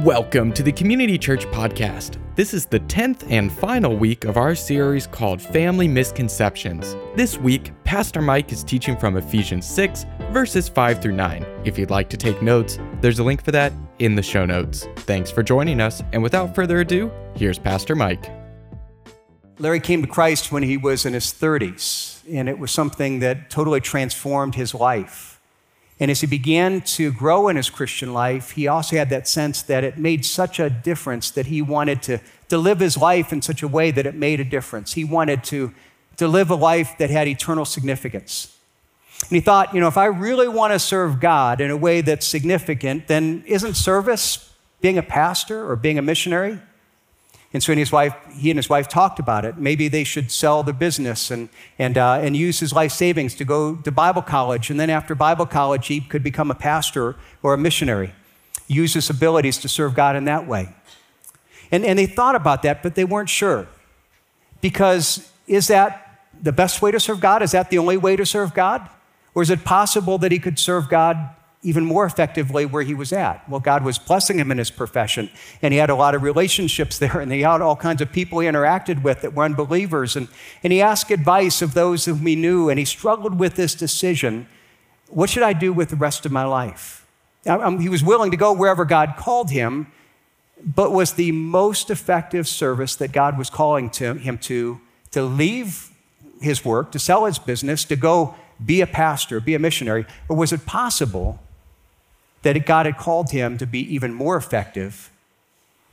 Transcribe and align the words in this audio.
Welcome 0.00 0.52
to 0.52 0.62
the 0.62 0.72
Community 0.72 1.16
Church 1.16 1.46
Podcast. 1.46 2.18
This 2.34 2.52
is 2.52 2.66
the 2.66 2.80
10th 2.80 3.30
and 3.30 3.50
final 3.50 3.96
week 3.96 4.26
of 4.26 4.36
our 4.36 4.54
series 4.54 5.06
called 5.06 5.40
Family 5.40 5.88
Misconceptions. 5.88 6.94
This 7.14 7.38
week, 7.38 7.72
Pastor 7.84 8.20
Mike 8.20 8.52
is 8.52 8.62
teaching 8.62 8.94
from 8.94 9.16
Ephesians 9.16 9.66
6, 9.66 10.04
verses 10.32 10.68
5 10.68 11.00
through 11.00 11.12
9. 11.12 11.46
If 11.64 11.78
you'd 11.78 11.88
like 11.88 12.10
to 12.10 12.18
take 12.18 12.42
notes, 12.42 12.78
there's 13.00 13.20
a 13.20 13.24
link 13.24 13.42
for 13.42 13.52
that 13.52 13.72
in 13.98 14.14
the 14.14 14.22
show 14.22 14.44
notes. 14.44 14.86
Thanks 14.96 15.30
for 15.30 15.42
joining 15.42 15.80
us, 15.80 16.02
and 16.12 16.22
without 16.22 16.54
further 16.54 16.80
ado, 16.80 17.10
here's 17.34 17.58
Pastor 17.58 17.94
Mike. 17.94 18.30
Larry 19.58 19.80
came 19.80 20.02
to 20.02 20.08
Christ 20.08 20.52
when 20.52 20.62
he 20.62 20.76
was 20.76 21.06
in 21.06 21.14
his 21.14 21.32
30s, 21.32 22.20
and 22.30 22.50
it 22.50 22.58
was 22.58 22.70
something 22.70 23.20
that 23.20 23.48
totally 23.48 23.80
transformed 23.80 24.56
his 24.56 24.74
life. 24.74 25.35
And 25.98 26.10
as 26.10 26.20
he 26.20 26.26
began 26.26 26.82
to 26.82 27.10
grow 27.12 27.48
in 27.48 27.56
his 27.56 27.70
Christian 27.70 28.12
life, 28.12 28.50
he 28.50 28.68
also 28.68 28.96
had 28.96 29.08
that 29.10 29.26
sense 29.26 29.62
that 29.62 29.82
it 29.82 29.96
made 29.96 30.26
such 30.26 30.60
a 30.60 30.68
difference 30.68 31.30
that 31.30 31.46
he 31.46 31.62
wanted 31.62 32.02
to, 32.02 32.18
to 32.48 32.58
live 32.58 32.80
his 32.80 32.98
life 32.98 33.32
in 33.32 33.40
such 33.40 33.62
a 33.62 33.68
way 33.68 33.90
that 33.90 34.06
it 34.06 34.14
made 34.14 34.38
a 34.38 34.44
difference. 34.44 34.92
He 34.92 35.04
wanted 35.04 35.42
to, 35.44 35.72
to 36.18 36.28
live 36.28 36.50
a 36.50 36.54
life 36.54 36.96
that 36.98 37.08
had 37.08 37.28
eternal 37.28 37.64
significance. 37.64 38.54
And 39.22 39.30
he 39.30 39.40
thought, 39.40 39.72
you 39.72 39.80
know, 39.80 39.88
if 39.88 39.96
I 39.96 40.06
really 40.06 40.48
want 40.48 40.74
to 40.74 40.78
serve 40.78 41.18
God 41.18 41.62
in 41.62 41.70
a 41.70 41.76
way 41.76 42.02
that's 42.02 42.26
significant, 42.26 43.08
then 43.08 43.42
isn't 43.46 43.74
service 43.74 44.52
being 44.82 44.98
a 44.98 45.02
pastor 45.02 45.68
or 45.68 45.76
being 45.76 45.98
a 45.98 46.02
missionary? 46.02 46.58
And 47.56 47.62
so 47.62 47.74
his 47.74 47.90
wife, 47.90 48.14
he 48.34 48.50
and 48.50 48.58
his 48.58 48.68
wife 48.68 48.86
talked 48.86 49.18
about 49.18 49.46
it. 49.46 49.56
Maybe 49.56 49.88
they 49.88 50.04
should 50.04 50.30
sell 50.30 50.62
the 50.62 50.74
business 50.74 51.30
and, 51.30 51.48
and, 51.78 51.96
uh, 51.96 52.18
and 52.20 52.36
use 52.36 52.60
his 52.60 52.70
life 52.70 52.92
savings 52.92 53.34
to 53.36 53.46
go 53.46 53.76
to 53.76 53.90
Bible 53.90 54.20
college. 54.20 54.68
And 54.68 54.78
then 54.78 54.90
after 54.90 55.14
Bible 55.14 55.46
college, 55.46 55.86
he 55.86 56.02
could 56.02 56.22
become 56.22 56.50
a 56.50 56.54
pastor 56.54 57.16
or 57.42 57.54
a 57.54 57.56
missionary, 57.56 58.12
use 58.68 58.92
his 58.92 59.08
abilities 59.08 59.56
to 59.56 59.70
serve 59.70 59.94
God 59.94 60.16
in 60.16 60.26
that 60.26 60.46
way. 60.46 60.68
And, 61.72 61.82
and 61.86 61.98
they 61.98 62.04
thought 62.04 62.34
about 62.34 62.60
that, 62.64 62.82
but 62.82 62.94
they 62.94 63.06
weren't 63.06 63.30
sure. 63.30 63.66
Because 64.60 65.32
is 65.46 65.68
that 65.68 66.20
the 66.38 66.52
best 66.52 66.82
way 66.82 66.90
to 66.90 67.00
serve 67.00 67.20
God? 67.20 67.40
Is 67.40 67.52
that 67.52 67.70
the 67.70 67.78
only 67.78 67.96
way 67.96 68.16
to 68.16 68.26
serve 68.26 68.52
God? 68.52 68.86
Or 69.34 69.40
is 69.40 69.48
it 69.48 69.64
possible 69.64 70.18
that 70.18 70.30
he 70.30 70.38
could 70.38 70.58
serve 70.58 70.90
God 70.90 71.30
even 71.66 71.84
more 71.84 72.06
effectively 72.06 72.64
where 72.64 72.84
he 72.84 72.94
was 72.94 73.12
at. 73.12 73.46
Well, 73.48 73.58
God 73.58 73.82
was 73.82 73.98
blessing 73.98 74.38
him 74.38 74.52
in 74.52 74.58
his 74.58 74.70
profession, 74.70 75.28
and 75.60 75.74
he 75.74 75.78
had 75.78 75.90
a 75.90 75.96
lot 75.96 76.14
of 76.14 76.22
relationships 76.22 76.98
there, 76.98 77.18
and 77.20 77.32
he 77.32 77.40
had 77.40 77.60
all 77.60 77.74
kinds 77.74 78.00
of 78.00 78.12
people 78.12 78.38
he 78.38 78.46
interacted 78.46 79.02
with 79.02 79.22
that 79.22 79.34
were 79.34 79.44
unbelievers. 79.44 80.14
And, 80.14 80.28
and 80.62 80.72
he 80.72 80.80
asked 80.80 81.10
advice 81.10 81.62
of 81.62 81.74
those 81.74 82.04
whom 82.04 82.24
he 82.24 82.36
knew, 82.36 82.68
and 82.68 82.78
he 82.78 82.84
struggled 82.84 83.38
with 83.38 83.56
this 83.56 83.74
decision 83.74 84.46
what 85.08 85.30
should 85.30 85.44
I 85.44 85.52
do 85.52 85.72
with 85.72 85.90
the 85.90 85.96
rest 85.96 86.26
of 86.26 86.32
my 86.32 86.44
life? 86.44 87.06
Um, 87.46 87.78
he 87.78 87.88
was 87.88 88.02
willing 88.02 88.32
to 88.32 88.36
go 88.36 88.52
wherever 88.52 88.84
God 88.84 89.14
called 89.16 89.52
him, 89.52 89.86
but 90.60 90.90
was 90.90 91.12
the 91.12 91.30
most 91.30 91.90
effective 91.90 92.48
service 92.48 92.96
that 92.96 93.12
God 93.12 93.38
was 93.38 93.48
calling 93.48 93.88
to 93.90 94.14
him 94.14 94.36
to 94.38 94.80
to 95.12 95.22
leave 95.22 95.90
his 96.40 96.64
work, 96.64 96.90
to 96.92 96.98
sell 96.98 97.24
his 97.24 97.38
business, 97.38 97.84
to 97.84 97.96
go 97.96 98.34
be 98.64 98.80
a 98.80 98.86
pastor, 98.86 99.40
be 99.40 99.54
a 99.54 99.58
missionary? 99.58 100.04
Or 100.28 100.36
was 100.36 100.52
it 100.52 100.66
possible 100.66 101.40
that 102.54 102.64
God 102.64 102.86
had 102.86 102.96
called 102.96 103.30
him 103.30 103.58
to 103.58 103.66
be 103.66 103.80
even 103.92 104.14
more 104.14 104.36
effective 104.36 105.10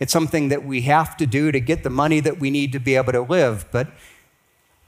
It's 0.00 0.12
something 0.12 0.48
that 0.48 0.64
we 0.64 0.82
have 0.82 1.16
to 1.18 1.26
do 1.26 1.52
to 1.52 1.60
get 1.60 1.82
the 1.82 1.90
money 1.90 2.20
that 2.20 2.38
we 2.40 2.50
need 2.50 2.72
to 2.72 2.78
be 2.78 2.96
able 2.96 3.12
to 3.12 3.22
live. 3.22 3.66
But, 3.70 3.88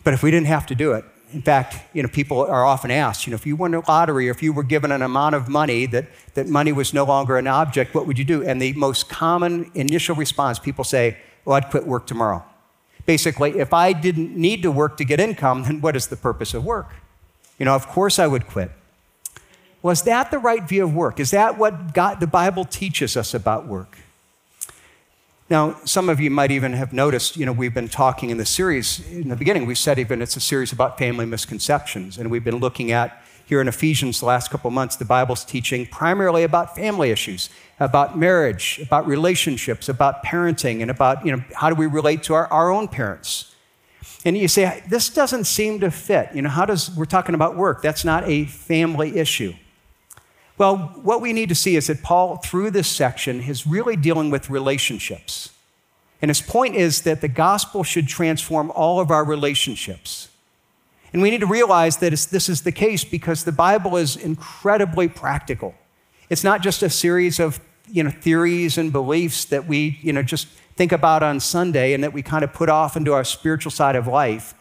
but 0.04 0.14
if 0.14 0.22
we 0.22 0.30
didn't 0.30 0.48
have 0.48 0.66
to 0.66 0.74
do 0.74 0.92
it, 0.92 1.04
in 1.32 1.42
fact, 1.42 1.76
you 1.92 2.02
know, 2.02 2.08
people 2.08 2.40
are 2.40 2.64
often 2.64 2.90
asked, 2.90 3.26
you 3.26 3.30
know, 3.30 3.34
if 3.34 3.46
you 3.46 3.56
won 3.56 3.74
a 3.74 3.88
lottery 3.88 4.28
or 4.28 4.30
if 4.30 4.42
you 4.42 4.52
were 4.52 4.62
given 4.62 4.92
an 4.92 5.02
amount 5.02 5.34
of 5.34 5.48
money 5.48 5.86
that, 5.86 6.06
that 6.34 6.48
money 6.48 6.72
was 6.72 6.94
no 6.94 7.04
longer 7.04 7.36
an 7.36 7.46
object, 7.46 7.94
what 7.94 8.06
would 8.06 8.18
you 8.18 8.24
do? 8.24 8.44
And 8.44 8.60
the 8.60 8.72
most 8.74 9.08
common 9.08 9.70
initial 9.74 10.14
response, 10.14 10.58
people 10.58 10.84
say, 10.84 11.16
well, 11.44 11.56
I'd 11.56 11.70
quit 11.70 11.86
work 11.86 12.06
tomorrow. 12.06 12.44
Basically, 13.06 13.58
if 13.58 13.72
I 13.72 13.92
didn't 13.92 14.36
need 14.36 14.62
to 14.62 14.70
work 14.70 14.96
to 14.98 15.04
get 15.04 15.18
income, 15.20 15.62
then 15.64 15.80
what 15.80 15.96
is 15.96 16.08
the 16.08 16.16
purpose 16.16 16.54
of 16.54 16.64
work? 16.64 16.90
You 17.58 17.64
know, 17.64 17.74
of 17.74 17.88
course 17.88 18.18
I 18.18 18.26
would 18.26 18.46
quit. 18.46 18.70
Was 19.86 20.02
that 20.02 20.32
the 20.32 20.40
right 20.40 20.64
view 20.64 20.82
of 20.82 20.92
work? 20.96 21.20
Is 21.20 21.30
that 21.30 21.58
what 21.58 21.94
God, 21.94 22.18
the 22.18 22.26
Bible 22.26 22.64
teaches 22.64 23.16
us 23.16 23.34
about 23.34 23.68
work? 23.68 23.98
Now, 25.48 25.76
some 25.84 26.08
of 26.08 26.18
you 26.18 26.28
might 26.28 26.50
even 26.50 26.72
have 26.72 26.92
noticed, 26.92 27.36
you 27.36 27.46
know, 27.46 27.52
we've 27.52 27.72
been 27.72 27.88
talking 27.88 28.30
in 28.30 28.36
the 28.36 28.44
series, 28.44 29.08
in 29.12 29.28
the 29.28 29.36
beginning, 29.36 29.64
we 29.64 29.76
said 29.76 30.00
even 30.00 30.20
it's 30.20 30.36
a 30.36 30.40
series 30.40 30.72
about 30.72 30.98
family 30.98 31.24
misconceptions. 31.24 32.18
And 32.18 32.32
we've 32.32 32.42
been 32.42 32.56
looking 32.56 32.90
at 32.90 33.22
here 33.44 33.60
in 33.60 33.68
Ephesians 33.68 34.18
the 34.18 34.26
last 34.26 34.50
couple 34.50 34.68
months, 34.72 34.96
the 34.96 35.04
Bible's 35.04 35.44
teaching 35.44 35.86
primarily 35.86 36.42
about 36.42 36.74
family 36.74 37.12
issues, 37.12 37.48
about 37.78 38.18
marriage, 38.18 38.80
about 38.82 39.06
relationships, 39.06 39.88
about 39.88 40.24
parenting, 40.24 40.82
and 40.82 40.90
about, 40.90 41.24
you 41.24 41.30
know, 41.30 41.44
how 41.54 41.70
do 41.70 41.76
we 41.76 41.86
relate 41.86 42.24
to 42.24 42.34
our, 42.34 42.48
our 42.48 42.72
own 42.72 42.88
parents. 42.88 43.54
And 44.24 44.36
you 44.36 44.48
say, 44.48 44.82
this 44.88 45.10
doesn't 45.10 45.44
seem 45.44 45.78
to 45.78 45.92
fit. 45.92 46.30
You 46.34 46.42
know, 46.42 46.48
how 46.48 46.64
does, 46.64 46.90
we're 46.96 47.04
talking 47.04 47.36
about 47.36 47.54
work. 47.54 47.82
That's 47.82 48.04
not 48.04 48.28
a 48.28 48.46
family 48.46 49.18
issue. 49.18 49.54
Well, 50.58 50.76
what 51.02 51.20
we 51.20 51.32
need 51.32 51.50
to 51.50 51.54
see 51.54 51.76
is 51.76 51.88
that 51.88 52.02
Paul, 52.02 52.36
through 52.36 52.70
this 52.70 52.88
section, 52.88 53.40
is 53.42 53.66
really 53.66 53.96
dealing 53.96 54.30
with 54.30 54.48
relationships. 54.48 55.50
And 56.22 56.30
his 56.30 56.40
point 56.40 56.76
is 56.76 57.02
that 57.02 57.20
the 57.20 57.28
gospel 57.28 57.84
should 57.84 58.08
transform 58.08 58.70
all 58.70 58.98
of 59.00 59.10
our 59.10 59.24
relationships. 59.24 60.28
And 61.12 61.20
we 61.22 61.30
need 61.30 61.40
to 61.40 61.46
realize 61.46 61.98
that 61.98 62.10
this 62.10 62.48
is 62.48 62.62
the 62.62 62.72
case 62.72 63.04
because 63.04 63.44
the 63.44 63.52
Bible 63.52 63.96
is 63.96 64.16
incredibly 64.16 65.08
practical. 65.08 65.74
It's 66.30 66.42
not 66.42 66.62
just 66.62 66.82
a 66.82 66.90
series 66.90 67.38
of 67.38 67.60
you 67.88 68.02
know, 68.02 68.10
theories 68.10 68.78
and 68.78 68.92
beliefs 68.92 69.44
that 69.46 69.66
we 69.66 69.98
you 70.02 70.12
know, 70.12 70.22
just 70.22 70.48
think 70.74 70.92
about 70.92 71.22
on 71.22 71.38
Sunday 71.38 71.92
and 71.92 72.02
that 72.02 72.12
we 72.12 72.22
kind 72.22 72.44
of 72.44 72.52
put 72.52 72.68
off 72.68 72.96
into 72.96 73.12
our 73.12 73.24
spiritual 73.24 73.70
side 73.70 73.94
of 73.94 74.06
life 74.06 74.54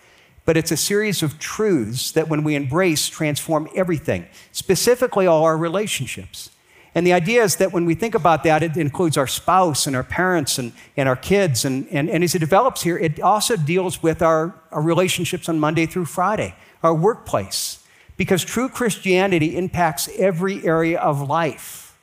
but 0.45 0.55
it's 0.55 0.71
a 0.71 0.77
series 0.77 1.23
of 1.23 1.39
truths 1.39 2.11
that, 2.11 2.29
when 2.29 2.43
we 2.43 2.55
embrace, 2.55 3.09
transform 3.09 3.67
everything, 3.75 4.27
specifically 4.51 5.27
all 5.27 5.43
our 5.43 5.57
relationships. 5.57 6.51
And 6.93 7.05
the 7.05 7.11
idea 7.11 7.43
is 7.43 7.57
that 7.57 7.73
when 7.73 7.85
we 7.85 7.93
think 7.93 8.15
about 8.15 8.43
that, 8.43 8.63
it 8.63 8.77
includes 8.77 9.17
our 9.17 9.27
spouse 9.27 9.85
and 9.85 9.95
our 9.97 10.03
parents 10.03 10.57
and, 10.57 10.71
and 10.95 11.09
our 11.09 11.17
kids. 11.17 11.65
And, 11.65 11.87
and, 11.91 12.09
and 12.09 12.23
as 12.23 12.35
it 12.35 12.39
develops 12.39 12.83
here, 12.83 12.97
it 12.97 13.19
also 13.19 13.57
deals 13.57 14.01
with 14.01 14.21
our, 14.21 14.55
our 14.71 14.81
relationships 14.81 15.49
on 15.49 15.59
Monday 15.59 15.87
through 15.87 16.05
Friday, 16.05 16.55
our 16.81 16.95
workplace, 16.95 17.85
because 18.15 18.45
true 18.45 18.69
Christianity 18.69 19.57
impacts 19.57 20.07
every 20.17 20.65
area 20.65 20.97
of 20.97 21.27
life. 21.27 21.97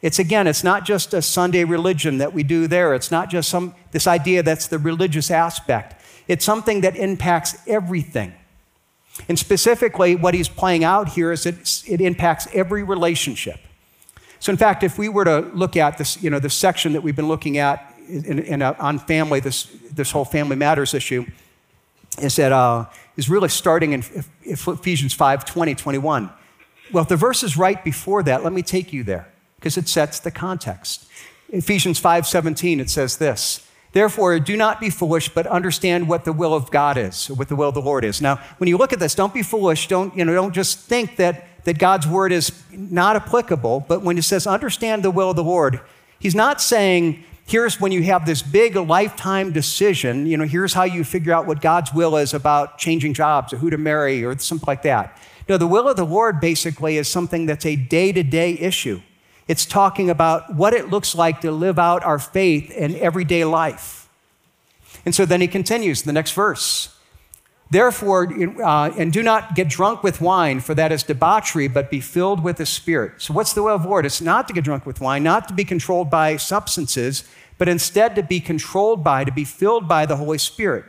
It's 0.00 0.18
again, 0.18 0.46
it's 0.46 0.64
not 0.64 0.84
just 0.84 1.12
a 1.12 1.20
Sunday 1.20 1.64
religion 1.64 2.18
that 2.18 2.32
we 2.32 2.42
do 2.42 2.68
there. 2.68 2.94
It's 2.94 3.10
not 3.10 3.30
just 3.30 3.50
some, 3.50 3.74
this 3.90 4.06
idea 4.06 4.42
that's 4.42 4.68
the 4.68 4.78
religious 4.78 5.30
aspect. 5.30 5.99
It's 6.30 6.44
something 6.44 6.82
that 6.82 6.94
impacts 6.94 7.56
everything. 7.66 8.32
And 9.28 9.36
specifically, 9.36 10.14
what 10.14 10.32
he's 10.32 10.48
playing 10.48 10.84
out 10.84 11.08
here 11.08 11.32
is 11.32 11.42
that 11.42 11.82
it 11.88 12.00
impacts 12.00 12.46
every 12.54 12.84
relationship. 12.84 13.58
So, 14.38 14.52
in 14.52 14.56
fact, 14.56 14.84
if 14.84 14.96
we 14.96 15.08
were 15.08 15.24
to 15.24 15.40
look 15.40 15.76
at 15.76 15.98
this, 15.98 16.22
you 16.22 16.30
know, 16.30 16.38
the 16.38 16.48
section 16.48 16.92
that 16.92 17.02
we've 17.02 17.16
been 17.16 17.26
looking 17.26 17.58
at 17.58 17.92
in, 18.08 18.38
in, 18.38 18.62
uh, 18.62 18.76
on 18.78 19.00
family, 19.00 19.40
this, 19.40 19.64
this 19.92 20.12
whole 20.12 20.24
family 20.24 20.54
matters 20.54 20.94
issue, 20.94 21.26
is 22.22 22.36
that 22.36 22.52
uh, 22.52 22.84
is 23.16 23.28
really 23.28 23.48
starting 23.48 23.92
in 23.92 24.04
Ephesians 24.44 25.12
5 25.12 25.44
20, 25.44 25.74
21. 25.74 26.30
Well, 26.92 27.04
the 27.04 27.16
verse 27.16 27.42
is 27.42 27.56
right 27.56 27.82
before 27.82 28.22
that. 28.22 28.44
Let 28.44 28.52
me 28.52 28.62
take 28.62 28.92
you 28.92 29.02
there 29.02 29.26
because 29.56 29.76
it 29.76 29.88
sets 29.88 30.20
the 30.20 30.30
context. 30.30 31.08
Ephesians 31.48 31.98
5 31.98 32.24
17, 32.24 32.78
it 32.78 32.88
says 32.88 33.16
this. 33.16 33.66
Therefore, 33.92 34.38
do 34.38 34.56
not 34.56 34.80
be 34.80 34.88
foolish, 34.88 35.28
but 35.28 35.46
understand 35.46 36.08
what 36.08 36.24
the 36.24 36.32
will 36.32 36.54
of 36.54 36.70
God 36.70 36.96
is, 36.96 37.28
what 37.28 37.48
the 37.48 37.56
will 37.56 37.68
of 37.68 37.74
the 37.74 37.82
Lord 37.82 38.04
is. 38.04 38.22
Now, 38.22 38.36
when 38.58 38.68
you 38.68 38.76
look 38.76 38.92
at 38.92 39.00
this, 39.00 39.14
don't 39.16 39.34
be 39.34 39.42
foolish. 39.42 39.88
Don't, 39.88 40.16
you 40.16 40.24
know, 40.24 40.32
don't 40.32 40.54
just 40.54 40.78
think 40.78 41.16
that, 41.16 41.64
that 41.64 41.78
God's 41.78 42.06
word 42.06 42.30
is 42.30 42.52
not 42.70 43.16
applicable. 43.16 43.84
But 43.88 44.02
when 44.02 44.16
he 44.16 44.22
says 44.22 44.46
understand 44.46 45.02
the 45.02 45.10
will 45.10 45.30
of 45.30 45.36
the 45.36 45.42
Lord, 45.42 45.80
he's 46.20 46.36
not 46.36 46.60
saying, 46.60 47.24
here's 47.46 47.80
when 47.80 47.90
you 47.90 48.04
have 48.04 48.26
this 48.26 48.42
big 48.42 48.76
lifetime 48.76 49.50
decision, 49.50 50.24
you 50.24 50.36
know, 50.36 50.44
here's 50.46 50.72
how 50.72 50.84
you 50.84 51.02
figure 51.02 51.32
out 51.32 51.48
what 51.48 51.60
God's 51.60 51.92
will 51.92 52.16
is 52.16 52.32
about 52.32 52.78
changing 52.78 53.12
jobs 53.12 53.52
or 53.52 53.56
who 53.56 53.70
to 53.70 53.78
marry 53.78 54.24
or 54.24 54.38
something 54.38 54.66
like 54.68 54.82
that. 54.82 55.18
No, 55.48 55.56
the 55.56 55.66
will 55.66 55.88
of 55.88 55.96
the 55.96 56.04
Lord 56.04 56.40
basically 56.40 56.96
is 56.96 57.08
something 57.08 57.46
that's 57.46 57.66
a 57.66 57.74
day 57.74 58.12
to 58.12 58.22
day 58.22 58.52
issue. 58.52 59.00
It's 59.50 59.66
talking 59.66 60.08
about 60.10 60.54
what 60.54 60.74
it 60.74 60.90
looks 60.90 61.16
like 61.16 61.40
to 61.40 61.50
live 61.50 61.76
out 61.76 62.04
our 62.04 62.20
faith 62.20 62.70
in 62.70 62.94
everyday 62.94 63.44
life. 63.44 64.08
And 65.04 65.12
so 65.12 65.26
then 65.26 65.40
he 65.40 65.48
continues, 65.48 66.02
the 66.02 66.12
next 66.12 66.34
verse. 66.34 66.96
Therefore, 67.68 68.32
uh, 68.62 68.92
and 68.96 69.12
do 69.12 69.24
not 69.24 69.56
get 69.56 69.68
drunk 69.68 70.04
with 70.04 70.20
wine, 70.20 70.60
for 70.60 70.72
that 70.76 70.92
is 70.92 71.02
debauchery, 71.02 71.66
but 71.66 71.90
be 71.90 71.98
filled 72.00 72.44
with 72.44 72.58
the 72.58 72.66
Spirit. 72.66 73.14
So, 73.22 73.34
what's 73.34 73.52
the 73.52 73.64
will 73.64 73.74
of 73.74 73.82
the 73.82 73.88
Lord? 73.88 74.06
It's 74.06 74.20
not 74.20 74.46
to 74.46 74.54
get 74.54 74.62
drunk 74.62 74.86
with 74.86 75.00
wine, 75.00 75.24
not 75.24 75.48
to 75.48 75.54
be 75.54 75.64
controlled 75.64 76.10
by 76.10 76.36
substances, 76.36 77.24
but 77.58 77.66
instead 77.66 78.14
to 78.14 78.22
be 78.22 78.38
controlled 78.38 79.02
by, 79.02 79.24
to 79.24 79.32
be 79.32 79.44
filled 79.44 79.88
by 79.88 80.06
the 80.06 80.14
Holy 80.14 80.38
Spirit. 80.38 80.84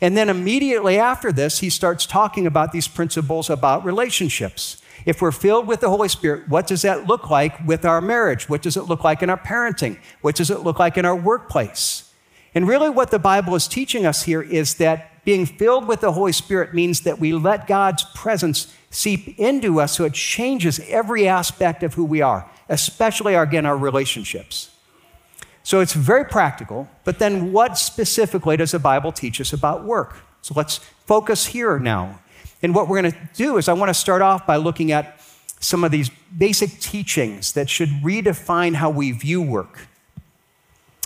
And 0.00 0.16
then 0.16 0.30
immediately 0.30 0.98
after 0.98 1.30
this, 1.30 1.58
he 1.58 1.68
starts 1.68 2.06
talking 2.06 2.46
about 2.46 2.72
these 2.72 2.88
principles 2.88 3.50
about 3.50 3.84
relationships. 3.84 4.81
If 5.04 5.20
we're 5.20 5.32
filled 5.32 5.66
with 5.66 5.80
the 5.80 5.88
Holy 5.88 6.08
Spirit, 6.08 6.48
what 6.48 6.66
does 6.66 6.82
that 6.82 7.06
look 7.06 7.30
like 7.30 7.64
with 7.66 7.84
our 7.84 8.00
marriage? 8.00 8.48
What 8.48 8.62
does 8.62 8.76
it 8.76 8.82
look 8.82 9.04
like 9.04 9.22
in 9.22 9.30
our 9.30 9.38
parenting? 9.38 9.98
What 10.20 10.36
does 10.36 10.50
it 10.50 10.60
look 10.60 10.78
like 10.78 10.96
in 10.96 11.04
our 11.04 11.16
workplace? 11.16 12.12
And 12.54 12.68
really, 12.68 12.90
what 12.90 13.10
the 13.10 13.18
Bible 13.18 13.54
is 13.54 13.66
teaching 13.66 14.04
us 14.04 14.22
here 14.24 14.42
is 14.42 14.74
that 14.74 15.24
being 15.24 15.46
filled 15.46 15.86
with 15.86 16.00
the 16.00 16.12
Holy 16.12 16.32
Spirit 16.32 16.74
means 16.74 17.00
that 17.00 17.18
we 17.18 17.32
let 17.32 17.66
God's 17.66 18.04
presence 18.14 18.74
seep 18.90 19.38
into 19.38 19.80
us 19.80 19.96
so 19.96 20.04
it 20.04 20.12
changes 20.12 20.80
every 20.88 21.26
aspect 21.26 21.82
of 21.82 21.94
who 21.94 22.04
we 22.04 22.20
are, 22.20 22.50
especially, 22.68 23.34
again, 23.34 23.64
our 23.64 23.76
relationships. 23.76 24.70
So 25.62 25.80
it's 25.80 25.92
very 25.92 26.24
practical, 26.24 26.88
but 27.04 27.18
then 27.18 27.52
what 27.52 27.78
specifically 27.78 28.56
does 28.56 28.72
the 28.72 28.80
Bible 28.80 29.12
teach 29.12 29.40
us 29.40 29.52
about 29.52 29.84
work? 29.84 30.16
So 30.42 30.54
let's 30.56 30.78
focus 31.06 31.46
here 31.46 31.78
now 31.78 32.18
and 32.62 32.74
what 32.74 32.88
we're 32.88 33.02
going 33.02 33.12
to 33.12 33.18
do 33.34 33.56
is 33.58 33.68
I 33.68 33.72
want 33.72 33.90
to 33.90 33.94
start 33.94 34.22
off 34.22 34.46
by 34.46 34.56
looking 34.56 34.92
at 34.92 35.20
some 35.60 35.84
of 35.84 35.90
these 35.90 36.10
basic 36.36 36.80
teachings 36.80 37.52
that 37.52 37.68
should 37.68 37.88
redefine 38.02 38.74
how 38.74 38.90
we 38.90 39.12
view 39.12 39.40
work. 39.40 39.86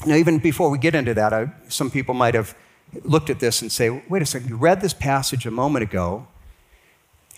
Now, 0.05 0.15
even 0.15 0.39
before 0.39 0.71
we 0.71 0.79
get 0.79 0.95
into 0.95 1.15
that, 1.15 1.33
I, 1.33 1.53
some 1.69 1.91
people 1.91 2.15
might 2.15 2.35
have 2.35 2.57
looked 3.03 3.31
at 3.31 3.41
this 3.41 3.63
and 3.63 3.73
say, 3.73 4.03
wait 4.09 4.23
a 4.23 4.27
second, 4.27 4.49
you 4.49 4.57
read 4.57 4.81
this 4.81 4.95
passage 4.95 5.47
a 5.47 5.51
moment 5.51 5.83
ago, 5.83 6.27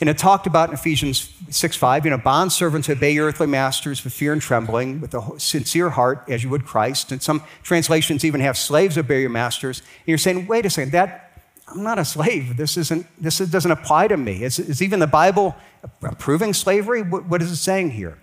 and 0.01 0.09
it 0.09 0.17
talked 0.17 0.47
about 0.47 0.69
in 0.69 0.75
Ephesians 0.75 1.33
6 1.51 1.77
5, 1.77 2.05
you 2.05 2.11
know, 2.11 2.19
bond 2.19 2.53
servants 2.53 2.89
obey 2.89 3.11
your 3.11 3.27
earthly 3.27 3.49
masters 3.49 4.05
with 4.05 4.13
fear 4.13 4.33
and 4.33 4.41
trembling, 4.41 5.01
with 5.01 5.13
a 5.13 5.41
sincere 5.41 5.91
heart, 5.91 6.25
as 6.29 6.45
you 6.45 6.51
would 6.51 6.65
Christ. 6.65 7.11
And 7.11 7.21
some 7.21 7.43
translations 7.65 8.25
even 8.25 8.41
have 8.41 8.57
slaves 8.57 8.97
obey 8.97 9.21
your 9.21 9.31
masters. 9.31 9.81
And 9.81 10.07
you're 10.07 10.19
saying, 10.19 10.47
wait 10.47 10.67
a 10.67 10.71
second, 10.71 10.93
that 10.93 11.28
I'm 11.71 11.83
not 11.83 11.99
a 11.99 12.05
slave. 12.05 12.57
This, 12.57 12.77
isn't, 12.77 13.07
this 13.21 13.39
doesn't 13.39 13.71
apply 13.71 14.09
to 14.09 14.17
me. 14.17 14.43
Is, 14.43 14.59
is 14.59 14.83
even 14.83 15.01
the 15.01 15.07
Bible 15.07 15.55
approving 16.03 16.55
slavery? 16.55 17.03
What, 17.03 17.27
what 17.27 17.43
is 17.43 17.51
it 17.51 17.57
saying 17.57 17.91
here? 17.91 18.19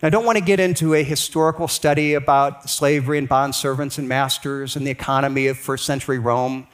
Now, 0.00 0.06
I 0.06 0.10
don't 0.10 0.24
want 0.24 0.38
to 0.38 0.44
get 0.44 0.60
into 0.60 0.94
a 0.94 1.02
historical 1.02 1.68
study 1.68 2.14
about 2.14 2.70
slavery 2.70 3.18
and 3.18 3.28
bond 3.28 3.54
servants 3.54 3.98
and 3.98 4.08
masters 4.08 4.76
and 4.76 4.86
the 4.86 4.90
economy 4.90 5.48
of 5.48 5.58
first 5.58 5.84
century 5.84 6.18
Rome, 6.18 6.66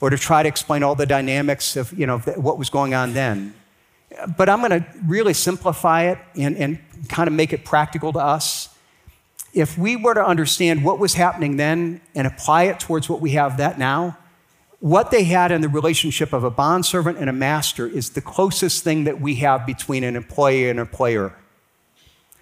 or 0.00 0.10
to 0.10 0.18
try 0.18 0.42
to 0.42 0.48
explain 0.48 0.82
all 0.82 0.94
the 0.94 1.06
dynamics 1.06 1.76
of 1.76 1.92
you 1.98 2.06
know, 2.06 2.18
what 2.18 2.58
was 2.58 2.70
going 2.70 2.94
on 2.94 3.12
then. 3.14 3.54
But 4.36 4.48
I'm 4.48 4.60
going 4.60 4.82
to 4.82 4.86
really 5.06 5.34
simplify 5.34 6.04
it 6.04 6.18
and, 6.36 6.56
and 6.56 6.78
kind 7.08 7.28
of 7.28 7.34
make 7.34 7.52
it 7.52 7.64
practical 7.64 8.12
to 8.12 8.18
us. 8.18 8.74
If 9.52 9.76
we 9.76 9.96
were 9.96 10.14
to 10.14 10.24
understand 10.24 10.84
what 10.84 10.98
was 10.98 11.14
happening 11.14 11.56
then 11.56 12.00
and 12.14 12.26
apply 12.26 12.64
it 12.64 12.80
towards 12.80 13.08
what 13.08 13.20
we 13.20 13.32
have 13.32 13.56
that 13.58 13.78
now, 13.78 14.16
what 14.80 15.10
they 15.10 15.24
had 15.24 15.52
in 15.52 15.60
the 15.60 15.68
relationship 15.68 16.32
of 16.32 16.42
a 16.42 16.50
bondservant 16.50 17.18
and 17.18 17.28
a 17.28 17.32
master 17.32 17.86
is 17.86 18.10
the 18.10 18.20
closest 18.22 18.82
thing 18.82 19.04
that 19.04 19.20
we 19.20 19.36
have 19.36 19.66
between 19.66 20.02
an 20.04 20.16
employee 20.16 20.68
and 20.68 20.78
an 20.78 20.86
employer. 20.86 21.34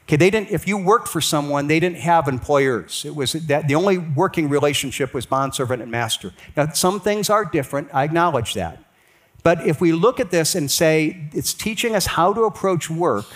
Okay, 0.05 0.17
they 0.17 0.31
didn't, 0.31 0.51
if 0.51 0.67
you 0.67 0.79
worked 0.79 1.09
for 1.09 1.21
someone, 1.21 1.67
they 1.67 1.81
didn't 1.81 1.99
have 1.99 2.29
employers. 2.29 3.05
It 3.05 3.15
was 3.15 3.33
that 3.33 3.69
the 3.69 3.75
only 3.75 3.99
working 3.99 4.49
relationship 4.49 5.13
was 5.13 5.27
bondservant 5.27 5.83
and 5.83 5.91
master. 5.91 6.33
Now, 6.57 6.71
some 6.71 7.01
things 7.01 7.29
are 7.29 7.45
different, 7.45 7.89
I 7.93 8.05
acknowledge 8.05 8.55
that. 8.55 8.83
But 9.43 9.67
if 9.67 9.81
we 9.81 9.93
look 9.93 10.19
at 10.19 10.31
this 10.31 10.55
and 10.55 10.71
say 10.71 11.29
it's 11.33 11.53
teaching 11.53 11.95
us 11.95 12.07
how 12.07 12.33
to 12.33 12.45
approach 12.45 12.89
work, 12.89 13.27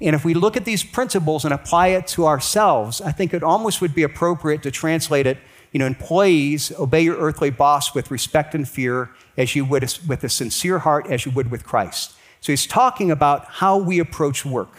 and 0.00 0.16
if 0.16 0.24
we 0.24 0.34
look 0.34 0.56
at 0.56 0.64
these 0.64 0.82
principles 0.82 1.44
and 1.44 1.54
apply 1.54 1.88
it 1.88 2.06
to 2.08 2.26
ourselves, 2.26 3.00
I 3.00 3.12
think 3.12 3.32
it 3.32 3.44
almost 3.44 3.80
would 3.80 3.94
be 3.94 4.02
appropriate 4.02 4.62
to 4.64 4.70
translate 4.70 5.26
it 5.26 5.38
you 5.72 5.78
know, 5.78 5.86
employees, 5.86 6.72
obey 6.78 7.02
your 7.02 7.16
earthly 7.16 7.50
boss 7.50 7.94
with 7.94 8.10
respect 8.10 8.54
and 8.54 8.68
fear, 8.68 9.10
as 9.36 9.56
you 9.56 9.64
would 9.64 9.82
with 10.06 10.22
a 10.22 10.28
sincere 10.28 10.80
heart, 10.80 11.06
as 11.08 11.24
you 11.26 11.32
would 11.32 11.50
with 11.50 11.64
Christ. 11.64 12.14
So 12.40 12.52
he's 12.52 12.66
talking 12.66 13.10
about 13.10 13.46
how 13.46 13.78
we 13.78 13.98
approach 13.98 14.44
work. 14.44 14.72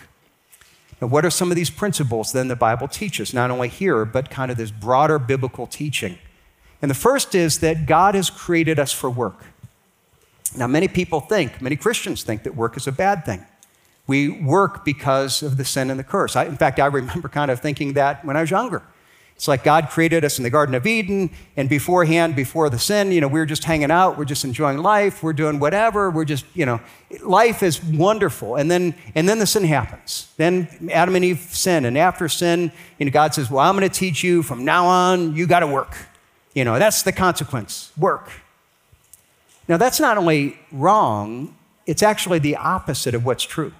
Now, 1.01 1.07
what 1.07 1.25
are 1.25 1.29
some 1.29 1.51
of 1.51 1.55
these 1.55 1.69
principles 1.69 2.31
then 2.31 2.47
the 2.47 2.55
Bible 2.55 2.87
teaches, 2.87 3.33
not 3.33 3.51
only 3.51 3.69
here, 3.69 4.05
but 4.05 4.29
kind 4.29 4.51
of 4.51 4.57
this 4.57 4.71
broader 4.71 5.17
biblical 5.17 5.65
teaching? 5.65 6.17
And 6.81 6.91
the 6.91 6.95
first 6.95 7.33
is 7.33 7.59
that 7.59 7.85
God 7.85 8.15
has 8.15 8.29
created 8.29 8.79
us 8.79 8.91
for 8.91 9.09
work. 9.09 9.45
Now, 10.55 10.67
many 10.67 10.87
people 10.87 11.19
think, 11.19 11.61
many 11.61 11.75
Christians 11.75 12.23
think 12.23 12.43
that 12.43 12.55
work 12.55 12.77
is 12.77 12.85
a 12.85 12.91
bad 12.91 13.25
thing. 13.25 13.45
We 14.05 14.29
work 14.29 14.85
because 14.85 15.41
of 15.41 15.57
the 15.57 15.65
sin 15.65 15.89
and 15.89 15.99
the 15.99 16.03
curse. 16.03 16.35
I, 16.35 16.45
in 16.45 16.57
fact, 16.57 16.79
I 16.79 16.85
remember 16.85 17.29
kind 17.29 17.49
of 17.49 17.61
thinking 17.61 17.93
that 17.93 18.23
when 18.23 18.37
I 18.37 18.41
was 18.41 18.51
younger. 18.51 18.83
It's 19.35 19.47
like 19.47 19.63
God 19.63 19.89
created 19.89 20.23
us 20.23 20.37
in 20.37 20.43
the 20.43 20.49
Garden 20.49 20.73
of 20.75 20.85
Eden, 20.85 21.29
and 21.57 21.67
beforehand, 21.67 22.35
before 22.35 22.69
the 22.69 22.79
sin, 22.79 23.11
you 23.11 23.19
know, 23.19 23.27
we 23.27 23.39
were 23.39 23.45
just 23.45 23.63
hanging 23.63 23.91
out, 23.91 24.17
we're 24.17 24.25
just 24.25 24.45
enjoying 24.45 24.77
life, 24.77 25.21
we're 25.21 25.33
doing 25.33 25.59
whatever, 25.59 26.09
we're 26.09 26.23
just, 26.23 26.45
you 26.53 26.65
know, 26.65 26.79
life 27.21 27.61
is 27.61 27.83
wonderful. 27.83 28.55
And 28.55 28.71
then, 28.71 28.95
and 29.15 29.27
then 29.27 29.39
the 29.39 29.47
sin 29.47 29.63
happens. 29.65 30.31
Then 30.37 30.89
Adam 30.91 31.15
and 31.15 31.25
Eve 31.25 31.39
sin, 31.39 31.85
and 31.85 31.97
after 31.97 32.29
sin, 32.29 32.71
you 32.99 33.05
know, 33.05 33.11
God 33.11 33.33
says, 33.33 33.51
Well, 33.51 33.59
I'm 33.59 33.77
going 33.77 33.89
to 33.89 33.93
teach 33.93 34.23
you 34.23 34.43
from 34.43 34.63
now 34.63 34.85
on, 34.85 35.35
you 35.35 35.47
got 35.47 35.59
to 35.59 35.67
work. 35.67 35.95
You 36.53 36.63
know, 36.63 36.77
that's 36.77 37.01
the 37.01 37.11
consequence 37.11 37.91
work. 37.97 38.29
Now, 39.67 39.77
that's 39.77 39.99
not 39.99 40.17
only 40.17 40.59
wrong, 40.71 41.55
it's 41.85 42.03
actually 42.03 42.39
the 42.39 42.55
opposite 42.55 43.15
of 43.15 43.25
what's 43.25 43.43
true. 43.43 43.73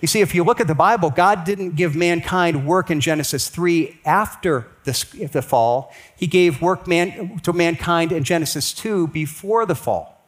You 0.00 0.08
see, 0.08 0.20
if 0.20 0.34
you 0.34 0.44
look 0.44 0.60
at 0.60 0.66
the 0.66 0.74
Bible, 0.74 1.10
God 1.10 1.44
didn't 1.44 1.74
give 1.74 1.96
mankind 1.96 2.66
work 2.66 2.90
in 2.90 3.00
Genesis 3.00 3.48
3 3.48 4.00
after 4.04 4.66
the, 4.84 5.28
the 5.32 5.42
fall. 5.42 5.92
He 6.16 6.26
gave 6.26 6.60
work 6.60 6.86
man, 6.86 7.38
to 7.40 7.52
mankind 7.52 8.12
in 8.12 8.22
Genesis 8.22 8.74
2 8.74 9.08
before 9.08 9.64
the 9.64 9.74
fall. 9.74 10.22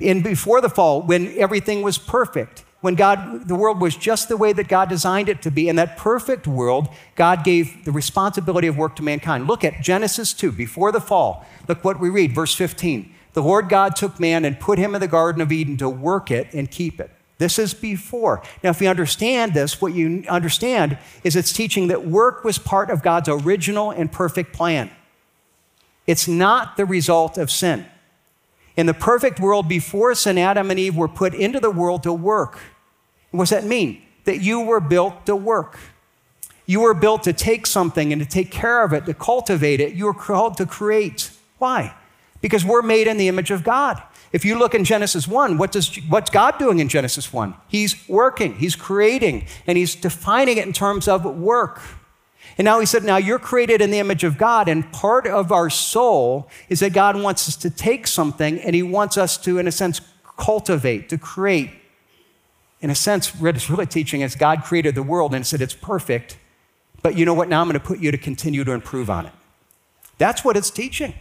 And 0.00 0.22
before 0.22 0.60
the 0.60 0.68
fall, 0.68 1.02
when 1.02 1.36
everything 1.38 1.82
was 1.82 1.96
perfect, 1.96 2.64
when 2.82 2.94
God, 2.96 3.48
the 3.48 3.54
world 3.54 3.80
was 3.80 3.96
just 3.96 4.28
the 4.28 4.36
way 4.36 4.52
that 4.52 4.68
God 4.68 4.88
designed 4.88 5.28
it 5.28 5.40
to 5.42 5.50
be, 5.50 5.68
in 5.68 5.76
that 5.76 5.96
perfect 5.96 6.46
world, 6.46 6.88
God 7.14 7.44
gave 7.44 7.84
the 7.84 7.92
responsibility 7.92 8.66
of 8.66 8.76
work 8.76 8.96
to 8.96 9.02
mankind. 9.02 9.46
Look 9.46 9.64
at 9.64 9.80
Genesis 9.80 10.34
2, 10.34 10.52
before 10.52 10.92
the 10.92 11.00
fall. 11.00 11.46
Look 11.68 11.84
what 11.84 12.00
we 12.00 12.10
read, 12.10 12.34
verse 12.34 12.54
15. 12.54 13.14
The 13.34 13.42
Lord 13.42 13.68
God 13.68 13.96
took 13.96 14.20
man 14.20 14.44
and 14.44 14.60
put 14.60 14.78
him 14.78 14.94
in 14.94 15.00
the 15.00 15.08
Garden 15.08 15.40
of 15.40 15.52
Eden 15.52 15.76
to 15.78 15.88
work 15.88 16.30
it 16.30 16.52
and 16.52 16.70
keep 16.70 17.00
it. 17.00 17.10
This 17.38 17.58
is 17.58 17.74
before. 17.74 18.42
Now, 18.62 18.70
if 18.70 18.80
you 18.80 18.88
understand 18.88 19.54
this, 19.54 19.80
what 19.80 19.94
you 19.94 20.24
understand 20.28 20.98
is 21.24 21.34
it's 21.34 21.52
teaching 21.52 21.88
that 21.88 22.06
work 22.06 22.44
was 22.44 22.58
part 22.58 22.90
of 22.90 23.02
God's 23.02 23.28
original 23.28 23.90
and 23.90 24.12
perfect 24.12 24.52
plan. 24.52 24.90
It's 26.06 26.28
not 26.28 26.76
the 26.76 26.84
result 26.84 27.38
of 27.38 27.50
sin. 27.50 27.86
In 28.76 28.86
the 28.86 28.94
perfect 28.94 29.40
world 29.40 29.68
before 29.68 30.14
sin, 30.14 30.38
Adam 30.38 30.70
and 30.70 30.78
Eve 30.78 30.96
were 30.96 31.08
put 31.08 31.34
into 31.34 31.60
the 31.60 31.70
world 31.70 32.02
to 32.04 32.12
work. 32.12 32.58
What 33.30 33.42
does 33.42 33.50
that 33.50 33.64
mean? 33.64 34.02
That 34.24 34.40
you 34.40 34.60
were 34.60 34.80
built 34.80 35.26
to 35.26 35.36
work. 35.36 35.78
You 36.66 36.80
were 36.80 36.94
built 36.94 37.24
to 37.24 37.32
take 37.32 37.66
something 37.66 38.12
and 38.12 38.22
to 38.22 38.28
take 38.28 38.50
care 38.50 38.84
of 38.84 38.92
it, 38.92 39.04
to 39.06 39.14
cultivate 39.14 39.80
it. 39.80 39.94
You 39.94 40.06
were 40.06 40.14
called 40.14 40.56
to 40.58 40.66
create. 40.66 41.30
Why? 41.58 41.94
Because 42.40 42.64
we're 42.64 42.82
made 42.82 43.06
in 43.06 43.16
the 43.16 43.28
image 43.28 43.50
of 43.50 43.64
God. 43.64 44.02
If 44.32 44.46
you 44.46 44.58
look 44.58 44.74
in 44.74 44.84
Genesis 44.84 45.28
1, 45.28 45.58
what 45.58 45.72
does, 45.72 45.94
what's 46.08 46.30
God 46.30 46.58
doing 46.58 46.78
in 46.78 46.88
Genesis 46.88 47.32
1? 47.32 47.54
He's 47.68 48.08
working, 48.08 48.54
He's 48.54 48.74
creating, 48.74 49.46
and 49.66 49.76
He's 49.76 49.94
defining 49.94 50.56
it 50.56 50.66
in 50.66 50.72
terms 50.72 51.06
of 51.06 51.24
work. 51.24 51.82
And 52.56 52.64
now 52.64 52.80
He 52.80 52.86
said, 52.86 53.04
Now 53.04 53.18
you're 53.18 53.38
created 53.38 53.82
in 53.82 53.90
the 53.90 53.98
image 53.98 54.24
of 54.24 54.38
God, 54.38 54.68
and 54.68 54.90
part 54.90 55.26
of 55.26 55.52
our 55.52 55.68
soul 55.68 56.48
is 56.70 56.80
that 56.80 56.94
God 56.94 57.20
wants 57.20 57.46
us 57.46 57.56
to 57.56 57.68
take 57.68 58.06
something 58.06 58.58
and 58.60 58.74
He 58.74 58.82
wants 58.82 59.18
us 59.18 59.36
to, 59.38 59.58
in 59.58 59.68
a 59.68 59.72
sense, 59.72 60.00
cultivate, 60.38 61.10
to 61.10 61.18
create. 61.18 61.70
In 62.80 62.88
a 62.88 62.94
sense, 62.94 63.34
what 63.34 63.54
it's 63.54 63.68
really 63.68 63.86
teaching 63.86 64.22
is 64.22 64.34
God 64.34 64.64
created 64.64 64.94
the 64.94 65.02
world 65.02 65.34
and 65.34 65.46
said 65.46 65.60
it's 65.60 65.74
perfect, 65.74 66.38
but 67.02 67.16
you 67.16 67.26
know 67.26 67.34
what? 67.34 67.48
Now 67.48 67.60
I'm 67.60 67.68
going 67.68 67.78
to 67.78 67.86
put 67.86 67.98
you 67.98 68.10
to 68.10 68.18
continue 68.18 68.64
to 68.64 68.72
improve 68.72 69.10
on 69.10 69.26
it. 69.26 69.32
That's 70.16 70.42
what 70.42 70.56
it's 70.56 70.70
teaching. 70.70 71.14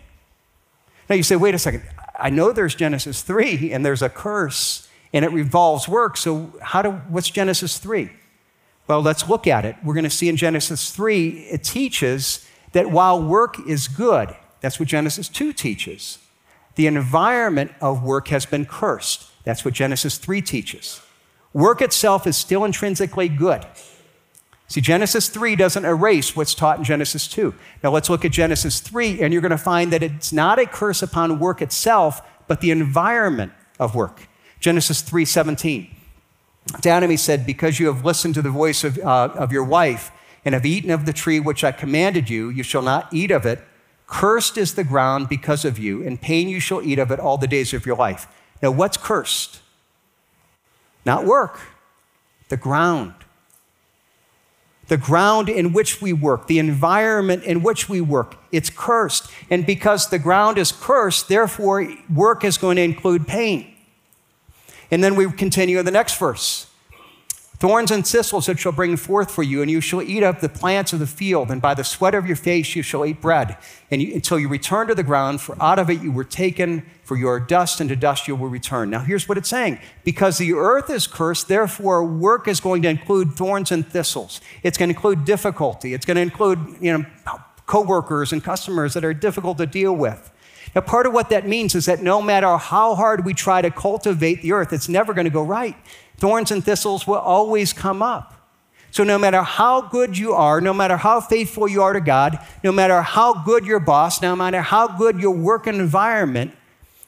Now 1.09 1.15
you 1.15 1.23
say, 1.23 1.35
wait 1.35 1.53
a 1.53 1.59
second. 1.59 1.83
I 2.21 2.29
know 2.29 2.51
there's 2.51 2.75
Genesis 2.75 3.21
3 3.21 3.73
and 3.73 3.85
there's 3.85 4.01
a 4.01 4.09
curse 4.09 4.87
and 5.11 5.25
it 5.25 5.31
revolves 5.31 5.87
work. 5.87 6.15
So 6.17 6.53
how 6.61 6.81
do 6.81 6.91
what's 7.09 7.29
Genesis 7.29 7.77
3? 7.79 8.11
Well, 8.87 9.01
let's 9.01 9.27
look 9.27 9.47
at 9.47 9.65
it. 9.65 9.75
We're 9.83 9.93
going 9.93 10.03
to 10.03 10.09
see 10.09 10.29
in 10.29 10.37
Genesis 10.37 10.91
3 10.91 11.29
it 11.49 11.63
teaches 11.63 12.47
that 12.73 12.91
while 12.91 13.21
work 13.21 13.57
is 13.67 13.87
good, 13.87 14.35
that's 14.61 14.79
what 14.79 14.87
Genesis 14.87 15.27
2 15.27 15.53
teaches. 15.53 16.19
The 16.75 16.87
environment 16.87 17.71
of 17.81 18.03
work 18.03 18.29
has 18.29 18.45
been 18.45 18.65
cursed. 18.65 19.29
That's 19.43 19.65
what 19.65 19.73
Genesis 19.73 20.17
3 20.17 20.41
teaches. 20.41 21.01
Work 21.53 21.81
itself 21.81 22.25
is 22.25 22.37
still 22.37 22.63
intrinsically 22.63 23.27
good. 23.27 23.65
See, 24.71 24.79
Genesis 24.79 25.27
3 25.27 25.57
doesn't 25.57 25.83
erase 25.83 26.33
what's 26.33 26.55
taught 26.55 26.77
in 26.77 26.85
Genesis 26.85 27.27
2. 27.27 27.53
Now 27.83 27.91
let's 27.91 28.09
look 28.09 28.23
at 28.23 28.31
Genesis 28.31 28.79
3, 28.79 29.21
and 29.21 29.33
you're 29.33 29.41
going 29.41 29.49
to 29.49 29.57
find 29.57 29.91
that 29.91 30.01
it's 30.01 30.31
not 30.31 30.59
a 30.59 30.65
curse 30.65 31.03
upon 31.03 31.39
work 31.39 31.61
itself, 31.61 32.21
but 32.47 32.61
the 32.61 32.71
environment 32.71 33.51
of 33.81 33.95
work. 33.95 34.29
Genesis 34.61 35.01
3 35.01 35.25
17. 35.25 35.93
To 36.83 37.07
he 37.09 37.17
said, 37.17 37.45
Because 37.45 37.81
you 37.81 37.87
have 37.87 38.05
listened 38.05 38.33
to 38.35 38.41
the 38.41 38.49
voice 38.49 38.85
of, 38.85 38.97
uh, 38.99 39.33
of 39.35 39.51
your 39.51 39.65
wife 39.65 40.09
and 40.45 40.53
have 40.53 40.65
eaten 40.65 40.89
of 40.89 41.05
the 41.05 41.11
tree 41.11 41.41
which 41.41 41.65
I 41.65 41.73
commanded 41.73 42.29
you, 42.29 42.47
you 42.47 42.63
shall 42.63 42.81
not 42.81 43.13
eat 43.13 43.29
of 43.29 43.45
it. 43.45 43.59
Cursed 44.07 44.57
is 44.57 44.75
the 44.75 44.85
ground 44.85 45.27
because 45.27 45.65
of 45.65 45.79
you, 45.79 46.01
and 46.01 46.21
pain 46.21 46.47
you 46.47 46.61
shall 46.61 46.81
eat 46.81 46.97
of 46.97 47.11
it 47.11 47.19
all 47.19 47.37
the 47.37 47.45
days 47.45 47.73
of 47.73 47.85
your 47.85 47.97
life. 47.97 48.25
Now, 48.61 48.71
what's 48.71 48.95
cursed? 48.95 49.59
Not 51.03 51.25
work, 51.25 51.59
the 52.47 52.55
ground 52.55 53.15
the 54.87 54.97
ground 54.97 55.49
in 55.49 55.73
which 55.73 56.01
we 56.01 56.13
work, 56.13 56.47
the 56.47 56.59
environment 56.59 57.43
in 57.43 57.63
which 57.63 57.87
we 57.87 58.01
work. 58.01 58.35
It's 58.51 58.69
cursed. 58.69 59.31
And 59.49 59.65
because 59.65 60.09
the 60.09 60.19
ground 60.19 60.57
is 60.57 60.71
cursed, 60.71 61.29
therefore, 61.29 61.87
work 62.13 62.43
is 62.43 62.57
going 62.57 62.75
to 62.75 62.81
include 62.81 63.27
pain. 63.27 63.73
And 64.89 65.03
then 65.03 65.15
we 65.15 65.31
continue 65.31 65.79
in 65.79 65.85
the 65.85 65.91
next 65.91 66.17
verse. 66.17 66.70
Thorns 67.61 67.91
and 67.91 68.03
thistles 68.03 68.49
it 68.49 68.57
shall 68.57 68.71
bring 68.71 68.97
forth 68.97 69.29
for 69.29 69.43
you, 69.43 69.61
and 69.61 69.69
you 69.69 69.81
shall 69.81 70.01
eat 70.01 70.23
of 70.23 70.41
the 70.41 70.49
plants 70.49 70.93
of 70.93 70.99
the 70.99 71.05
field, 71.05 71.51
and 71.51 71.61
by 71.61 71.75
the 71.75 71.83
sweat 71.83 72.15
of 72.15 72.25
your 72.25 72.35
face 72.35 72.75
you 72.75 72.81
shall 72.81 73.05
eat 73.05 73.21
bread, 73.21 73.55
and 73.91 74.01
you, 74.01 74.15
until 74.15 74.39
you 74.39 74.49
return 74.49 74.87
to 74.87 74.95
the 74.95 75.03
ground, 75.03 75.41
for 75.41 75.55
out 75.61 75.77
of 75.77 75.87
it 75.87 76.01
you 76.01 76.11
were 76.11 76.23
taken, 76.23 76.83
for 77.03 77.15
you 77.15 77.27
are 77.27 77.39
dust, 77.39 77.79
and 77.79 77.87
to 77.91 77.95
dust 77.95 78.27
you 78.27 78.35
will 78.35 78.47
return. 78.47 78.89
Now 78.89 79.01
here's 79.01 79.29
what 79.29 79.37
it's 79.37 79.49
saying. 79.49 79.77
Because 80.03 80.39
the 80.39 80.53
earth 80.53 80.89
is 80.89 81.05
cursed, 81.05 81.49
therefore 81.49 82.03
work 82.03 82.47
is 82.47 82.59
going 82.59 82.81
to 82.81 82.89
include 82.89 83.33
thorns 83.33 83.71
and 83.71 83.87
thistles. 83.87 84.41
It's 84.63 84.75
going 84.75 84.89
to 84.89 84.95
include 84.95 85.23
difficulty. 85.23 85.93
It's 85.93 86.03
going 86.03 86.15
to 86.15 86.21
include, 86.21 86.77
you 86.81 86.97
know, 86.97 87.05
coworkers 87.67 88.33
and 88.33 88.43
customers 88.43 88.95
that 88.95 89.05
are 89.05 89.13
difficult 89.13 89.59
to 89.59 89.67
deal 89.67 89.95
with. 89.95 90.31
Now, 90.73 90.81
part 90.81 91.05
of 91.05 91.13
what 91.13 91.29
that 91.29 91.47
means 91.47 91.75
is 91.75 91.85
that 91.85 92.01
no 92.01 92.21
matter 92.21 92.57
how 92.57 92.95
hard 92.95 93.25
we 93.25 93.33
try 93.33 93.61
to 93.61 93.69
cultivate 93.69 94.41
the 94.41 94.53
earth, 94.53 94.73
it's 94.73 94.89
never 94.89 95.13
going 95.13 95.25
to 95.25 95.31
go 95.31 95.43
right 95.43 95.75
thorns 96.21 96.51
and 96.51 96.63
thistles 96.63 97.07
will 97.07 97.15
always 97.15 97.73
come 97.73 98.03
up. 98.03 98.35
So, 98.91 99.03
no 99.03 99.17
matter 99.17 99.41
how 99.41 99.81
good 99.81 100.17
you 100.17 100.33
are, 100.33 100.61
no 100.61 100.73
matter 100.73 100.97
how 100.97 101.19
faithful 101.19 101.67
you 101.67 101.81
are 101.81 101.93
to 101.93 102.01
God, 102.01 102.37
no 102.63 102.71
matter 102.71 103.01
how 103.01 103.43
good 103.43 103.65
your 103.65 103.79
boss, 103.79 104.21
no 104.21 104.35
matter 104.35 104.61
how 104.61 104.87
good 104.87 105.19
your 105.19 105.31
work 105.31 105.65
environment, 105.65 106.53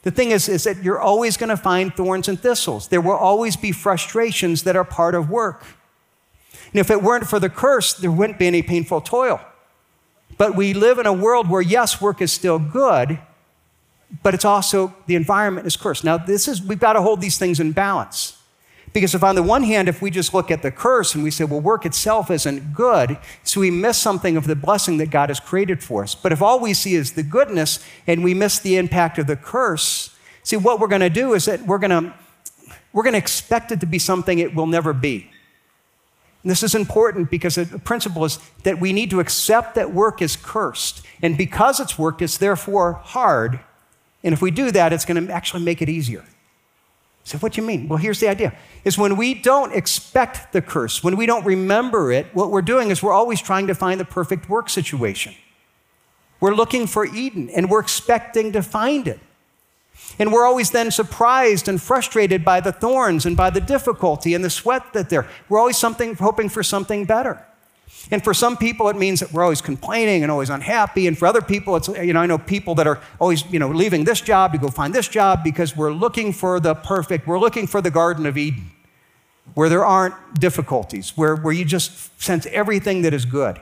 the 0.02 0.10
thing 0.10 0.32
is, 0.32 0.48
is 0.48 0.64
that 0.64 0.82
you're 0.82 1.00
always 1.00 1.36
going 1.36 1.50
to 1.50 1.56
find 1.56 1.94
thorns 1.94 2.26
and 2.26 2.40
thistles. 2.40 2.88
There 2.88 3.00
will 3.00 3.12
always 3.12 3.56
be 3.56 3.70
frustrations 3.70 4.64
that 4.64 4.76
are 4.76 4.84
part 4.84 5.14
of 5.14 5.30
work. 5.30 5.64
And 6.72 6.80
if 6.80 6.90
it 6.90 7.02
weren't 7.02 7.28
for 7.28 7.38
the 7.38 7.48
curse, 7.48 7.94
there 7.94 8.10
wouldn't 8.10 8.38
be 8.38 8.46
any 8.46 8.62
painful 8.62 9.02
toil. 9.02 9.40
But 10.36 10.56
we 10.56 10.74
live 10.74 10.98
in 10.98 11.06
a 11.06 11.12
world 11.12 11.48
where, 11.48 11.62
yes, 11.62 12.00
work 12.00 12.20
is 12.20 12.32
still 12.32 12.58
good, 12.58 13.18
but 14.22 14.34
it's 14.34 14.44
also 14.44 14.94
the 15.06 15.14
environment 15.14 15.66
is 15.66 15.76
cursed. 15.76 16.02
Now, 16.02 16.16
this 16.16 16.48
is, 16.48 16.60
we've 16.60 16.80
got 16.80 16.94
to 16.94 17.02
hold 17.02 17.20
these 17.20 17.38
things 17.38 17.60
in 17.60 17.72
balance. 17.72 18.38
Because 18.94 19.12
if 19.12 19.24
on 19.24 19.34
the 19.34 19.42
one 19.42 19.64
hand, 19.64 19.88
if 19.88 20.00
we 20.00 20.10
just 20.10 20.32
look 20.32 20.52
at 20.52 20.62
the 20.62 20.70
curse 20.70 21.16
and 21.16 21.24
we 21.24 21.30
say, 21.32 21.42
well, 21.42 21.60
work 21.60 21.84
itself 21.84 22.30
isn't 22.30 22.72
good, 22.72 23.18
so 23.42 23.60
we 23.60 23.70
miss 23.70 23.98
something 23.98 24.36
of 24.36 24.46
the 24.46 24.54
blessing 24.54 24.98
that 24.98 25.10
God 25.10 25.30
has 25.30 25.40
created 25.40 25.82
for 25.82 26.04
us. 26.04 26.14
But 26.14 26.30
if 26.30 26.40
all 26.40 26.60
we 26.60 26.72
see 26.74 26.94
is 26.94 27.12
the 27.12 27.24
goodness 27.24 27.84
and 28.06 28.22
we 28.22 28.34
miss 28.34 28.60
the 28.60 28.76
impact 28.76 29.18
of 29.18 29.26
the 29.26 29.34
curse, 29.34 30.16
see, 30.44 30.56
what 30.56 30.78
we're 30.78 30.86
going 30.86 31.00
to 31.00 31.10
do 31.10 31.34
is 31.34 31.46
that 31.46 31.66
we're 31.66 31.78
going 31.78 31.90
to 31.90 32.14
we're 32.92 33.02
going 33.02 33.14
to 33.14 33.18
expect 33.18 33.72
it 33.72 33.80
to 33.80 33.86
be 33.86 33.98
something 33.98 34.38
it 34.38 34.54
will 34.54 34.68
never 34.68 34.92
be. 34.92 35.28
And 36.44 36.50
this 36.50 36.62
is 36.62 36.76
important 36.76 37.28
because 37.28 37.56
the 37.56 37.80
principle 37.80 38.24
is 38.24 38.38
that 38.62 38.78
we 38.78 38.92
need 38.92 39.10
to 39.10 39.18
accept 39.18 39.74
that 39.74 39.92
work 39.92 40.22
is 40.22 40.36
cursed. 40.36 41.04
And 41.20 41.36
because 41.36 41.80
it's 41.80 41.98
work, 41.98 42.22
it's 42.22 42.38
therefore 42.38 42.92
hard. 42.92 43.58
And 44.22 44.32
if 44.32 44.40
we 44.40 44.52
do 44.52 44.70
that, 44.70 44.92
it's 44.92 45.04
going 45.04 45.26
to 45.26 45.32
actually 45.32 45.64
make 45.64 45.82
it 45.82 45.88
easier. 45.88 46.24
So, 47.24 47.38
what 47.38 47.54
do 47.54 47.62
you 47.62 47.66
mean? 47.66 47.88
Well, 47.88 47.96
here's 47.96 48.20
the 48.20 48.28
idea 48.28 48.54
is 48.84 48.98
when 48.98 49.16
we 49.16 49.32
don't 49.32 49.72
expect 49.74 50.52
the 50.52 50.60
curse, 50.60 51.02
when 51.02 51.16
we 51.16 51.24
don't 51.24 51.44
remember 51.44 52.12
it, 52.12 52.26
what 52.34 52.50
we're 52.50 52.62
doing 52.62 52.90
is 52.90 53.02
we're 53.02 53.14
always 53.14 53.40
trying 53.40 53.66
to 53.66 53.74
find 53.74 53.98
the 53.98 54.04
perfect 54.04 54.48
work 54.48 54.68
situation. 54.68 55.34
We're 56.38 56.54
looking 56.54 56.86
for 56.86 57.06
Eden 57.06 57.48
and 57.48 57.70
we're 57.70 57.80
expecting 57.80 58.52
to 58.52 58.62
find 58.62 59.08
it. 59.08 59.20
And 60.18 60.32
we're 60.32 60.44
always 60.44 60.70
then 60.70 60.90
surprised 60.90 61.66
and 61.66 61.80
frustrated 61.80 62.44
by 62.44 62.60
the 62.60 62.72
thorns 62.72 63.24
and 63.24 63.36
by 63.36 63.48
the 63.48 63.60
difficulty 63.60 64.34
and 64.34 64.44
the 64.44 64.50
sweat 64.50 64.92
that 64.92 65.08
there. 65.08 65.26
We're 65.48 65.58
always 65.58 65.78
something 65.78 66.14
hoping 66.16 66.50
for 66.50 66.62
something 66.62 67.06
better. 67.06 67.44
And 68.10 68.22
for 68.22 68.34
some 68.34 68.56
people, 68.56 68.88
it 68.88 68.96
means 68.96 69.20
that 69.20 69.32
we're 69.32 69.42
always 69.42 69.62
complaining 69.62 70.22
and 70.22 70.30
always 70.30 70.50
unhappy. 70.50 71.06
And 71.06 71.16
for 71.16 71.26
other 71.26 71.40
people, 71.40 71.76
it's, 71.76 71.88
you 71.88 72.12
know, 72.12 72.20
I 72.20 72.26
know 72.26 72.38
people 72.38 72.74
that 72.74 72.86
are 72.86 73.00
always, 73.18 73.50
you 73.50 73.58
know, 73.58 73.68
leaving 73.68 74.04
this 74.04 74.20
job 74.20 74.52
to 74.52 74.58
go 74.58 74.68
find 74.68 74.94
this 74.94 75.08
job 75.08 75.42
because 75.42 75.76
we're 75.76 75.92
looking 75.92 76.32
for 76.32 76.60
the 76.60 76.74
perfect, 76.74 77.26
we're 77.26 77.38
looking 77.38 77.66
for 77.66 77.80
the 77.80 77.90
Garden 77.90 78.26
of 78.26 78.36
Eden, 78.36 78.70
where 79.54 79.68
there 79.68 79.84
aren't 79.84 80.14
difficulties, 80.38 81.16
where, 81.16 81.36
where 81.36 81.52
you 81.52 81.64
just 81.64 82.20
sense 82.20 82.46
everything 82.46 83.02
that 83.02 83.14
is 83.14 83.24
good. 83.24 83.60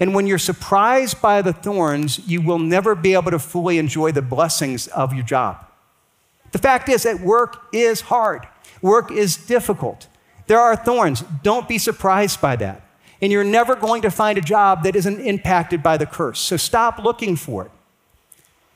And 0.00 0.14
when 0.14 0.26
you're 0.26 0.38
surprised 0.38 1.20
by 1.20 1.42
the 1.42 1.52
thorns, 1.52 2.20
you 2.28 2.40
will 2.40 2.58
never 2.58 2.94
be 2.94 3.14
able 3.14 3.30
to 3.30 3.38
fully 3.38 3.78
enjoy 3.78 4.12
the 4.12 4.22
blessings 4.22 4.86
of 4.88 5.12
your 5.12 5.24
job. 5.24 5.64
The 6.52 6.58
fact 6.58 6.88
is 6.88 7.02
that 7.02 7.20
work 7.20 7.62
is 7.72 8.02
hard, 8.02 8.46
work 8.80 9.10
is 9.10 9.36
difficult. 9.36 10.06
There 10.46 10.60
are 10.60 10.76
thorns. 10.76 11.22
Don't 11.42 11.68
be 11.68 11.76
surprised 11.76 12.40
by 12.40 12.56
that. 12.56 12.87
And 13.20 13.32
you're 13.32 13.44
never 13.44 13.74
going 13.74 14.02
to 14.02 14.10
find 14.10 14.38
a 14.38 14.40
job 14.40 14.84
that 14.84 14.94
isn't 14.94 15.20
impacted 15.20 15.82
by 15.82 15.96
the 15.96 16.06
curse. 16.06 16.38
So 16.38 16.56
stop 16.56 16.98
looking 16.98 17.36
for 17.36 17.64
it. 17.64 17.70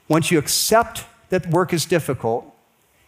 Once 0.09 0.31
you 0.31 0.39
accept 0.39 1.05
that 1.29 1.47
work 1.47 1.73
is 1.73 1.87
difficult 1.87 2.53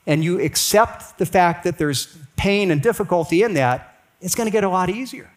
and 0.07 0.23
you 0.23 0.41
accept 0.41 1.19
the 1.19 1.26
fact 1.26 1.64
that 1.64 1.79
there's 1.79 2.17
pain 2.37 2.71
and 2.71 2.81
difficulty 2.81 3.43
in 3.43 3.55
that, 3.55 4.00
it's 4.21 4.35
going 4.35 4.47
to 4.47 4.53
get 4.53 4.64
a 4.64 4.69
lot 4.69 4.88
easier 4.88 5.31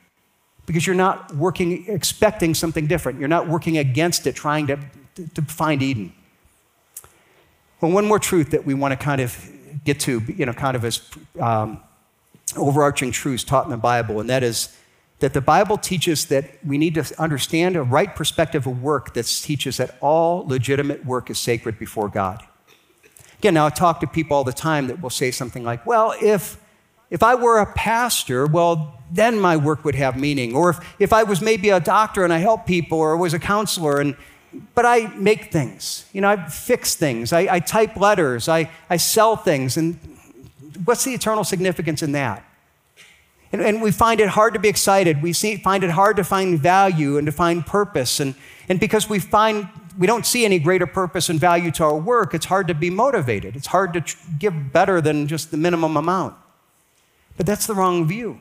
because 0.65 0.85
you're 0.85 0.95
not 0.95 1.33
working 1.35 1.85
expecting 1.87 2.53
something 2.53 2.85
different. 2.85 3.19
You're 3.19 3.27
not 3.27 3.47
working 3.47 3.77
against 3.77 4.27
it, 4.27 4.35
trying 4.35 4.67
to, 4.67 4.79
to 5.33 5.41
find 5.41 5.81
Eden. 5.81 6.13
Well, 7.81 7.91
one 7.91 8.05
more 8.05 8.19
truth 8.19 8.51
that 8.51 8.65
we 8.65 8.73
want 8.73 8.91
to 8.91 8.97
kind 8.97 9.21
of 9.21 9.49
get 9.83 9.99
to, 10.01 10.21
you 10.35 10.45
know, 10.45 10.53
kind 10.53 10.75
of 10.75 10.85
as 10.85 11.01
um, 11.39 11.79
overarching 12.55 13.11
truths 13.11 13.43
taught 13.43 13.65
in 13.65 13.71
the 13.71 13.77
Bible, 13.77 14.19
and 14.19 14.29
that 14.29 14.43
is 14.43 14.75
that 15.19 15.33
the 15.33 15.41
Bible 15.41 15.77
teaches 15.77 16.25
that 16.25 16.45
we 16.65 16.77
need 16.77 16.93
to 16.95 17.19
understand 17.19 17.75
a 17.75 17.81
right 17.81 18.15
perspective 18.15 18.67
of 18.67 18.81
work 18.81 19.13
that 19.15 19.25
teaches 19.25 19.77
that 19.77 19.97
all 19.99 20.45
legitimate 20.47 21.05
work 21.05 21.29
is 21.29 21.39
sacred 21.39 21.79
before 21.79 22.07
God. 22.07 22.43
Again, 23.39 23.55
now 23.55 23.67
I 23.67 23.69
talk 23.69 23.99
to 24.01 24.07
people 24.07 24.37
all 24.37 24.43
the 24.43 24.53
time 24.53 24.87
that 24.87 25.01
will 25.01 25.09
say 25.09 25.31
something 25.31 25.63
like, 25.63 25.85
well, 25.85 26.13
if, 26.21 26.59
if 27.09 27.23
I 27.23 27.35
were 27.35 27.59
a 27.59 27.71
pastor, 27.73 28.45
well, 28.45 28.99
then 29.11 29.39
my 29.39 29.57
work 29.57 29.85
would 29.85 29.95
have 29.95 30.17
meaning. 30.17 30.55
Or 30.55 30.71
if, 30.71 30.95
if 30.99 31.13
I 31.13 31.23
was 31.23 31.41
maybe 31.41 31.69
a 31.69 31.79
doctor 31.79 32.23
and 32.23 32.33
I 32.33 32.39
help 32.39 32.65
people 32.65 32.99
or 32.99 33.15
was 33.17 33.33
a 33.33 33.39
counselor, 33.39 33.99
and, 33.99 34.15
but 34.75 34.85
I 34.85 35.07
make 35.15 35.51
things. 35.51 36.05
You 36.13 36.21
know, 36.21 36.29
I 36.29 36.47
fix 36.47 36.95
things. 36.95 37.33
I, 37.33 37.47
I 37.55 37.59
type 37.59 37.95
letters. 37.95 38.47
I, 38.47 38.69
I 38.89 38.97
sell 38.97 39.35
things. 39.35 39.77
And 39.77 39.99
what's 40.85 41.03
the 41.03 41.13
eternal 41.13 41.43
significance 41.43 42.03
in 42.03 42.11
that? 42.13 42.43
And, 43.51 43.61
and, 43.61 43.81
we 43.81 43.91
find 43.91 44.19
it 44.19 44.29
hard 44.29 44.53
to 44.55 44.59
be 44.59 44.67
excited. 44.67 45.21
We 45.21 45.31
see, 45.31 45.55
find 45.55 45.83
it 45.83 45.89
hard 45.89 46.17
to 46.17 46.23
find 46.23 46.59
value 46.59 47.17
and 47.17 47.25
to 47.27 47.31
find 47.31 47.65
purpose. 47.65 48.19
And, 48.19 48.35
and 48.67 48.79
because 48.79 49.07
we 49.07 49.19
find 49.19 49.69
we 49.97 50.05
don't 50.05 50.25
see 50.25 50.45
any 50.45 50.59
greater 50.59 50.85
purpose 50.85 51.29
and 51.29 51.39
value 51.39 51.71
to 51.71 51.83
our 51.83 51.97
work, 51.97 52.33
it's 52.33 52.45
hard 52.45 52.67
to 52.67 52.75
be 52.75 52.89
motivated. 52.89 53.55
It's 53.55 53.67
hard 53.67 53.93
to 53.93 54.01
tr- 54.01 54.17
give 54.37 54.71
better 54.71 55.01
than 55.01 55.27
just 55.27 55.49
the 55.49 55.57
minimum 55.57 55.97
amount. 55.97 56.35
But 57.35 57.45
that's 57.45 57.65
the 57.65 57.73
wrong 57.73 58.07
view. 58.07 58.39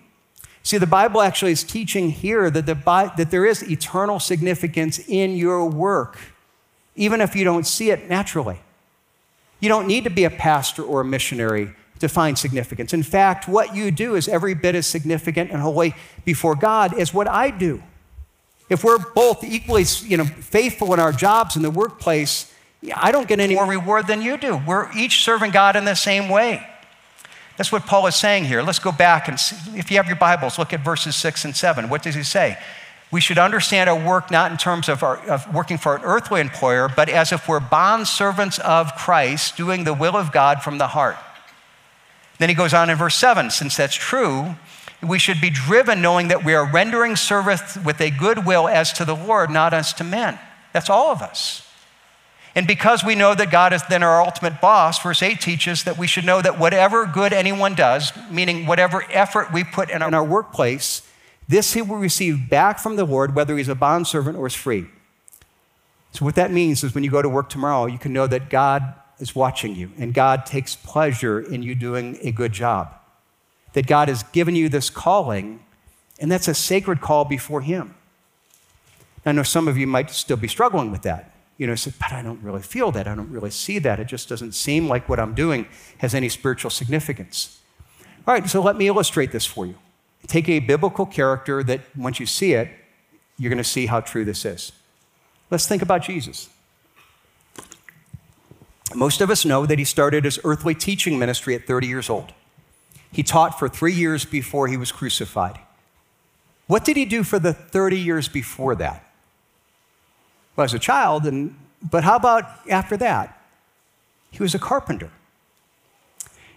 See, 0.62 0.78
the 0.78 0.86
Bible 0.86 1.22
actually 1.22 1.52
is 1.52 1.62
teaching 1.62 2.10
here 2.10 2.50
that, 2.50 2.66
the, 2.66 2.74
that 3.16 3.30
there 3.30 3.46
is 3.46 3.62
eternal 3.62 4.18
significance 4.18 4.98
in 4.98 5.36
your 5.36 5.68
work, 5.68 6.18
even 6.94 7.20
if 7.20 7.36
you 7.36 7.44
don't 7.44 7.66
see 7.66 7.90
it 7.90 8.08
naturally. 8.08 8.58
You 9.60 9.68
don't 9.68 9.86
need 9.86 10.04
to 10.04 10.10
be 10.10 10.24
a 10.24 10.30
pastor 10.30 10.82
or 10.82 11.00
a 11.00 11.04
missionary 11.04 11.74
to 12.00 12.08
find 12.08 12.38
significance. 12.38 12.92
In 12.92 13.02
fact, 13.02 13.48
what 13.48 13.74
you 13.74 13.90
do 13.90 14.14
is 14.14 14.28
every 14.28 14.54
bit 14.54 14.74
as 14.74 14.86
significant 14.86 15.50
and 15.50 15.60
holy 15.60 15.94
before 16.24 16.54
God 16.54 16.98
as 16.98 17.14
what 17.14 17.28
I 17.28 17.50
do. 17.50 17.82
If 18.68 18.82
we're 18.82 18.98
both 18.98 19.44
equally 19.44 19.84
you 20.02 20.16
know, 20.16 20.24
faithful 20.24 20.92
in 20.92 21.00
our 21.00 21.12
jobs 21.12 21.56
in 21.56 21.62
the 21.62 21.70
workplace, 21.70 22.52
I 22.94 23.12
don't 23.12 23.28
get 23.28 23.40
any 23.40 23.54
more 23.54 23.66
reward 23.66 24.06
than 24.06 24.22
you 24.22 24.36
do. 24.36 24.60
We're 24.66 24.90
each 24.96 25.24
serving 25.24 25.52
God 25.52 25.76
in 25.76 25.84
the 25.84 25.94
same 25.94 26.28
way. 26.28 26.66
That's 27.56 27.72
what 27.72 27.86
Paul 27.86 28.06
is 28.06 28.16
saying 28.16 28.44
here. 28.44 28.62
Let's 28.62 28.78
go 28.78 28.92
back 28.92 29.28
and 29.28 29.40
see, 29.40 29.56
if 29.78 29.90
you 29.90 29.96
have 29.96 30.06
your 30.06 30.16
Bibles, 30.16 30.58
look 30.58 30.72
at 30.72 30.80
verses 30.80 31.16
6 31.16 31.46
and 31.46 31.56
7. 31.56 31.88
What 31.88 32.02
does 32.02 32.14
he 32.14 32.22
say? 32.22 32.58
We 33.10 33.20
should 33.20 33.38
understand 33.38 33.88
our 33.88 33.98
work 33.98 34.30
not 34.30 34.50
in 34.50 34.58
terms 34.58 34.88
of, 34.88 35.02
our, 35.02 35.16
of 35.28 35.52
working 35.54 35.78
for 35.78 35.94
an 35.96 36.02
earthly 36.04 36.40
employer, 36.40 36.88
but 36.94 37.08
as 37.08 37.32
if 37.32 37.48
we're 37.48 37.60
bond 37.60 38.08
servants 38.08 38.58
of 38.58 38.94
Christ, 38.96 39.56
doing 39.56 39.84
the 39.84 39.94
will 39.94 40.16
of 40.16 40.32
God 40.32 40.62
from 40.62 40.78
the 40.78 40.88
heart. 40.88 41.16
Then 42.38 42.48
he 42.48 42.54
goes 42.54 42.74
on 42.74 42.90
in 42.90 42.96
verse 42.96 43.16
7 43.16 43.50
since 43.50 43.76
that's 43.76 43.94
true, 43.94 44.56
we 45.06 45.18
should 45.18 45.40
be 45.40 45.50
driven 45.50 46.00
knowing 46.00 46.28
that 46.28 46.44
we 46.44 46.54
are 46.54 46.70
rendering 46.70 47.16
service 47.16 47.76
with 47.84 48.00
a 48.00 48.10
good 48.10 48.46
will 48.46 48.66
as 48.68 48.92
to 48.94 49.04
the 49.04 49.14
Lord, 49.14 49.50
not 49.50 49.74
as 49.74 49.92
to 49.94 50.04
men. 50.04 50.38
That's 50.72 50.90
all 50.90 51.12
of 51.12 51.22
us. 51.22 51.62
And 52.54 52.66
because 52.66 53.04
we 53.04 53.14
know 53.14 53.34
that 53.34 53.50
God 53.50 53.74
is 53.74 53.82
then 53.90 54.02
our 54.02 54.22
ultimate 54.22 54.62
boss, 54.62 55.02
verse 55.02 55.22
8 55.22 55.40
teaches 55.40 55.84
that 55.84 55.98
we 55.98 56.06
should 56.06 56.24
know 56.24 56.40
that 56.40 56.58
whatever 56.58 57.04
good 57.04 57.34
anyone 57.34 57.74
does, 57.74 58.12
meaning 58.30 58.66
whatever 58.66 59.04
effort 59.10 59.52
we 59.52 59.62
put 59.62 59.90
in 59.90 60.00
our, 60.00 60.08
in 60.08 60.14
our 60.14 60.24
workplace, 60.24 61.02
this 61.48 61.74
he 61.74 61.82
will 61.82 61.98
receive 61.98 62.48
back 62.48 62.78
from 62.78 62.96
the 62.96 63.04
Lord, 63.04 63.34
whether 63.34 63.56
he's 63.58 63.68
a 63.68 63.74
bondservant 63.74 64.38
or 64.38 64.46
is 64.46 64.54
free. 64.54 64.86
So, 66.12 66.24
what 66.24 66.34
that 66.36 66.50
means 66.50 66.82
is 66.82 66.94
when 66.94 67.04
you 67.04 67.10
go 67.10 67.20
to 67.20 67.28
work 67.28 67.50
tomorrow, 67.50 67.84
you 67.86 67.98
can 67.98 68.14
know 68.14 68.26
that 68.26 68.48
God 68.48 68.94
is 69.18 69.34
watching 69.34 69.74
you 69.74 69.90
and 69.98 70.12
God 70.12 70.46
takes 70.46 70.76
pleasure 70.76 71.40
in 71.40 71.62
you 71.62 71.74
doing 71.74 72.18
a 72.22 72.30
good 72.30 72.52
job. 72.52 72.92
That 73.72 73.86
God 73.86 74.08
has 74.08 74.22
given 74.22 74.56
you 74.56 74.68
this 74.68 74.88
calling, 74.88 75.60
and 76.18 76.32
that's 76.32 76.48
a 76.48 76.54
sacred 76.54 77.00
call 77.00 77.24
before 77.26 77.60
Him. 77.60 77.94
I 79.26 79.32
know 79.32 79.42
some 79.42 79.68
of 79.68 79.76
you 79.76 79.86
might 79.86 80.10
still 80.10 80.36
be 80.36 80.48
struggling 80.48 80.90
with 80.90 81.02
that. 81.02 81.32
You 81.58 81.66
know, 81.66 81.74
say, 81.74 81.92
but 81.98 82.12
I 82.12 82.22
don't 82.22 82.42
really 82.42 82.62
feel 82.62 82.92
that. 82.92 83.08
I 83.08 83.14
don't 83.14 83.30
really 83.30 83.50
see 83.50 83.78
that. 83.80 83.98
It 83.98 84.06
just 84.06 84.28
doesn't 84.28 84.52
seem 84.52 84.88
like 84.88 85.08
what 85.08 85.18
I'm 85.18 85.34
doing 85.34 85.66
has 85.98 86.14
any 86.14 86.28
spiritual 86.28 86.70
significance. 86.70 87.60
All 88.26 88.34
right, 88.34 88.48
so 88.48 88.62
let 88.62 88.76
me 88.76 88.88
illustrate 88.88 89.32
this 89.32 89.46
for 89.46 89.66
you. 89.66 89.74
Take 90.26 90.48
a 90.48 90.60
biblical 90.60 91.06
character 91.06 91.62
that 91.64 91.80
once 91.96 92.20
you 92.20 92.26
see 92.26 92.52
it, 92.52 92.68
you're 93.38 93.50
going 93.50 93.58
to 93.58 93.64
see 93.64 93.86
how 93.86 94.00
true 94.00 94.24
this 94.24 94.44
is. 94.44 94.72
Let's 95.50 95.66
think 95.66 95.82
about 95.82 96.02
Jesus. 96.02 96.48
Most 98.94 99.20
of 99.20 99.30
us 99.30 99.44
know 99.44 99.66
that 99.66 99.78
he 99.78 99.84
started 99.84 100.24
his 100.24 100.38
earthly 100.44 100.74
teaching 100.74 101.18
ministry 101.18 101.54
at 101.54 101.66
30 101.66 101.86
years 101.86 102.08
old. 102.08 102.32
He 103.10 103.22
taught 103.22 103.58
for 103.58 103.68
three 103.68 103.92
years 103.92 104.24
before 104.24 104.68
he 104.68 104.76
was 104.76 104.92
crucified. 104.92 105.58
What 106.66 106.84
did 106.84 106.96
he 106.96 107.04
do 107.04 107.22
for 107.22 107.38
the 107.38 107.52
30 107.52 107.98
years 107.98 108.28
before 108.28 108.74
that? 108.76 109.04
Well, 110.54 110.64
as 110.64 110.74
a 110.74 110.78
child, 110.78 111.26
and, 111.26 111.56
but 111.82 112.04
how 112.04 112.16
about 112.16 112.44
after 112.68 112.96
that? 112.98 113.40
He 114.30 114.42
was 114.42 114.54
a 114.54 114.58
carpenter. 114.58 115.10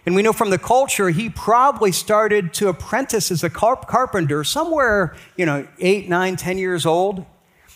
And 0.06 0.14
we 0.14 0.22
know 0.22 0.32
from 0.32 0.50
the 0.50 0.58
culture, 0.58 1.10
he 1.10 1.28
probably 1.28 1.92
started 1.92 2.52
to 2.54 2.68
apprentice 2.68 3.30
as 3.30 3.44
a 3.44 3.50
carp- 3.50 3.86
carpenter 3.86 4.44
somewhere, 4.44 5.14
you 5.36 5.46
know, 5.46 5.66
eight, 5.78 6.08
nine, 6.08 6.36
ten 6.36 6.58
years 6.58 6.86
old 6.86 7.26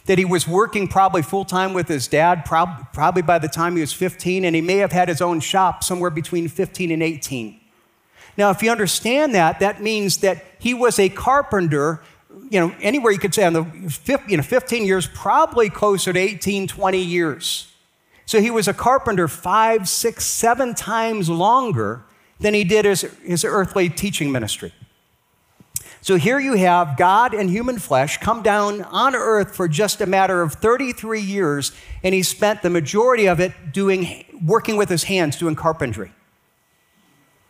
that 0.06 0.18
he 0.18 0.24
was 0.24 0.46
working 0.46 0.86
probably 0.86 1.22
full 1.22 1.44
time 1.44 1.72
with 1.72 1.88
his 1.88 2.08
dad, 2.08 2.44
prob- 2.44 2.92
probably 2.92 3.22
by 3.22 3.38
the 3.38 3.48
time 3.48 3.74
he 3.74 3.80
was 3.80 3.92
15, 3.92 4.44
and 4.44 4.54
he 4.54 4.60
may 4.60 4.76
have 4.76 4.92
had 4.92 5.08
his 5.08 5.22
own 5.22 5.40
shop 5.40 5.82
somewhere 5.82 6.10
between 6.10 6.48
15 6.48 6.90
and 6.90 7.02
18. 7.02 7.60
Now, 8.36 8.50
if 8.50 8.62
you 8.62 8.70
understand 8.70 9.34
that, 9.34 9.60
that 9.60 9.80
means 9.80 10.18
that 10.18 10.44
he 10.58 10.74
was 10.74 10.98
a 10.98 11.08
carpenter, 11.08 12.02
you 12.50 12.60
know, 12.60 12.74
anywhere 12.80 13.12
you 13.12 13.18
could 13.18 13.34
say 13.34 13.44
on 13.44 13.52
the 13.52 13.64
you 14.26 14.36
know, 14.36 14.42
15 14.42 14.84
years, 14.84 15.06
probably 15.06 15.70
closer 15.70 16.12
to 16.12 16.18
18, 16.18 16.66
20 16.66 16.98
years. 16.98 17.72
So 18.26 18.40
he 18.40 18.50
was 18.50 18.68
a 18.68 18.74
carpenter 18.74 19.28
five, 19.28 19.88
six, 19.88 20.24
seven 20.24 20.74
times 20.74 21.30
longer 21.30 22.04
than 22.40 22.54
he 22.54 22.64
did 22.64 22.84
his, 22.84 23.02
his 23.22 23.44
earthly 23.44 23.88
teaching 23.88 24.32
ministry. 24.32 24.72
So 26.04 26.16
here 26.16 26.38
you 26.38 26.52
have 26.52 26.98
God 26.98 27.32
and 27.32 27.48
human 27.48 27.78
flesh 27.78 28.18
come 28.18 28.42
down 28.42 28.82
on 28.82 29.14
earth 29.14 29.56
for 29.56 29.66
just 29.66 30.02
a 30.02 30.06
matter 30.06 30.42
of 30.42 30.52
33 30.52 31.18
years, 31.18 31.72
and 32.02 32.14
he 32.14 32.22
spent 32.22 32.60
the 32.60 32.68
majority 32.68 33.24
of 33.24 33.40
it 33.40 33.72
doing, 33.72 34.26
working 34.44 34.76
with 34.76 34.90
his 34.90 35.04
hands, 35.04 35.38
doing 35.38 35.54
carpentry. 35.54 36.12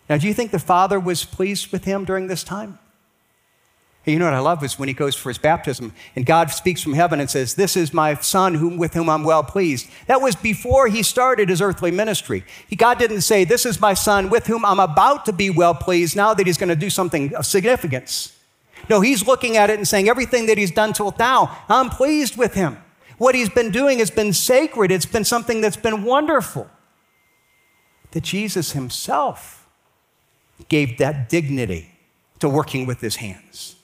Now, 0.09 0.19
do 0.19 0.29
you 0.29 0.35
think 0.35 0.53
the 0.53 0.61
Father 0.61 1.01
was 1.01 1.25
pleased 1.25 1.73
with 1.73 1.85
him 1.85 2.05
during 2.05 2.29
this 2.29 2.45
time? 2.45 2.79
You 4.05 4.21
know 4.21 4.27
what 4.27 4.35
I 4.35 4.39
love 4.39 4.63
is 4.63 4.79
when 4.79 4.87
he 4.87 4.95
goes 4.95 5.17
for 5.17 5.31
his 5.31 5.39
baptism 5.39 5.93
and 6.15 6.25
God 6.25 6.53
speaks 6.53 6.81
from 6.81 6.93
heaven 6.93 7.19
and 7.19 7.29
says, 7.29 7.57
This 7.57 7.77
is 7.77 7.93
my 7.93 8.15
son 8.15 8.55
whom, 8.55 8.77
with 8.77 8.95
whom 8.95 9.09
I'm 9.09 9.25
well 9.25 9.43
pleased. 9.43 9.89
That 10.07 10.21
was 10.21 10.37
before 10.37 10.87
he 10.87 11.03
started 11.03 11.49
his 11.49 11.61
earthly 11.61 11.91
ministry. 11.91 12.45
He, 12.69 12.77
God 12.77 13.01
didn't 13.01 13.23
say, 13.23 13.43
This 13.43 13.67
is 13.67 13.81
my 13.81 13.95
son 13.95 14.31
with 14.31 14.47
whom 14.47 14.65
I'm 14.65 14.79
about 14.79 15.25
to 15.27 15.33
be 15.33 15.51
well 15.51 15.75
pleased 15.75 16.15
now 16.15 16.35
that 16.35 16.47
he's 16.47 16.59
going 16.59 16.69
to 16.69 16.77
do 16.77 16.89
something 16.89 17.35
of 17.35 17.47
significance. 17.47 18.34
No, 18.89 19.01
he's 19.01 19.27
looking 19.27 19.57
at 19.57 19.71
it 19.71 19.79
and 19.79 19.87
saying, 19.87 20.09
everything 20.09 20.47
that 20.47 20.59
he's 20.59 20.71
done 20.71 20.93
till 20.93 21.15
now, 21.19 21.59
I'm 21.69 21.91
pleased 21.91 22.37
with 22.37 22.55
him. 22.55 22.79
What 23.19 23.35
he's 23.35 23.49
been 23.49 23.71
doing 23.71 23.99
has 23.99 24.11
been 24.11 24.33
sacred, 24.33 24.91
it's 24.91 25.07
been 25.07 25.25
something 25.25 25.61
that's 25.61 25.77
been 25.77 26.03
wonderful. 26.05 26.69
That 28.11 28.23
Jesus 28.23 28.73
himself 28.73 29.67
gave 30.69 30.99
that 30.99 31.29
dignity 31.29 31.91
to 32.41 32.49
working 32.49 32.87
with 32.87 33.01
his 33.01 33.17
hands. 33.17 33.77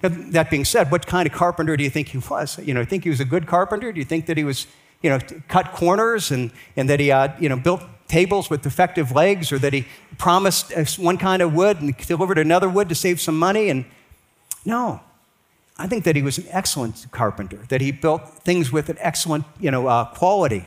That 0.00 0.50
being 0.50 0.66
said, 0.66 0.90
what 0.90 1.06
kind 1.06 1.26
of 1.26 1.32
carpenter 1.32 1.76
do 1.76 1.84
you 1.84 1.90
think 1.90 2.08
he 2.08 2.18
was? 2.18 2.58
You 2.58 2.74
know, 2.74 2.84
think 2.84 3.04
he 3.04 3.10
was 3.10 3.20
a 3.20 3.24
good 3.24 3.46
carpenter? 3.46 3.90
Do 3.90 3.98
you 3.98 4.04
think 4.04 4.26
that 4.26 4.36
he 4.36 4.44
was, 4.44 4.66
you 5.02 5.08
know, 5.08 5.18
cut 5.48 5.72
corners 5.72 6.30
and, 6.30 6.50
and 6.76 6.90
that 6.90 7.00
he, 7.00 7.10
uh, 7.10 7.28
you 7.40 7.48
know, 7.48 7.56
built 7.56 7.82
tables 8.14 8.48
with 8.48 8.62
defective 8.62 9.10
legs 9.10 9.50
or 9.50 9.58
that 9.58 9.72
he 9.72 9.84
promised 10.18 10.72
one 11.00 11.18
kind 11.18 11.42
of 11.42 11.52
wood 11.52 11.80
and 11.80 11.96
delivered 11.96 12.38
another 12.38 12.68
wood 12.68 12.88
to 12.88 12.94
save 12.94 13.20
some 13.20 13.36
money. 13.36 13.70
And 13.70 13.84
no, 14.64 15.00
I 15.76 15.88
think 15.88 16.04
that 16.04 16.14
he 16.14 16.22
was 16.22 16.38
an 16.38 16.46
excellent 16.50 17.06
carpenter, 17.10 17.58
that 17.70 17.80
he 17.80 17.90
built 17.90 18.22
things 18.44 18.70
with 18.70 18.88
an 18.88 18.98
excellent 19.00 19.44
you 19.58 19.72
know, 19.72 19.88
uh, 19.88 20.04
quality. 20.04 20.64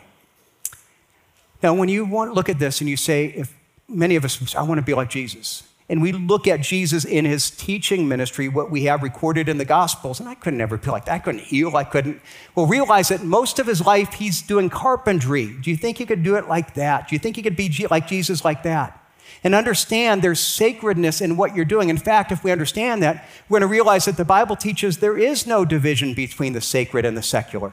Now, 1.63 1.73
when 1.73 1.87
you 1.87 2.03
want 2.05 2.33
look 2.33 2.49
at 2.49 2.59
this 2.59 2.81
and 2.81 2.89
you 2.89 2.97
say, 2.97 3.27
if 3.27 3.53
many 3.87 4.17
of 4.17 4.25
us, 4.25 4.53
I 4.53 4.63
want 4.63 4.79
to 4.79 4.85
be 4.85 4.93
like 4.93 5.09
Jesus, 5.09 5.63
and 5.89 6.01
we 6.01 6.11
look 6.11 6.47
at 6.47 6.61
Jesus 6.61 7.05
in 7.05 7.23
his 7.23 7.49
teaching 7.49 8.09
ministry, 8.09 8.49
what 8.49 8.69
we 8.69 8.83
have 8.83 9.01
recorded 9.01 9.47
in 9.47 9.57
the 9.57 9.65
Gospels, 9.65 10.19
and 10.19 10.27
I 10.27 10.35
couldn't 10.35 10.59
ever 10.59 10.77
be 10.77 10.91
like 10.91 11.05
that. 11.05 11.13
I 11.13 11.19
couldn't 11.19 11.43
heal. 11.43 11.75
I 11.77 11.85
couldn't. 11.85 12.21
Well, 12.55 12.65
realize 12.65 13.07
that 13.07 13.23
most 13.23 13.57
of 13.57 13.67
his 13.67 13.85
life 13.85 14.13
he's 14.13 14.41
doing 14.41 14.69
carpentry. 14.69 15.53
Do 15.61 15.71
you 15.71 15.77
think 15.77 15.97
he 15.97 16.05
could 16.05 16.23
do 16.23 16.35
it 16.35 16.49
like 16.49 16.73
that? 16.73 17.07
Do 17.07 17.15
you 17.15 17.19
think 17.19 17.37
he 17.37 17.41
could 17.41 17.55
be 17.55 17.87
like 17.89 18.07
Jesus 18.07 18.43
like 18.43 18.63
that? 18.63 19.01
And 19.43 19.55
understand 19.55 20.21
there's 20.21 20.41
sacredness 20.41 21.21
in 21.21 21.37
what 21.37 21.55
you're 21.55 21.63
doing. 21.63 21.89
In 21.89 21.97
fact, 21.97 22.33
if 22.33 22.43
we 22.43 22.51
understand 22.51 23.01
that, 23.03 23.25
we're 23.47 23.59
going 23.59 23.69
to 23.69 23.71
realize 23.71 24.05
that 24.05 24.17
the 24.17 24.25
Bible 24.25 24.57
teaches 24.57 24.97
there 24.97 25.17
is 25.17 25.47
no 25.47 25.63
division 25.63 26.13
between 26.13 26.51
the 26.51 26.59
sacred 26.61 27.05
and 27.05 27.15
the 27.15 27.21
secular. 27.21 27.71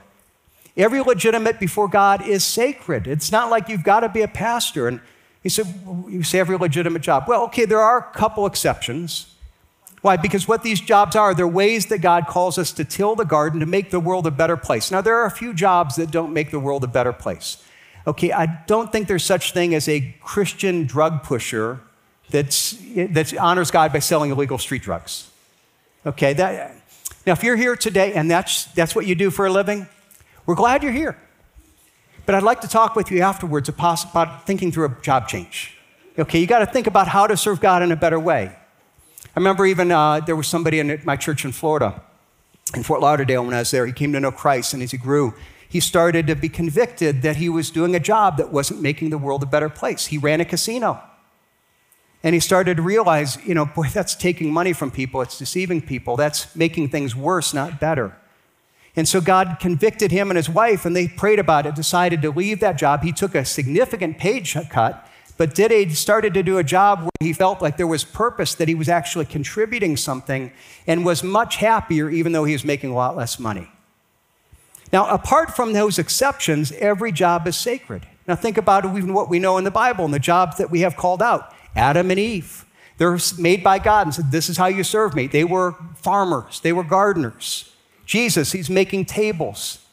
Every 0.77 1.01
legitimate 1.01 1.59
before 1.59 1.89
God 1.89 2.27
is 2.27 2.45
sacred. 2.45 3.07
It's 3.07 3.33
not 3.33 3.51
like 3.51 3.69
you've 3.69 3.85
got 3.85 4.01
to 4.01 4.09
be 4.09 4.23
a 4.23 4.29
pastor 4.29 4.87
and 4.87 5.01
he 5.45 5.51
said, 5.51 5.67
You 6.09 6.25
say 6.25 6.41
every 6.41 6.57
legitimate 6.57 7.03
job. 7.03 7.27
Well, 7.29 7.45
okay, 7.45 7.67
there 7.67 7.79
are 7.79 7.99
a 7.99 8.19
couple 8.19 8.47
exceptions. 8.47 9.33
Why? 10.01 10.17
Because 10.17 10.49
what 10.49 10.63
these 10.63 10.81
jobs 10.81 11.15
are, 11.17 11.35
they're 11.35 11.47
ways 11.47 11.87
that 11.87 11.99
God 11.99 12.27
calls 12.27 12.59
us 12.59 12.73
to 12.73 12.85
till 12.85 13.15
the 13.15 13.25
garden 13.25 13.61
to 13.61 13.67
make 13.67 13.91
the 13.91 14.01
world 14.01 14.27
a 14.27 14.31
better 14.31 14.57
place. 14.57 14.91
Now, 14.91 15.01
there 15.01 15.17
are 15.17 15.27
a 15.27 15.31
few 15.31 15.55
jobs 15.55 15.97
that 15.97 16.11
don't 16.11 16.33
make 16.33 16.51
the 16.51 16.59
world 16.59 16.83
a 16.83 16.89
better 16.89 17.13
place. 17.13 17.63
Okay, 18.07 18.33
I 18.33 18.47
don't 18.67 18.91
think 18.91 19.07
there's 19.07 19.25
such 19.25 19.53
thing 19.53 19.75
as 19.75 19.89
a 19.89 20.15
Christian 20.21 20.85
drug 20.85 21.23
pusher 21.23 21.81
that's, 22.31 22.77
that 22.95 23.35
honors 23.39 23.71
God 23.71 23.93
by 23.93 23.99
selling 24.01 24.31
illegal 24.31 24.59
street 24.59 24.83
drugs. 24.83 25.31
Okay, 26.05 26.35
that, 26.35 26.77
now 27.27 27.33
if 27.33 27.43
you're 27.43 27.57
here 27.57 27.77
today 27.77 28.13
and 28.13 28.31
that's, 28.31 28.65
that's 28.67 28.95
what 28.95 29.07
you 29.07 29.15
do 29.15 29.31
for 29.31 29.47
a 29.47 29.51
living, 29.51 29.87
we're 30.45 30.55
glad 30.55 30.83
you're 30.83 30.93
here. 30.93 31.17
But 32.27 32.35
I'd 32.35 32.43
like 32.43 32.61
to 32.63 32.69
talk 32.69 32.97
with 32.97 33.11
you 33.11 33.21
afterwards 33.21 33.69
about 33.69 34.47
thinking 34.47 34.73
through 34.73 34.87
a 34.87 34.97
job 35.03 35.29
change. 35.29 35.77
Okay, 36.19 36.39
you 36.39 36.47
got 36.47 36.61
to 36.61 36.67
think 36.67 36.87
about 36.87 37.09
how 37.09 37.27
to 37.27 37.37
serve 37.37 37.61
God 37.61 37.83
in 37.83 37.93
a 37.93 37.97
better 37.97 38.19
way. 38.19 38.57
I 39.25 39.41
remember 39.41 39.67
even 39.67 39.91
uh, 39.91 40.21
there 40.21 40.37
was 40.37 40.47
somebody 40.47 40.79
in 40.79 41.01
my 41.05 41.17
church 41.17 41.45
in 41.45 41.53
Florida, 41.53 42.01
in 42.75 42.83
Fort 42.83 43.01
Lauderdale, 43.01 43.45
when 43.45 43.53
I 43.53 43.59
was 43.59 43.71
there. 43.73 43.85
He 43.85 43.93
came 43.93 44.13
to 44.13 44.21
know 44.21 44.31
Christ, 44.31 44.75
and 44.75 44.83
as 44.83 44.93
he 44.93 44.97
grew, 44.97 45.35
he 45.69 45.81
started 45.81 46.29
to 46.29 46.37
be 46.37 46.49
convicted 46.49 47.23
that 47.23 47.37
he 47.37 47.49
was 47.49 47.71
doing 47.71 47.97
a 47.97 48.01
job 48.01 48.37
that 48.37 48.53
wasn't 48.53 48.81
making 48.81 49.11
the 49.11 49.19
world 49.19 49.43
a 49.43 49.47
better 49.47 49.69
place. 49.69 50.07
He 50.07 50.19
ran 50.19 50.41
a 50.41 50.45
casino. 50.45 51.03
And 52.23 52.33
he 52.33 52.41
started 52.41 52.77
to 52.77 52.83
realize, 52.83 53.37
you 53.45 53.55
know, 53.55 53.67
boy, 53.67 53.89
that's 53.89 54.15
taking 54.15 54.53
money 54.53 54.73
from 54.73 54.91
people, 54.91 55.21
it's 55.21 55.37
deceiving 55.37 55.83
people, 55.83 56.17
that's 56.17 56.55
making 56.55 56.89
things 56.89 57.15
worse, 57.15 57.53
not 57.53 57.81
better. 57.81 58.17
And 58.97 59.09
so 59.09 59.21
God 59.21 59.57
convicted 59.61 60.13
him 60.13 60.31
and 60.31 60.37
his 60.37 60.49
wife, 60.49 60.85
and 60.85 60.95
they 60.95 61.09
prayed 61.09 61.39
about 61.39 61.67
it, 61.67 61.75
decided 61.75 62.23
to 62.23 62.31
leave 62.31 62.61
that 62.61 62.79
job. 62.79 63.03
He 63.03 63.13
took 63.13 63.35
a 63.35 63.45
significant 63.45 64.19
pay 64.19 64.41
cut, 64.41 65.09
but 65.37 65.55
did 65.55 65.73
a, 65.73 65.89
started 65.89 66.33
to 66.35 66.45
do 66.45 66.59
a 66.59 66.65
job 66.65 67.01
where 67.01 67.11
he 67.19 67.33
felt 67.33 67.61
like 67.61 67.77
there 67.77 67.89
was 67.89 68.05
purpose, 68.05 68.55
that 68.55 68.69
he 68.69 68.75
was 68.75 68.89
actually 68.89 69.25
contributing 69.25 69.97
something, 69.97 70.53
and 70.87 71.05
was 71.05 71.25
much 71.25 71.57
happier, 71.57 72.09
even 72.09 72.33
though 72.33 72.45
he 72.45 72.53
was 72.53 72.65
making 72.65 72.91
a 72.91 72.95
lot 72.95 73.17
less 73.17 73.39
money. 73.41 73.69
Now, 74.93 75.09
apart 75.13 75.57
from 75.57 75.73
those 75.73 75.99
exceptions, 75.99 76.71
every 76.73 77.11
job 77.11 77.49
is 77.49 77.57
sacred. 77.57 78.07
Now, 78.29 78.37
think 78.37 78.57
about 78.57 78.85
even 78.85 79.13
what 79.13 79.29
we 79.29 79.41
know 79.41 79.59
in 79.59 79.65
the 79.65 79.73
Bible 79.73 80.05
and 80.05 80.15
the 80.15 80.21
jobs 80.21 80.57
that 80.59 80.71
we 80.71 80.81
have 80.81 80.97
called 80.97 81.21
out 81.21 81.53
Adam 81.75 82.13
and 82.13 82.21
Eve. 82.21 82.65
They're 82.97 83.19
made 83.37 83.65
by 83.65 83.81
God 83.81 84.07
and 84.07 84.15
said, 84.15 84.31
This 84.31 84.49
is 84.49 84.57
how 84.57 84.67
you 84.67 84.85
serve 84.85 85.17
me. 85.17 85.27
They 85.27 85.43
were 85.43 85.75
farmers, 85.97 86.61
they 86.61 86.73
were 86.73 86.85
gardeners. 86.85 87.74
Jesus, 88.07 88.53
he's 88.53 88.69
making 88.71 89.07
tables. 89.07 89.85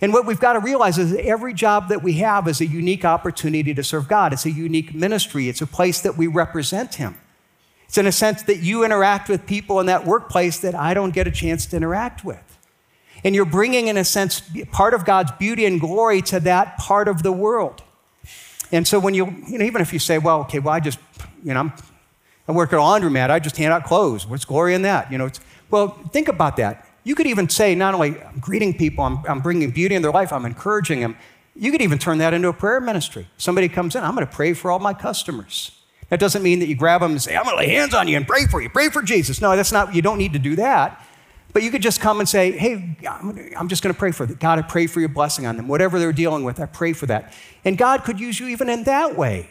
And 0.00 0.12
what 0.12 0.24
we've 0.24 0.40
got 0.40 0.54
to 0.54 0.60
realize 0.60 0.98
is 0.98 1.10
that 1.10 1.26
every 1.26 1.52
job 1.52 1.88
that 1.88 2.02
we 2.02 2.14
have 2.14 2.48
is 2.48 2.60
a 2.60 2.66
unique 2.66 3.04
opportunity 3.04 3.74
to 3.74 3.84
serve 3.84 4.08
God. 4.08 4.32
It's 4.32 4.46
a 4.46 4.50
unique 4.50 4.94
ministry, 4.94 5.48
it's 5.48 5.60
a 5.60 5.66
place 5.66 6.00
that 6.00 6.16
we 6.16 6.26
represent 6.26 6.94
Him. 6.94 7.18
It's 7.86 7.98
in 7.98 8.06
a 8.06 8.12
sense 8.12 8.42
that 8.44 8.60
you 8.60 8.84
interact 8.84 9.28
with 9.28 9.46
people 9.46 9.80
in 9.80 9.86
that 9.86 10.06
workplace 10.06 10.60
that 10.60 10.74
I 10.74 10.94
don't 10.94 11.12
get 11.12 11.26
a 11.26 11.30
chance 11.30 11.66
to 11.66 11.76
interact 11.76 12.24
with. 12.24 12.58
And 13.24 13.34
you're 13.34 13.44
bringing, 13.44 13.88
in 13.88 13.96
a 13.96 14.04
sense, 14.04 14.42
part 14.70 14.94
of 14.94 15.04
God's 15.04 15.32
beauty 15.32 15.66
and 15.66 15.80
glory 15.80 16.22
to 16.22 16.40
that 16.40 16.78
part 16.78 17.08
of 17.08 17.22
the 17.22 17.32
world. 17.32 17.82
And 18.72 18.86
so 18.86 18.98
when 18.98 19.14
you, 19.14 19.26
you 19.48 19.58
know, 19.58 19.64
even 19.64 19.82
if 19.82 19.92
you 19.92 19.98
say, 19.98 20.18
well, 20.18 20.40
okay, 20.42 20.60
well, 20.60 20.72
I 20.72 20.80
just, 20.80 20.98
you 21.42 21.52
know, 21.52 21.60
I'm, 21.60 21.72
I 22.46 22.52
work 22.52 22.72
at 22.72 22.78
a 22.78 22.82
laundromat, 22.82 23.28
I 23.28 23.38
just 23.38 23.56
hand 23.56 23.72
out 23.72 23.84
clothes. 23.84 24.26
What's 24.26 24.44
glory 24.44 24.74
in 24.74 24.82
that? 24.82 25.10
You 25.10 25.18
know, 25.18 25.26
it's, 25.26 25.40
well, 25.70 25.88
think 26.12 26.28
about 26.28 26.56
that. 26.56 26.86
You 27.02 27.14
could 27.14 27.26
even 27.26 27.48
say, 27.48 27.74
not 27.74 27.94
only 27.94 28.20
I'm 28.20 28.38
greeting 28.38 28.76
people, 28.76 29.04
I'm, 29.04 29.24
I'm 29.26 29.40
bringing 29.40 29.70
beauty 29.70 29.94
in 29.94 30.02
their 30.02 30.10
life, 30.10 30.32
I'm 30.32 30.44
encouraging 30.44 31.00
them. 31.00 31.16
You 31.56 31.72
could 31.72 31.82
even 31.82 31.98
turn 31.98 32.18
that 32.18 32.34
into 32.34 32.48
a 32.48 32.52
prayer 32.52 32.80
ministry. 32.80 33.26
Somebody 33.36 33.68
comes 33.68 33.94
in, 33.96 34.04
I'm 34.04 34.14
going 34.14 34.26
to 34.26 34.32
pray 34.32 34.52
for 34.52 34.70
all 34.70 34.78
my 34.78 34.94
customers. 34.94 35.72
That 36.08 36.20
doesn't 36.20 36.42
mean 36.42 36.58
that 36.58 36.66
you 36.66 36.74
grab 36.74 37.00
them 37.00 37.12
and 37.12 37.22
say, 37.22 37.36
I'm 37.36 37.44
going 37.44 37.56
to 37.56 37.60
lay 37.60 37.68
hands 37.68 37.94
on 37.94 38.08
you 38.08 38.16
and 38.16 38.26
pray 38.26 38.46
for 38.46 38.60
you, 38.60 38.68
pray 38.68 38.88
for 38.88 39.02
Jesus. 39.02 39.40
No, 39.40 39.54
that's 39.56 39.72
not, 39.72 39.94
you 39.94 40.02
don't 40.02 40.18
need 40.18 40.32
to 40.32 40.38
do 40.38 40.56
that. 40.56 41.06
But 41.52 41.62
you 41.62 41.70
could 41.70 41.82
just 41.82 42.00
come 42.00 42.20
and 42.20 42.28
say, 42.28 42.52
hey, 42.52 42.96
I'm 43.56 43.68
just 43.68 43.82
going 43.82 43.92
to 43.92 43.98
pray 43.98 44.12
for 44.12 44.24
them. 44.24 44.36
God, 44.38 44.58
I 44.60 44.62
pray 44.62 44.86
for 44.86 45.00
your 45.00 45.08
blessing 45.08 45.46
on 45.46 45.56
them. 45.56 45.66
Whatever 45.66 45.98
they're 45.98 46.12
dealing 46.12 46.44
with, 46.44 46.60
I 46.60 46.66
pray 46.66 46.92
for 46.92 47.06
that. 47.06 47.32
And 47.64 47.76
God 47.76 48.04
could 48.04 48.20
use 48.20 48.38
you 48.38 48.46
even 48.48 48.68
in 48.68 48.84
that 48.84 49.16
way. 49.16 49.50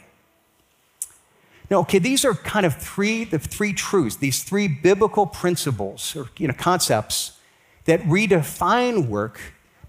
Now, 1.70 1.80
okay, 1.82 2.00
these 2.00 2.24
are 2.26 2.34
kind 2.34 2.66
of 2.66 2.76
three, 2.76 3.26
the 3.26 3.38
three 3.38 3.74
truths, 3.74 4.16
these 4.16 4.44
three 4.44 4.68
biblical 4.68 5.28
principles 5.28 6.16
or 6.16 6.30
you 6.38 6.48
know, 6.48 6.54
concepts 6.58 7.34
that 7.86 8.02
redefine 8.02 9.08
work. 9.08 9.39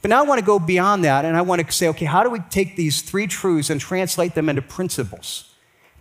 But 0.02 0.08
now 0.08 0.20
I 0.20 0.26
want 0.26 0.38
to 0.38 0.44
go 0.44 0.58
beyond 0.58 1.04
that 1.04 1.24
and 1.24 1.36
I 1.36 1.42
want 1.42 1.64
to 1.64 1.72
say, 1.72 1.88
okay, 1.88 2.06
how 2.06 2.22
do 2.22 2.30
we 2.30 2.40
take 2.50 2.76
these 2.76 3.02
three 3.02 3.26
truths 3.26 3.70
and 3.70 3.80
translate 3.80 4.34
them 4.34 4.48
into 4.48 4.62
principles? 4.62 5.52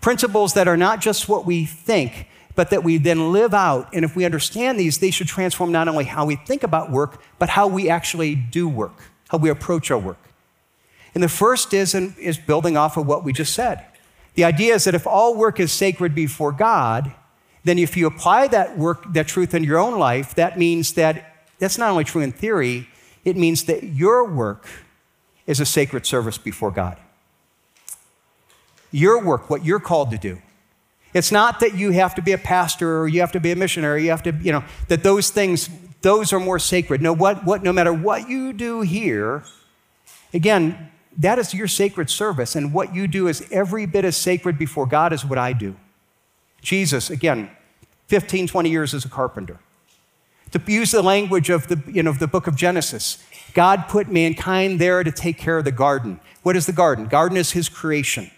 Principles 0.01 0.53
that 0.53 0.67
are 0.67 0.77
not 0.77 1.01
just 1.01 1.27
what 1.27 1.45
we 1.45 1.65
think, 1.65 2.27
but 2.55 2.69
that 2.69 2.83
we 2.83 2.97
then 2.97 3.31
live 3.31 3.53
out. 3.53 3.89
And 3.93 4.05
if 4.05 4.15
we 4.15 4.25
understand 4.25 4.79
these, 4.79 4.99
they 4.99 5.11
should 5.11 5.27
transform 5.27 5.71
not 5.71 5.87
only 5.87 6.05
how 6.05 6.25
we 6.25 6.35
think 6.35 6.63
about 6.63 6.91
work, 6.91 7.21
but 7.37 7.49
how 7.49 7.67
we 7.67 7.89
actually 7.89 8.35
do 8.35 8.67
work, 8.67 9.11
how 9.29 9.37
we 9.37 9.49
approach 9.49 9.91
our 9.91 9.97
work. 9.97 10.19
And 11.13 11.23
the 11.23 11.29
first 11.29 11.73
is, 11.73 11.95
is 11.95 12.37
building 12.37 12.77
off 12.77 12.97
of 12.97 13.07
what 13.07 13.23
we 13.23 13.33
just 13.33 13.53
said. 13.53 13.83
The 14.35 14.45
idea 14.45 14.75
is 14.75 14.85
that 14.85 14.95
if 14.95 15.07
all 15.07 15.35
work 15.35 15.59
is 15.59 15.71
sacred 15.71 16.15
before 16.15 16.51
God, 16.51 17.13
then 17.63 17.77
if 17.77 17.97
you 17.97 18.07
apply 18.07 18.47
that 18.47 18.77
work, 18.77 19.11
that 19.13 19.27
truth 19.27 19.53
in 19.53 19.63
your 19.63 19.79
own 19.79 19.99
life, 19.99 20.35
that 20.35 20.57
means 20.57 20.93
that 20.93 21.38
that's 21.59 21.77
not 21.77 21.89
only 21.91 22.03
true 22.03 22.21
in 22.21 22.31
theory, 22.31 22.87
it 23.25 23.37
means 23.37 23.65
that 23.65 23.83
your 23.83 24.25
work 24.25 24.67
is 25.45 25.59
a 25.59 25.65
sacred 25.65 26.05
service 26.05 26.37
before 26.37 26.71
God. 26.71 26.97
Your 28.91 29.23
work, 29.23 29.49
what 29.49 29.65
you're 29.65 29.79
called 29.79 30.11
to 30.11 30.17
do. 30.17 30.41
It's 31.13 31.31
not 31.31 31.59
that 31.59 31.75
you 31.75 31.91
have 31.91 32.15
to 32.15 32.21
be 32.21 32.31
a 32.31 32.37
pastor 32.37 32.99
or 32.99 33.07
you 33.07 33.19
have 33.19 33.31
to 33.33 33.39
be 33.39 33.51
a 33.51 33.55
missionary, 33.55 34.03
you 34.03 34.09
have 34.11 34.23
to, 34.23 34.31
you 34.31 34.51
know, 34.51 34.63
that 34.87 35.03
those 35.03 35.31
things, 35.31 35.69
those 36.01 36.31
are 36.31 36.39
more 36.39 36.59
sacred. 36.59 37.01
No, 37.01 37.13
what, 37.13 37.45
what, 37.45 37.63
no 37.63 37.73
matter 37.73 37.91
what 37.91 38.29
you 38.29 38.53
do 38.53 38.81
here, 38.81 39.43
again, 40.33 40.91
that 41.17 41.39
is 41.39 41.53
your 41.53 41.67
sacred 41.67 42.09
service. 42.09 42.55
And 42.55 42.73
what 42.73 42.93
you 42.95 43.07
do 43.07 43.27
is 43.27 43.45
every 43.51 43.85
bit 43.85 44.05
as 44.05 44.15
sacred 44.15 44.57
before 44.57 44.85
God 44.85 45.11
as 45.11 45.25
what 45.25 45.37
I 45.37 45.53
do. 45.53 45.75
Jesus, 46.61 47.09
again, 47.09 47.49
15, 48.07 48.47
20 48.47 48.69
years 48.69 48.93
as 48.93 49.05
a 49.05 49.09
carpenter. 49.09 49.59
To 50.51 50.61
use 50.71 50.91
the 50.91 51.01
language 51.01 51.49
of 51.49 51.67
the, 51.67 51.81
you 51.91 52.01
know, 52.01 52.11
the 52.11 52.27
book 52.27 52.47
of 52.47 52.55
Genesis, 52.55 53.23
God 53.53 53.87
put 53.87 54.09
mankind 54.09 54.79
there 54.79 55.03
to 55.03 55.11
take 55.11 55.37
care 55.37 55.57
of 55.57 55.65
the 55.65 55.71
garden. 55.71 56.19
What 56.43 56.55
is 56.55 56.65
the 56.65 56.73
garden? 56.73 57.05
Garden 57.07 57.37
is 57.37 57.51
his 57.51 57.69
creation. 57.69 58.31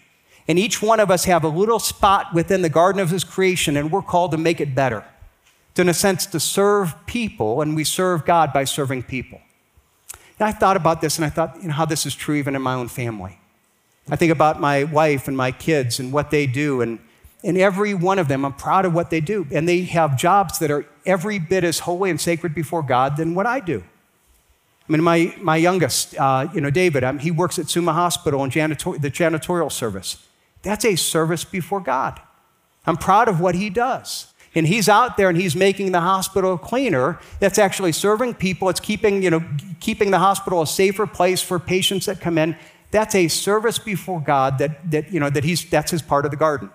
And 0.48 0.58
each 0.58 0.82
one 0.82 1.00
of 1.00 1.10
us 1.10 1.24
have 1.24 1.44
a 1.44 1.48
little 1.48 1.78
spot 1.78 2.34
within 2.34 2.62
the 2.62 2.68
garden 2.68 3.00
of 3.00 3.10
his 3.10 3.24
creation, 3.24 3.76
and 3.76 3.90
we're 3.90 4.02
called 4.02 4.32
to 4.32 4.38
make 4.38 4.60
it 4.60 4.74
better. 4.74 5.04
To, 5.76 5.82
in 5.82 5.88
a 5.88 5.94
sense, 5.94 6.26
to 6.26 6.40
serve 6.40 6.94
people, 7.06 7.62
and 7.62 7.74
we 7.74 7.84
serve 7.84 8.26
God 8.26 8.52
by 8.52 8.64
serving 8.64 9.04
people. 9.04 9.40
And 10.38 10.48
I 10.48 10.52
thought 10.52 10.76
about 10.76 11.00
this, 11.00 11.16
and 11.16 11.24
I 11.24 11.30
thought, 11.30 11.56
you 11.62 11.68
know, 11.68 11.74
how 11.74 11.86
this 11.86 12.04
is 12.04 12.14
true 12.14 12.34
even 12.34 12.56
in 12.56 12.60
my 12.60 12.74
own 12.74 12.88
family. 12.88 13.38
I 14.10 14.16
think 14.16 14.32
about 14.32 14.60
my 14.60 14.84
wife 14.84 15.28
and 15.28 15.36
my 15.36 15.52
kids 15.52 16.00
and 16.00 16.12
what 16.12 16.30
they 16.30 16.46
do, 16.46 16.80
and 16.80 16.98
and 17.44 17.58
every 17.58 17.94
one 17.94 18.18
of 18.18 18.28
them, 18.28 18.44
I'm 18.44 18.52
proud 18.52 18.84
of 18.84 18.94
what 18.94 19.10
they 19.10 19.20
do. 19.20 19.46
And 19.50 19.68
they 19.68 19.82
have 19.82 20.16
jobs 20.16 20.58
that 20.60 20.70
are 20.70 20.86
every 21.04 21.38
bit 21.38 21.64
as 21.64 21.80
holy 21.80 22.10
and 22.10 22.20
sacred 22.20 22.54
before 22.54 22.82
God 22.82 23.16
than 23.16 23.34
what 23.34 23.46
I 23.46 23.60
do. 23.60 23.82
I 24.88 24.92
mean, 24.92 25.02
my, 25.02 25.34
my 25.40 25.56
youngest, 25.56 26.16
uh, 26.18 26.48
you 26.54 26.60
know, 26.60 26.70
David, 26.70 27.04
um, 27.04 27.18
he 27.18 27.30
works 27.30 27.58
at 27.58 27.68
Summa 27.68 27.92
Hospital 27.92 28.44
in 28.44 28.50
janitor- 28.50 28.98
the 28.98 29.10
janitorial 29.10 29.70
service. 29.72 30.24
That's 30.62 30.84
a 30.84 30.96
service 30.96 31.44
before 31.44 31.80
God. 31.80 32.20
I'm 32.86 32.96
proud 32.96 33.28
of 33.28 33.40
what 33.40 33.54
he 33.54 33.70
does. 33.70 34.32
And 34.54 34.66
he's 34.66 34.88
out 34.88 35.16
there 35.16 35.28
and 35.28 35.38
he's 35.38 35.56
making 35.56 35.92
the 35.92 36.00
hospital 36.00 36.58
cleaner. 36.58 37.18
That's 37.40 37.58
actually 37.58 37.92
serving 37.92 38.34
people. 38.34 38.68
It's 38.68 38.80
keeping, 38.80 39.22
you 39.22 39.30
know, 39.30 39.42
keeping 39.80 40.10
the 40.10 40.18
hospital 40.18 40.62
a 40.62 40.66
safer 40.66 41.06
place 41.06 41.40
for 41.40 41.58
patients 41.58 42.06
that 42.06 42.20
come 42.20 42.36
in. 42.36 42.56
That's 42.90 43.14
a 43.14 43.28
service 43.28 43.78
before 43.78 44.20
God 44.20 44.58
that, 44.58 44.90
that, 44.90 45.10
you 45.10 45.20
know, 45.20 45.30
that 45.30 45.44
he's, 45.44 45.64
that's 45.70 45.90
his 45.90 46.02
part 46.02 46.26
of 46.26 46.30
the 46.30 46.36
garden. 46.36 46.70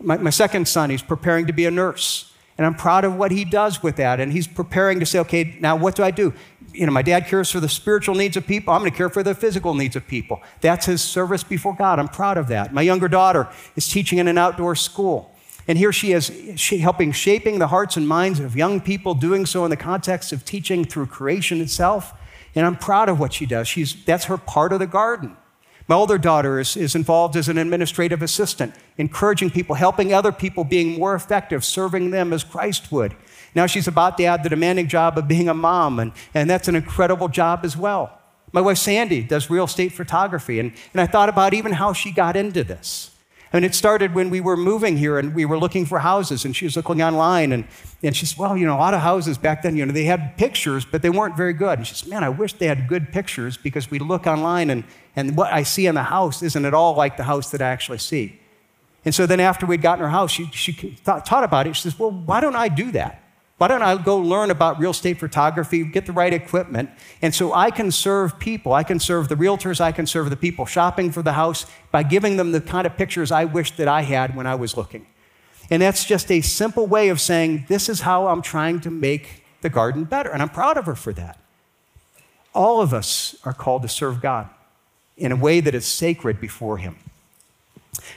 My, 0.00 0.16
my 0.16 0.30
second 0.30 0.68
son, 0.68 0.90
he's 0.90 1.02
preparing 1.02 1.46
to 1.46 1.52
be 1.52 1.66
a 1.66 1.70
nurse. 1.70 2.32
And 2.56 2.66
I'm 2.66 2.74
proud 2.74 3.04
of 3.04 3.14
what 3.14 3.30
he 3.30 3.44
does 3.44 3.82
with 3.82 3.96
that. 3.96 4.18
And 4.18 4.32
he's 4.32 4.48
preparing 4.48 4.98
to 5.00 5.06
say, 5.06 5.20
okay, 5.20 5.56
now 5.60 5.76
what 5.76 5.94
do 5.94 6.02
I 6.02 6.10
do? 6.10 6.34
You 6.72 6.86
know, 6.86 6.92
my 6.92 7.02
dad 7.02 7.26
cares 7.26 7.50
for 7.50 7.60
the 7.60 7.68
spiritual 7.68 8.16
needs 8.16 8.36
of 8.36 8.46
people. 8.46 8.74
I'm 8.74 8.80
going 8.80 8.90
to 8.90 8.96
care 8.96 9.08
for 9.08 9.22
the 9.22 9.34
physical 9.34 9.74
needs 9.74 9.94
of 9.94 10.06
people. 10.06 10.42
That's 10.60 10.86
his 10.86 11.00
service 11.00 11.44
before 11.44 11.74
God. 11.74 11.98
I'm 11.98 12.08
proud 12.08 12.36
of 12.36 12.48
that. 12.48 12.74
My 12.74 12.82
younger 12.82 13.08
daughter 13.08 13.48
is 13.76 13.88
teaching 13.88 14.18
in 14.18 14.26
an 14.26 14.38
outdoor 14.38 14.74
school. 14.74 15.34
And 15.68 15.78
here 15.78 15.92
she 15.92 16.12
is 16.12 16.32
she 16.56 16.78
helping 16.78 17.12
shaping 17.12 17.58
the 17.58 17.68
hearts 17.68 17.96
and 17.96 18.08
minds 18.08 18.40
of 18.40 18.56
young 18.56 18.80
people, 18.80 19.14
doing 19.14 19.46
so 19.46 19.64
in 19.64 19.70
the 19.70 19.76
context 19.76 20.32
of 20.32 20.44
teaching 20.44 20.84
through 20.84 21.06
creation 21.06 21.60
itself. 21.60 22.14
And 22.54 22.66
I'm 22.66 22.76
proud 22.76 23.08
of 23.08 23.20
what 23.20 23.34
she 23.34 23.46
does. 23.46 23.68
She's, 23.68 24.04
that's 24.04 24.24
her 24.24 24.38
part 24.38 24.72
of 24.72 24.78
the 24.78 24.86
garden. 24.86 25.36
My 25.88 25.94
older 25.94 26.18
daughter 26.18 26.60
is, 26.60 26.76
is 26.76 26.94
involved 26.94 27.34
as 27.34 27.48
an 27.48 27.56
administrative 27.56 28.20
assistant, 28.20 28.74
encouraging 28.98 29.50
people, 29.50 29.74
helping 29.74 30.12
other 30.12 30.32
people, 30.32 30.62
being 30.62 30.98
more 30.98 31.14
effective, 31.14 31.64
serving 31.64 32.10
them 32.10 32.34
as 32.34 32.44
Christ 32.44 32.92
would. 32.92 33.16
Now 33.54 33.64
she's 33.64 33.88
about 33.88 34.18
to 34.18 34.24
add 34.24 34.42
the 34.42 34.50
demanding 34.50 34.88
job 34.88 35.16
of 35.16 35.26
being 35.26 35.48
a 35.48 35.54
mom, 35.54 35.98
and, 35.98 36.12
and 36.34 36.48
that's 36.48 36.68
an 36.68 36.76
incredible 36.76 37.28
job 37.28 37.60
as 37.64 37.74
well. 37.74 38.18
My 38.52 38.60
wife 38.60 38.76
Sandy 38.76 39.22
does 39.22 39.48
real 39.48 39.64
estate 39.64 39.92
photography, 39.92 40.60
and, 40.60 40.72
and 40.92 41.00
I 41.00 41.06
thought 41.06 41.30
about 41.30 41.54
even 41.54 41.72
how 41.72 41.94
she 41.94 42.12
got 42.12 42.36
into 42.36 42.64
this. 42.64 43.10
And 43.52 43.64
it 43.64 43.74
started 43.74 44.14
when 44.14 44.28
we 44.28 44.40
were 44.40 44.56
moving 44.56 44.98
here 44.98 45.18
and 45.18 45.34
we 45.34 45.44
were 45.46 45.58
looking 45.58 45.86
for 45.86 46.00
houses, 46.00 46.44
and 46.44 46.54
she 46.54 46.66
was 46.66 46.76
looking 46.76 47.02
online, 47.02 47.52
and, 47.52 47.64
and 48.02 48.14
she 48.14 48.26
said, 48.26 48.38
Well, 48.38 48.56
you 48.56 48.66
know, 48.66 48.76
a 48.76 48.78
lot 48.78 48.94
of 48.94 49.00
houses 49.00 49.38
back 49.38 49.62
then, 49.62 49.76
you 49.76 49.86
know, 49.86 49.92
they 49.92 50.04
had 50.04 50.36
pictures, 50.36 50.84
but 50.84 51.00
they 51.00 51.10
weren't 51.10 51.36
very 51.36 51.54
good. 51.54 51.78
And 51.78 51.86
she 51.86 51.94
said, 51.94 52.08
Man, 52.08 52.22
I 52.22 52.28
wish 52.28 52.52
they 52.54 52.66
had 52.66 52.86
good 52.88 53.10
pictures 53.10 53.56
because 53.56 53.90
we 53.90 53.98
look 53.98 54.26
online 54.26 54.68
and, 54.68 54.84
and 55.16 55.36
what 55.36 55.52
I 55.52 55.62
see 55.62 55.86
in 55.86 55.94
the 55.94 56.02
house 56.02 56.42
isn't 56.42 56.64
at 56.64 56.74
all 56.74 56.94
like 56.94 57.16
the 57.16 57.24
house 57.24 57.50
that 57.50 57.62
I 57.62 57.68
actually 57.68 57.98
see. 57.98 58.38
And 59.04 59.14
so 59.14 59.26
then 59.26 59.40
after 59.40 59.64
we'd 59.64 59.80
gotten 59.80 60.04
her 60.04 60.10
house, 60.10 60.30
she, 60.30 60.46
she 60.46 60.72
thought, 60.72 61.26
thought 61.26 61.44
about 61.44 61.66
it. 61.66 61.74
She 61.74 61.82
says, 61.82 61.98
Well, 61.98 62.10
why 62.10 62.40
don't 62.40 62.56
I 62.56 62.68
do 62.68 62.90
that? 62.92 63.22
Why 63.58 63.66
don't 63.66 63.82
I 63.82 64.00
go 64.00 64.16
learn 64.16 64.50
about 64.50 64.78
real 64.78 64.92
estate 64.92 65.18
photography, 65.18 65.84
get 65.84 66.06
the 66.06 66.12
right 66.12 66.32
equipment, 66.32 66.90
and 67.20 67.34
so 67.34 67.52
I 67.52 67.72
can 67.72 67.90
serve 67.90 68.38
people. 68.38 68.72
I 68.72 68.84
can 68.84 69.00
serve 69.00 69.28
the 69.28 69.34
realtors, 69.34 69.80
I 69.80 69.90
can 69.90 70.06
serve 70.06 70.30
the 70.30 70.36
people 70.36 70.64
shopping 70.64 71.10
for 71.10 71.22
the 71.22 71.32
house 71.32 71.66
by 71.90 72.04
giving 72.04 72.36
them 72.36 72.52
the 72.52 72.60
kind 72.60 72.86
of 72.86 72.96
pictures 72.96 73.32
I 73.32 73.44
wish 73.44 73.72
that 73.72 73.88
I 73.88 74.02
had 74.02 74.36
when 74.36 74.46
I 74.46 74.54
was 74.54 74.76
looking. 74.76 75.06
And 75.70 75.82
that's 75.82 76.04
just 76.04 76.30
a 76.30 76.40
simple 76.40 76.86
way 76.86 77.08
of 77.08 77.20
saying, 77.20 77.66
this 77.68 77.88
is 77.88 78.02
how 78.02 78.28
I'm 78.28 78.42
trying 78.42 78.80
to 78.82 78.90
make 78.90 79.44
the 79.60 79.68
garden 79.68 80.04
better. 80.04 80.30
And 80.30 80.40
I'm 80.40 80.48
proud 80.48 80.76
of 80.76 80.86
her 80.86 80.94
for 80.94 81.12
that. 81.14 81.38
All 82.54 82.80
of 82.80 82.94
us 82.94 83.36
are 83.44 83.52
called 83.52 83.82
to 83.82 83.88
serve 83.88 84.22
God 84.22 84.48
in 85.16 85.32
a 85.32 85.36
way 85.36 85.60
that 85.60 85.74
is 85.74 85.84
sacred 85.84 86.40
before 86.40 86.78
Him. 86.78 86.96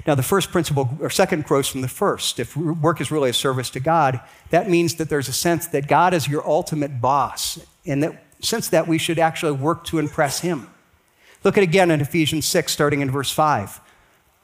Now, 0.05 0.15
the 0.15 0.23
first 0.23 0.51
principle, 0.51 0.89
or 0.99 1.09
second, 1.09 1.45
grows 1.45 1.67
from 1.67 1.81
the 1.81 1.87
first. 1.87 2.39
If 2.39 2.55
work 2.55 3.01
is 3.01 3.11
really 3.11 3.29
a 3.29 3.33
service 3.33 3.69
to 3.71 3.79
God, 3.79 4.19
that 4.49 4.69
means 4.69 4.95
that 4.95 5.09
there's 5.09 5.27
a 5.27 5.33
sense 5.33 5.67
that 5.67 5.87
God 5.87 6.13
is 6.13 6.27
your 6.27 6.47
ultimate 6.47 7.01
boss, 7.01 7.59
and 7.85 8.03
that 8.03 8.23
since 8.39 8.69
that 8.69 8.87
we 8.87 8.97
should 8.97 9.19
actually 9.19 9.51
work 9.51 9.83
to 9.85 9.99
impress 9.99 10.39
Him. 10.39 10.67
Look 11.43 11.57
at 11.57 11.63
again 11.63 11.91
in 11.91 12.01
Ephesians 12.01 12.45
6, 12.45 12.71
starting 12.71 13.01
in 13.01 13.09
verse 13.09 13.31
5. 13.31 13.79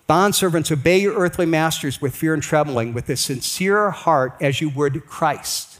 Bondservants, 0.09 0.71
obey 0.71 0.99
your 0.99 1.15
earthly 1.15 1.45
masters 1.45 2.01
with 2.01 2.15
fear 2.15 2.33
and 2.33 2.41
trembling, 2.41 2.93
with 2.93 3.09
a 3.09 3.17
sincere 3.17 3.91
heart 3.91 4.33
as 4.39 4.61
you 4.61 4.69
would 4.69 5.05
Christ. 5.05 5.79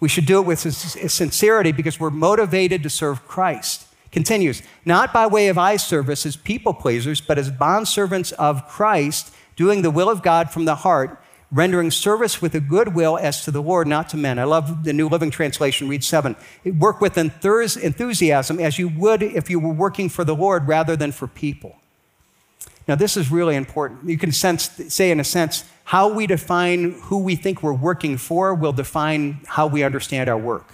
We 0.00 0.08
should 0.08 0.26
do 0.26 0.38
it 0.38 0.46
with 0.46 0.60
sincerity 0.60 1.72
because 1.72 1.98
we're 1.98 2.10
motivated 2.10 2.82
to 2.82 2.90
serve 2.90 3.26
Christ. 3.26 3.86
Continues, 4.14 4.62
not 4.84 5.12
by 5.12 5.26
way 5.26 5.48
of 5.48 5.58
eye 5.58 5.76
service 5.76 6.24
as 6.24 6.36
people 6.36 6.72
pleasers, 6.72 7.20
but 7.20 7.36
as 7.36 7.50
bondservants 7.50 8.32
of 8.34 8.68
Christ, 8.68 9.34
doing 9.56 9.82
the 9.82 9.90
will 9.90 10.08
of 10.08 10.22
God 10.22 10.52
from 10.52 10.66
the 10.66 10.76
heart, 10.76 11.20
rendering 11.50 11.90
service 11.90 12.40
with 12.40 12.54
a 12.54 12.60
good 12.60 12.94
will 12.94 13.18
as 13.18 13.44
to 13.44 13.50
the 13.50 13.60
Lord, 13.60 13.88
not 13.88 14.08
to 14.10 14.16
men. 14.16 14.38
I 14.38 14.44
love 14.44 14.84
the 14.84 14.92
New 14.92 15.08
Living 15.08 15.32
Translation, 15.32 15.88
read 15.88 16.04
seven. 16.04 16.36
Work 16.64 17.00
with 17.00 17.18
enthusiasm 17.18 18.60
as 18.60 18.78
you 18.78 18.88
would 18.88 19.20
if 19.20 19.50
you 19.50 19.58
were 19.58 19.74
working 19.74 20.08
for 20.08 20.22
the 20.22 20.36
Lord 20.36 20.68
rather 20.68 20.94
than 20.94 21.10
for 21.10 21.26
people. 21.26 21.74
Now, 22.86 22.94
this 22.94 23.16
is 23.16 23.32
really 23.32 23.56
important. 23.56 24.08
You 24.08 24.16
can 24.16 24.30
sense, 24.30 24.70
say, 24.94 25.10
in 25.10 25.18
a 25.18 25.24
sense, 25.24 25.64
how 25.82 26.08
we 26.08 26.28
define 26.28 26.92
who 27.02 27.18
we 27.18 27.34
think 27.34 27.64
we're 27.64 27.72
working 27.72 28.16
for 28.16 28.54
will 28.54 28.72
define 28.72 29.40
how 29.46 29.66
we 29.66 29.82
understand 29.82 30.28
our 30.28 30.38
work. 30.38 30.68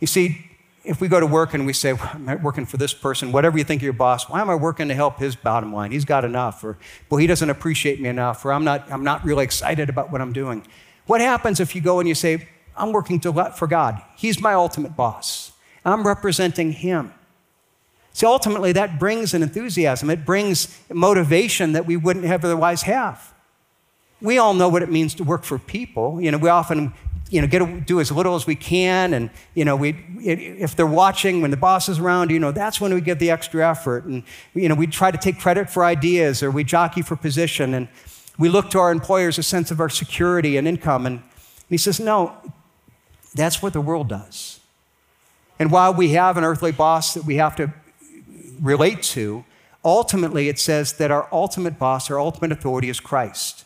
You 0.00 0.08
see, 0.08 0.49
if 0.82 1.00
we 1.00 1.08
go 1.08 1.20
to 1.20 1.26
work 1.26 1.52
and 1.52 1.66
we 1.66 1.72
say, 1.72 1.92
well, 1.92 2.10
I'm 2.14 2.42
working 2.42 2.64
for 2.64 2.76
this 2.76 2.94
person, 2.94 3.32
whatever 3.32 3.58
you 3.58 3.64
think 3.64 3.80
of 3.80 3.84
your 3.84 3.92
boss, 3.92 4.28
why 4.28 4.40
am 4.40 4.48
I 4.48 4.54
working 4.54 4.88
to 4.88 4.94
help 4.94 5.18
his 5.18 5.36
bottom 5.36 5.72
line? 5.72 5.92
He's 5.92 6.04
got 6.04 6.24
enough, 6.24 6.64
or 6.64 6.78
well, 7.10 7.18
he 7.18 7.26
doesn't 7.26 7.50
appreciate 7.50 8.00
me 8.00 8.08
enough, 8.08 8.44
or 8.44 8.52
I'm 8.52 8.64
not, 8.64 8.90
I'm 8.90 9.04
not 9.04 9.24
really 9.24 9.44
excited 9.44 9.88
about 9.90 10.10
what 10.10 10.20
I'm 10.20 10.32
doing. 10.32 10.66
What 11.06 11.20
happens 11.20 11.60
if 11.60 11.74
you 11.74 11.80
go 11.80 12.00
and 12.00 12.08
you 12.08 12.14
say, 12.14 12.48
I'm 12.76 12.92
working 12.92 13.20
to, 13.20 13.52
for 13.56 13.66
God? 13.66 14.00
He's 14.16 14.40
my 14.40 14.54
ultimate 14.54 14.96
boss. 14.96 15.52
I'm 15.84 16.06
representing 16.06 16.72
him. 16.72 17.12
See, 18.12 18.26
ultimately, 18.26 18.72
that 18.72 18.98
brings 18.98 19.34
an 19.34 19.42
enthusiasm, 19.42 20.10
it 20.10 20.24
brings 20.24 20.78
motivation 20.90 21.72
that 21.72 21.86
we 21.86 21.96
wouldn't 21.96 22.24
have 22.24 22.44
otherwise 22.44 22.82
have. 22.82 23.34
We 24.20 24.38
all 24.38 24.52
know 24.52 24.68
what 24.68 24.82
it 24.82 24.90
means 24.90 25.14
to 25.14 25.24
work 25.24 25.44
for 25.44 25.58
people. 25.58 26.20
You 26.20 26.30
know, 26.30 26.38
we 26.38 26.48
often 26.48 26.92
you 27.30 27.40
know, 27.40 27.46
get 27.46 27.86
do 27.86 28.00
as 28.00 28.10
little 28.10 28.34
as 28.34 28.46
we 28.46 28.56
can. 28.56 29.14
And, 29.14 29.30
you 29.54 29.64
know, 29.64 29.76
we, 29.76 29.90
if 30.20 30.74
they're 30.74 30.84
watching, 30.86 31.40
when 31.40 31.50
the 31.50 31.56
boss 31.56 31.88
is 31.88 31.98
around, 31.98 32.30
you 32.30 32.40
know, 32.40 32.52
that's 32.52 32.80
when 32.80 32.92
we 32.92 33.00
give 33.00 33.20
the 33.20 33.30
extra 33.30 33.68
effort. 33.68 34.04
And, 34.04 34.24
you 34.52 34.68
know, 34.68 34.74
we 34.74 34.86
try 34.88 35.10
to 35.10 35.18
take 35.18 35.38
credit 35.38 35.70
for 35.70 35.84
ideas 35.84 36.42
or 36.42 36.50
we 36.50 36.64
jockey 36.64 37.02
for 37.02 37.16
position. 37.16 37.72
And 37.72 37.88
we 38.36 38.48
look 38.48 38.70
to 38.70 38.78
our 38.80 38.90
employers 38.90 39.38
a 39.38 39.44
sense 39.44 39.70
of 39.70 39.80
our 39.80 39.88
security 39.88 40.56
and 40.56 40.66
income. 40.66 41.06
And 41.06 41.22
he 41.68 41.76
says, 41.76 42.00
no, 42.00 42.36
that's 43.34 43.62
what 43.62 43.72
the 43.72 43.80
world 43.80 44.08
does. 44.08 44.58
And 45.58 45.70
while 45.70 45.94
we 45.94 46.10
have 46.10 46.36
an 46.36 46.42
earthly 46.42 46.72
boss 46.72 47.14
that 47.14 47.24
we 47.24 47.36
have 47.36 47.54
to 47.56 47.72
relate 48.60 49.02
to, 49.04 49.44
ultimately 49.84 50.48
it 50.48 50.58
says 50.58 50.94
that 50.94 51.10
our 51.12 51.28
ultimate 51.30 51.78
boss, 51.78 52.10
our 52.10 52.18
ultimate 52.18 52.50
authority 52.50 52.88
is 52.88 52.98
Christ. 52.98 53.64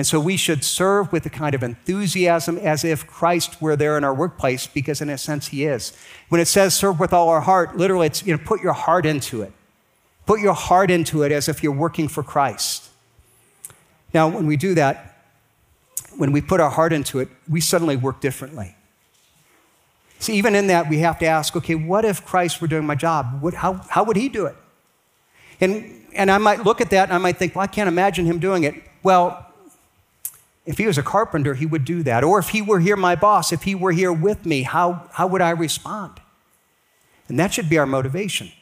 And 0.00 0.06
so 0.06 0.18
we 0.18 0.38
should 0.38 0.64
serve 0.64 1.12
with 1.12 1.26
a 1.26 1.28
kind 1.28 1.54
of 1.54 1.62
enthusiasm 1.62 2.56
as 2.56 2.84
if 2.84 3.06
Christ 3.06 3.60
were 3.60 3.76
there 3.76 3.98
in 3.98 4.02
our 4.02 4.14
workplace, 4.14 4.66
because 4.66 5.02
in 5.02 5.10
a 5.10 5.18
sense 5.18 5.48
he 5.48 5.66
is. 5.66 5.94
When 6.30 6.40
it 6.40 6.46
says 6.46 6.74
serve 6.74 6.98
with 6.98 7.12
all 7.12 7.28
our 7.28 7.42
heart, 7.42 7.76
literally 7.76 8.06
it's, 8.06 8.24
you 8.24 8.34
know, 8.34 8.42
put 8.42 8.62
your 8.62 8.72
heart 8.72 9.04
into 9.04 9.42
it. 9.42 9.52
Put 10.24 10.40
your 10.40 10.54
heart 10.54 10.90
into 10.90 11.22
it 11.22 11.32
as 11.32 11.50
if 11.50 11.62
you're 11.62 11.70
working 11.70 12.08
for 12.08 12.22
Christ. 12.22 12.88
Now, 14.14 14.26
when 14.26 14.46
we 14.46 14.56
do 14.56 14.72
that, 14.72 15.26
when 16.16 16.32
we 16.32 16.40
put 16.40 16.60
our 16.60 16.70
heart 16.70 16.94
into 16.94 17.18
it, 17.18 17.28
we 17.46 17.60
suddenly 17.60 17.96
work 17.96 18.22
differently. 18.22 18.76
See, 20.18 20.32
even 20.32 20.54
in 20.54 20.68
that, 20.68 20.88
we 20.88 21.00
have 21.00 21.18
to 21.18 21.26
ask 21.26 21.54
okay, 21.56 21.74
what 21.74 22.06
if 22.06 22.24
Christ 22.24 22.62
were 22.62 22.68
doing 22.68 22.86
my 22.86 22.94
job? 22.94 23.42
What, 23.42 23.52
how, 23.52 23.74
how 23.90 24.04
would 24.04 24.16
he 24.16 24.30
do 24.30 24.46
it? 24.46 24.56
And, 25.60 26.06
and 26.14 26.30
I 26.30 26.38
might 26.38 26.64
look 26.64 26.80
at 26.80 26.88
that 26.88 27.10
and 27.10 27.12
I 27.12 27.18
might 27.18 27.36
think, 27.36 27.54
well, 27.54 27.64
I 27.64 27.66
can't 27.66 27.86
imagine 27.86 28.24
him 28.24 28.38
doing 28.38 28.64
it. 28.64 28.82
Well, 29.02 29.48
if 30.66 30.78
he 30.78 30.86
was 30.86 30.98
a 30.98 31.02
carpenter, 31.02 31.54
he 31.54 31.66
would 31.66 31.84
do 31.84 32.02
that. 32.02 32.22
Or 32.22 32.38
if 32.38 32.50
he 32.50 32.62
were 32.62 32.80
here, 32.80 32.96
my 32.96 33.16
boss, 33.16 33.52
if 33.52 33.62
he 33.62 33.74
were 33.74 33.92
here 33.92 34.12
with 34.12 34.44
me, 34.44 34.62
how, 34.62 35.08
how 35.12 35.26
would 35.26 35.40
I 35.40 35.50
respond? 35.50 36.20
And 37.28 37.38
that 37.38 37.54
should 37.54 37.70
be 37.70 37.78
our 37.78 37.86
motivation. 37.86 38.52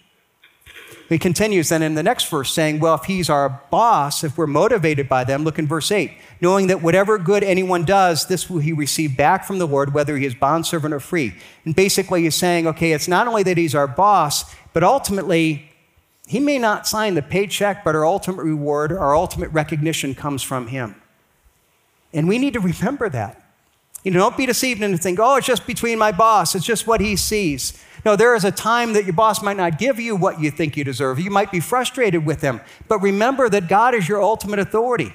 He 1.09 1.19
continues 1.19 1.71
then 1.71 1.83
in 1.83 1.95
the 1.95 2.03
next 2.03 2.29
verse 2.29 2.53
saying, 2.53 2.81
Well, 2.81 2.95
if 2.97 3.05
he's 3.05 3.31
our 3.31 3.63
boss, 3.71 4.23
if 4.23 4.37
we're 4.37 4.47
motivated 4.47 5.09
by 5.09 5.25
them, 5.25 5.43
look 5.43 5.59
in 5.59 5.67
verse 5.67 5.91
8, 5.91 6.13
knowing 6.43 6.67
that 6.67 6.83
whatever 6.83 7.17
good 7.17 7.43
anyone 7.43 7.85
does, 7.85 8.27
this 8.27 8.51
will 8.51 8.59
he 8.59 8.75
receive 8.75 9.17
back 9.17 9.45
from 9.45 9.59
the 9.59 9.67
Lord, 9.67 9.95
whether 9.95 10.19
he 10.19 10.27
is 10.27 10.35
bondservant 10.35 10.93
or 10.93 11.01
free. 11.01 11.35
And 11.65 11.75
basically, 11.75 12.25
he's 12.25 12.35
saying, 12.35 12.67
Okay, 12.67 12.93
it's 12.93 13.09
not 13.09 13.27
only 13.27 13.43
that 13.45 13.57
he's 13.57 13.75
our 13.75 13.89
boss, 13.89 14.55
but 14.75 14.85
ultimately, 14.85 15.71
he 16.27 16.41
may 16.41 16.59
not 16.59 16.87
sign 16.87 17.15
the 17.15 17.23
paycheck, 17.23 17.85
but 17.85 17.95
our 17.95 18.05
ultimate 18.05 18.43
reward, 18.43 18.93
our 18.93 19.17
ultimate 19.17 19.49
recognition 19.49 20.15
comes 20.15 20.43
from 20.43 20.67
him. 20.67 20.95
And 22.13 22.29
we 22.29 22.39
need 22.39 22.55
to 22.55 22.61
remember 22.61 23.09
that. 23.09 23.43
You 24.05 24.13
know, 24.13 24.21
don't 24.21 24.37
be 24.37 24.47
deceived 24.47 24.83
and 24.83 25.01
think, 25.01 25.19
oh, 25.21 25.37
it's 25.37 25.47
just 25.47 25.67
between 25.67 25.99
my 25.99 26.13
boss, 26.13 26.55
it's 26.55 26.65
just 26.65 26.87
what 26.87 27.01
he 27.01 27.17
sees. 27.17 27.83
No, 28.05 28.17
there 28.17 28.35
is 28.35 28.45
a 28.45 28.53
time 28.53 28.93
that 28.93 29.05
your 29.05 29.13
boss 29.13 29.43
might 29.43 29.57
not 29.57 29.79
give 29.79 29.99
you 29.99 30.15
what 30.15 30.41
you 30.41 30.51
think 30.51 30.77
you 30.77 30.85
deserve. 30.85 31.19
You 31.19 31.31
might 31.31 31.51
be 31.51 31.61
frustrated 31.61 32.25
with 32.25 32.41
them, 32.41 32.61
but 32.87 33.01
remember 33.01 33.49
that 33.49 33.69
God 33.69 33.95
is 33.95 34.09
your 34.09 34.23
ultimate 34.23 34.61
authority. 34.61 35.15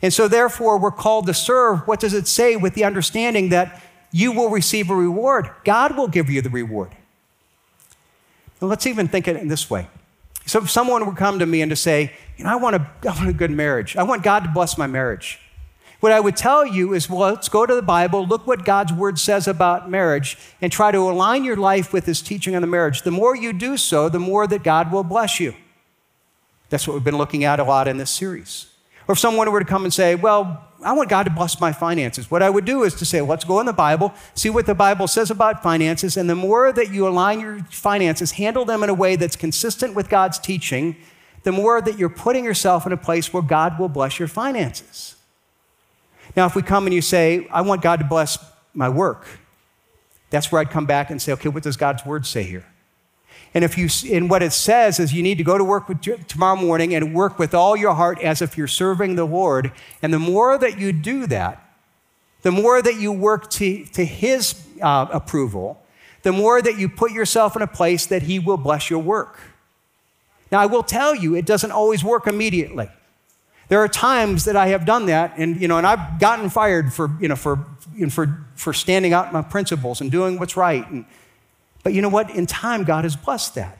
And 0.00 0.12
so, 0.12 0.28
therefore, 0.28 0.78
we're 0.78 0.90
called 0.90 1.26
to 1.26 1.34
serve. 1.34 1.86
What 1.86 2.00
does 2.00 2.14
it 2.14 2.26
say 2.26 2.56
with 2.56 2.74
the 2.74 2.84
understanding 2.84 3.48
that 3.50 3.82
you 4.12 4.32
will 4.32 4.48
receive 4.48 4.90
a 4.90 4.94
reward? 4.94 5.50
God 5.64 5.96
will 5.96 6.08
give 6.08 6.30
you 6.30 6.40
the 6.40 6.50
reward. 6.50 6.94
Now, 8.60 8.68
let's 8.68 8.86
even 8.86 9.08
think 9.08 9.28
it 9.28 9.36
in 9.36 9.48
this 9.48 9.68
way. 9.68 9.88
So, 10.46 10.60
if 10.60 10.70
someone 10.70 11.04
would 11.04 11.16
come 11.16 11.40
to 11.40 11.46
me 11.46 11.62
and 11.62 11.70
to 11.70 11.76
say, 11.76 12.12
you 12.36 12.44
know, 12.44 12.50
I 12.50 12.56
want, 12.56 12.76
a, 12.76 12.90
I 13.02 13.16
want 13.16 13.28
a 13.28 13.32
good 13.32 13.50
marriage, 13.50 13.96
I 13.96 14.04
want 14.04 14.22
God 14.22 14.44
to 14.44 14.50
bless 14.50 14.78
my 14.78 14.86
marriage. 14.86 15.40
What 16.00 16.12
I 16.12 16.20
would 16.20 16.36
tell 16.36 16.64
you 16.64 16.94
is 16.94 17.10
well, 17.10 17.30
let's 17.30 17.48
go 17.48 17.66
to 17.66 17.74
the 17.74 17.82
Bible, 17.82 18.24
look 18.24 18.46
what 18.46 18.64
God's 18.64 18.92
word 18.92 19.18
says 19.18 19.48
about 19.48 19.90
marriage, 19.90 20.38
and 20.60 20.70
try 20.70 20.92
to 20.92 20.98
align 20.98 21.44
your 21.44 21.56
life 21.56 21.92
with 21.92 22.06
his 22.06 22.22
teaching 22.22 22.54
on 22.54 22.62
the 22.62 22.68
marriage. 22.68 23.02
The 23.02 23.10
more 23.10 23.34
you 23.34 23.52
do 23.52 23.76
so, 23.76 24.08
the 24.08 24.20
more 24.20 24.46
that 24.46 24.62
God 24.62 24.92
will 24.92 25.02
bless 25.02 25.40
you. 25.40 25.54
That's 26.70 26.86
what 26.86 26.94
we've 26.94 27.04
been 27.04 27.18
looking 27.18 27.44
at 27.44 27.58
a 27.58 27.64
lot 27.64 27.88
in 27.88 27.96
this 27.96 28.10
series. 28.10 28.66
Or 29.08 29.12
if 29.12 29.18
someone 29.18 29.50
were 29.50 29.58
to 29.58 29.66
come 29.66 29.84
and 29.84 29.92
say, 29.92 30.14
Well, 30.14 30.64
I 30.84 30.92
want 30.92 31.08
God 31.08 31.24
to 31.24 31.30
bless 31.30 31.60
my 31.60 31.72
finances, 31.72 32.30
what 32.30 32.42
I 32.42 32.50
would 32.50 32.64
do 32.64 32.84
is 32.84 32.94
to 32.96 33.04
say, 33.04 33.20
Let's 33.20 33.44
go 33.44 33.58
in 33.58 33.66
the 33.66 33.72
Bible, 33.72 34.14
see 34.34 34.50
what 34.50 34.66
the 34.66 34.74
Bible 34.76 35.08
says 35.08 35.32
about 35.32 35.64
finances, 35.64 36.16
and 36.16 36.30
the 36.30 36.36
more 36.36 36.72
that 36.72 36.92
you 36.92 37.08
align 37.08 37.40
your 37.40 37.58
finances, 37.70 38.32
handle 38.32 38.64
them 38.64 38.84
in 38.84 38.90
a 38.90 38.94
way 38.94 39.16
that's 39.16 39.34
consistent 39.34 39.94
with 39.94 40.08
God's 40.08 40.38
teaching, 40.38 40.94
the 41.42 41.52
more 41.52 41.80
that 41.80 41.98
you're 41.98 42.08
putting 42.08 42.44
yourself 42.44 42.86
in 42.86 42.92
a 42.92 42.96
place 42.96 43.32
where 43.32 43.42
God 43.42 43.80
will 43.80 43.88
bless 43.88 44.18
your 44.20 44.28
finances. 44.28 45.16
Now, 46.38 46.46
if 46.46 46.54
we 46.54 46.62
come 46.62 46.86
and 46.86 46.94
you 46.94 47.02
say, 47.02 47.48
I 47.50 47.62
want 47.62 47.82
God 47.82 47.98
to 47.98 48.04
bless 48.04 48.38
my 48.72 48.88
work, 48.88 49.26
that's 50.30 50.52
where 50.52 50.60
I'd 50.60 50.70
come 50.70 50.86
back 50.86 51.10
and 51.10 51.20
say, 51.20 51.32
okay, 51.32 51.48
what 51.48 51.64
does 51.64 51.76
God's 51.76 52.06
word 52.06 52.26
say 52.26 52.44
here? 52.44 52.64
And 53.54 53.64
if 53.64 53.76
you, 53.76 53.88
and 54.14 54.30
what 54.30 54.44
it 54.44 54.52
says 54.52 55.00
is 55.00 55.12
you 55.12 55.20
need 55.20 55.38
to 55.38 55.42
go 55.42 55.58
to 55.58 55.64
work 55.64 55.88
with, 55.88 56.00
tomorrow 56.28 56.54
morning 56.54 56.94
and 56.94 57.12
work 57.12 57.40
with 57.40 57.54
all 57.54 57.76
your 57.76 57.92
heart 57.92 58.20
as 58.20 58.40
if 58.40 58.56
you're 58.56 58.68
serving 58.68 59.16
the 59.16 59.24
Lord. 59.24 59.72
And 60.00 60.14
the 60.14 60.20
more 60.20 60.56
that 60.56 60.78
you 60.78 60.92
do 60.92 61.26
that, 61.26 61.60
the 62.42 62.52
more 62.52 62.80
that 62.82 63.00
you 63.00 63.10
work 63.10 63.50
to, 63.50 63.84
to 63.86 64.04
His 64.04 64.64
uh, 64.80 65.08
approval, 65.12 65.82
the 66.22 66.30
more 66.30 66.62
that 66.62 66.78
you 66.78 66.88
put 66.88 67.10
yourself 67.10 67.56
in 67.56 67.62
a 67.62 67.66
place 67.66 68.06
that 68.06 68.22
He 68.22 68.38
will 68.38 68.58
bless 68.58 68.88
your 68.88 69.00
work. 69.00 69.40
Now, 70.52 70.60
I 70.60 70.66
will 70.66 70.84
tell 70.84 71.16
you, 71.16 71.34
it 71.34 71.46
doesn't 71.46 71.72
always 71.72 72.04
work 72.04 72.28
immediately. 72.28 72.90
There 73.68 73.80
are 73.80 73.88
times 73.88 74.44
that 74.46 74.56
I 74.56 74.68
have 74.68 74.86
done 74.86 75.06
that, 75.06 75.34
and, 75.36 75.60
you 75.60 75.68
know, 75.68 75.76
and 75.76 75.86
I've 75.86 76.18
gotten 76.18 76.48
fired 76.48 76.92
for, 76.92 77.10
you 77.20 77.28
know, 77.28 77.36
for, 77.36 77.66
you 77.94 78.06
know, 78.06 78.10
for, 78.10 78.46
for 78.54 78.72
standing 78.72 79.12
out 79.12 79.32
my 79.32 79.42
principles 79.42 80.00
and 80.00 80.10
doing 80.10 80.38
what's 80.38 80.56
right. 80.56 80.88
And, 80.90 81.04
but 81.82 81.92
you 81.92 82.00
know 82.00 82.08
what? 82.08 82.30
In 82.30 82.46
time, 82.46 82.84
God 82.84 83.04
has 83.04 83.14
blessed 83.14 83.54
that. 83.56 83.78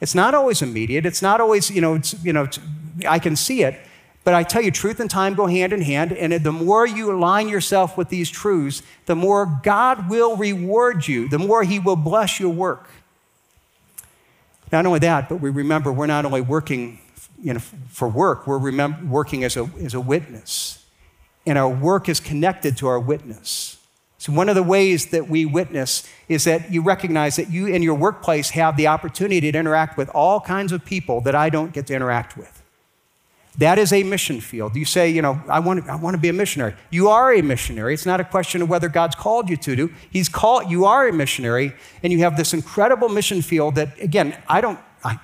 It's 0.00 0.14
not 0.14 0.34
always 0.34 0.62
immediate. 0.62 1.06
It's 1.06 1.22
not 1.22 1.40
always, 1.40 1.70
you 1.70 1.80
know, 1.80 1.94
it's, 1.94 2.22
you 2.22 2.32
know, 2.32 2.44
it's, 2.44 2.60
I 3.08 3.18
can 3.18 3.34
see 3.34 3.62
it. 3.62 3.80
But 4.24 4.34
I 4.34 4.42
tell 4.42 4.60
you, 4.60 4.70
truth 4.70 5.00
and 5.00 5.08
time 5.08 5.34
go 5.34 5.46
hand 5.46 5.72
in 5.72 5.80
hand. 5.80 6.12
And 6.12 6.32
the 6.44 6.52
more 6.52 6.86
you 6.86 7.10
align 7.10 7.48
yourself 7.48 7.96
with 7.96 8.10
these 8.10 8.28
truths, 8.28 8.82
the 9.06 9.16
more 9.16 9.60
God 9.62 10.10
will 10.10 10.36
reward 10.36 11.08
you, 11.08 11.28
the 11.28 11.38
more 11.38 11.62
He 11.62 11.78
will 11.78 11.96
bless 11.96 12.38
your 12.38 12.50
work. 12.50 12.90
Not 14.70 14.84
only 14.84 14.98
that, 14.98 15.30
but 15.30 15.36
we 15.36 15.48
remember 15.48 15.90
we're 15.90 16.06
not 16.06 16.26
only 16.26 16.42
working 16.42 16.98
you 17.42 17.54
know, 17.54 17.60
for 17.88 18.08
work, 18.08 18.46
we're 18.46 18.58
working 19.04 19.44
as 19.44 19.56
a, 19.56 19.70
as 19.82 19.94
a 19.94 20.00
witness. 20.00 20.84
And 21.46 21.56
our 21.56 21.68
work 21.68 22.08
is 22.08 22.20
connected 22.20 22.76
to 22.78 22.88
our 22.88 23.00
witness. 23.00 23.78
So, 24.18 24.32
one 24.32 24.48
of 24.48 24.56
the 24.56 24.64
ways 24.64 25.06
that 25.10 25.28
we 25.28 25.46
witness 25.46 26.06
is 26.28 26.44
that 26.44 26.72
you 26.72 26.82
recognize 26.82 27.36
that 27.36 27.50
you 27.50 27.66
in 27.66 27.82
your 27.82 27.94
workplace 27.94 28.50
have 28.50 28.76
the 28.76 28.88
opportunity 28.88 29.52
to 29.52 29.58
interact 29.58 29.96
with 29.96 30.08
all 30.10 30.40
kinds 30.40 30.72
of 30.72 30.84
people 30.84 31.20
that 31.20 31.36
I 31.36 31.48
don't 31.50 31.72
get 31.72 31.86
to 31.86 31.94
interact 31.94 32.36
with. 32.36 32.62
That 33.58 33.78
is 33.78 33.92
a 33.92 34.04
mission 34.04 34.40
field. 34.40 34.76
You 34.76 34.84
say, 34.84 35.10
you 35.10 35.20
know, 35.20 35.40
I 35.48 35.58
want, 35.58 35.84
to, 35.84 35.90
I 35.90 35.96
want 35.96 36.14
to 36.14 36.20
be 36.20 36.28
a 36.28 36.32
missionary. 36.32 36.74
You 36.90 37.08
are 37.08 37.32
a 37.32 37.42
missionary. 37.42 37.92
It's 37.92 38.06
not 38.06 38.20
a 38.20 38.24
question 38.24 38.62
of 38.62 38.68
whether 38.68 38.88
God's 38.88 39.16
called 39.16 39.50
you 39.50 39.56
to 39.56 39.74
do. 39.74 39.92
He's 40.10 40.28
called, 40.28 40.70
you 40.70 40.84
are 40.84 41.08
a 41.08 41.12
missionary, 41.12 41.74
and 42.02 42.12
you 42.12 42.20
have 42.20 42.36
this 42.36 42.54
incredible 42.54 43.08
mission 43.08 43.42
field 43.42 43.74
that, 43.74 44.00
again, 44.00 44.36
I 44.48 44.60
don't, 44.60 44.78
I, 45.02 45.18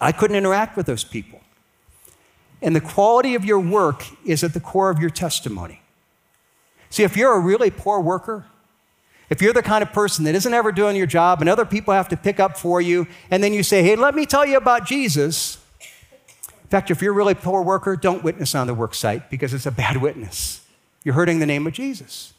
I 0.00 0.12
couldn't 0.12 0.36
interact 0.36 0.76
with 0.76 0.86
those 0.86 1.04
people. 1.04 1.40
And 2.62 2.74
the 2.74 2.80
quality 2.80 3.34
of 3.34 3.44
your 3.44 3.60
work 3.60 4.04
is 4.24 4.42
at 4.42 4.54
the 4.54 4.60
core 4.60 4.90
of 4.90 4.98
your 4.98 5.10
testimony. 5.10 5.82
See, 6.90 7.02
if 7.02 7.16
you're 7.16 7.34
a 7.34 7.40
really 7.40 7.70
poor 7.70 8.00
worker, 8.00 8.46
if 9.28 9.42
you're 9.42 9.52
the 9.52 9.62
kind 9.62 9.82
of 9.82 9.92
person 9.92 10.24
that 10.24 10.34
isn't 10.34 10.54
ever 10.54 10.72
doing 10.72 10.96
your 10.96 11.06
job 11.06 11.40
and 11.40 11.50
other 11.50 11.64
people 11.64 11.92
have 11.92 12.08
to 12.10 12.16
pick 12.16 12.38
up 12.38 12.56
for 12.56 12.80
you, 12.80 13.06
and 13.30 13.42
then 13.42 13.52
you 13.52 13.62
say, 13.62 13.82
hey, 13.82 13.96
let 13.96 14.14
me 14.14 14.24
tell 14.24 14.46
you 14.46 14.56
about 14.56 14.86
Jesus. 14.86 15.58
In 16.62 16.68
fact, 16.68 16.90
if 16.90 17.02
you're 17.02 17.12
a 17.12 17.16
really 17.16 17.34
poor 17.34 17.62
worker, 17.62 17.96
don't 17.96 18.24
witness 18.24 18.54
on 18.54 18.66
the 18.66 18.74
work 18.74 18.94
site 18.94 19.30
because 19.30 19.52
it's 19.52 19.66
a 19.66 19.70
bad 19.70 19.98
witness. 19.98 20.64
You're 21.04 21.14
hurting 21.14 21.38
the 21.38 21.46
name 21.46 21.66
of 21.66 21.72
Jesus. 21.72 22.32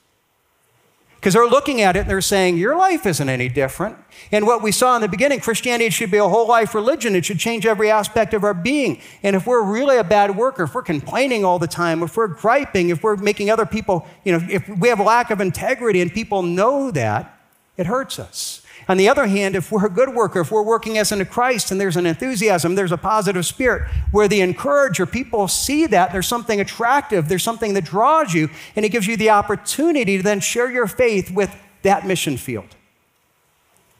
Because 1.18 1.34
they're 1.34 1.48
looking 1.48 1.82
at 1.82 1.96
it 1.96 2.02
and 2.02 2.10
they're 2.10 2.22
saying, 2.22 2.58
Your 2.58 2.76
life 2.76 3.06
isn't 3.06 3.28
any 3.28 3.50
different. 3.50 3.98
And 4.32 4.46
what 4.46 4.62
we 4.62 4.72
saw 4.72 4.96
in 4.96 5.02
the 5.02 5.08
beginning, 5.08 5.40
Christianity 5.40 5.90
should 5.90 6.12
be 6.12 6.18
a 6.18 6.28
whole 6.28 6.48
life 6.48 6.76
religion. 6.76 7.16
It 7.16 7.26
should 7.26 7.40
change 7.40 7.66
every 7.66 7.90
aspect 7.90 8.34
of 8.34 8.44
our 8.44 8.54
being. 8.54 9.02
And 9.24 9.36
if 9.36 9.48
we're 9.48 9.64
really 9.64 9.98
a 9.98 10.04
bad 10.04 10.36
worker, 10.36 10.64
if 10.64 10.76
we're 10.76 10.84
complaining 10.84 11.44
all 11.44 11.60
the 11.60 11.68
time, 11.68 12.04
if 12.04 12.16
we're 12.16 12.28
griping, 12.28 12.90
if 12.90 13.04
we're 13.04 13.16
making 13.16 13.50
other 13.50 13.66
people, 13.66 14.08
you 14.24 14.32
know, 14.32 14.46
if 14.50 14.68
we 14.70 14.90
have 14.90 15.00
a 15.00 15.04
lack 15.04 15.32
of 15.32 15.42
integrity 15.42 16.02
and 16.02 16.14
people 16.14 16.44
know 16.44 16.92
that, 16.92 17.34
it 17.78 17.88
hurts 17.88 18.20
us. 18.20 18.62
On 18.90 18.96
the 18.96 19.10
other 19.10 19.28
hand, 19.28 19.56
if 19.56 19.72
we're 19.72 19.86
a 19.86 19.90
good 19.90 20.14
worker, 20.14 20.40
if 20.42 20.52
we're 20.52 20.64
working 20.64 20.98
as 20.98 21.12
in 21.12 21.24
Christ 21.26 21.72
and 21.72 21.82
there's 21.82 21.98
an 21.98 22.06
enthusiasm, 22.06 22.76
there's 22.76 22.94
a 22.94 22.98
positive 22.98 23.46
spirit 23.46 23.90
where 24.12 24.30
the 24.30 24.40
encourager, 24.40 25.06
people 25.06 25.48
see 25.50 25.86
that 25.88 26.14
there's 26.14 26.28
something 26.28 26.62
attractive, 26.62 27.28
there's 27.28 27.44
something 27.44 27.74
that 27.74 27.84
draws 27.84 28.34
you, 28.34 28.50
and 28.76 28.86
it 28.86 28.90
gives 28.90 29.06
you 29.06 29.18
the 29.18 29.30
opportunity 29.30 30.18
to 30.18 30.24
then 30.24 30.40
share 30.40 30.72
your 30.72 30.88
faith 30.88 31.32
with 31.32 31.54
that 31.82 32.06
mission 32.06 32.38
field. 32.38 32.76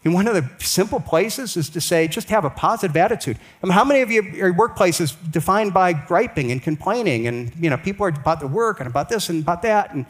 And 0.06 0.14
one 0.14 0.26
of 0.26 0.36
the 0.36 0.50
simple 0.64 1.02
places 1.02 1.58
is 1.58 1.70
to 1.72 1.82
say, 1.82 2.08
just 2.08 2.30
have 2.30 2.46
a 2.46 2.50
positive 2.50 2.96
attitude. 2.96 3.38
I 3.62 3.66
mean, 3.66 3.74
how 3.74 3.84
many 3.84 4.00
of 4.00 4.10
you, 4.10 4.22
your 4.22 4.54
workplace 4.54 5.02
is 5.02 5.12
defined 5.12 5.74
by 5.74 5.92
griping 5.92 6.50
and 6.50 6.64
complaining, 6.64 7.28
and 7.28 7.52
you 7.60 7.70
know, 7.70 7.76
people 7.76 8.06
are 8.06 8.10
about 8.10 8.40
the 8.40 8.48
work 8.48 8.80
and 8.80 8.88
about 8.88 9.10
this 9.10 9.28
and 9.28 9.44
about 9.44 9.64
that, 9.64 9.94
and 9.94 10.06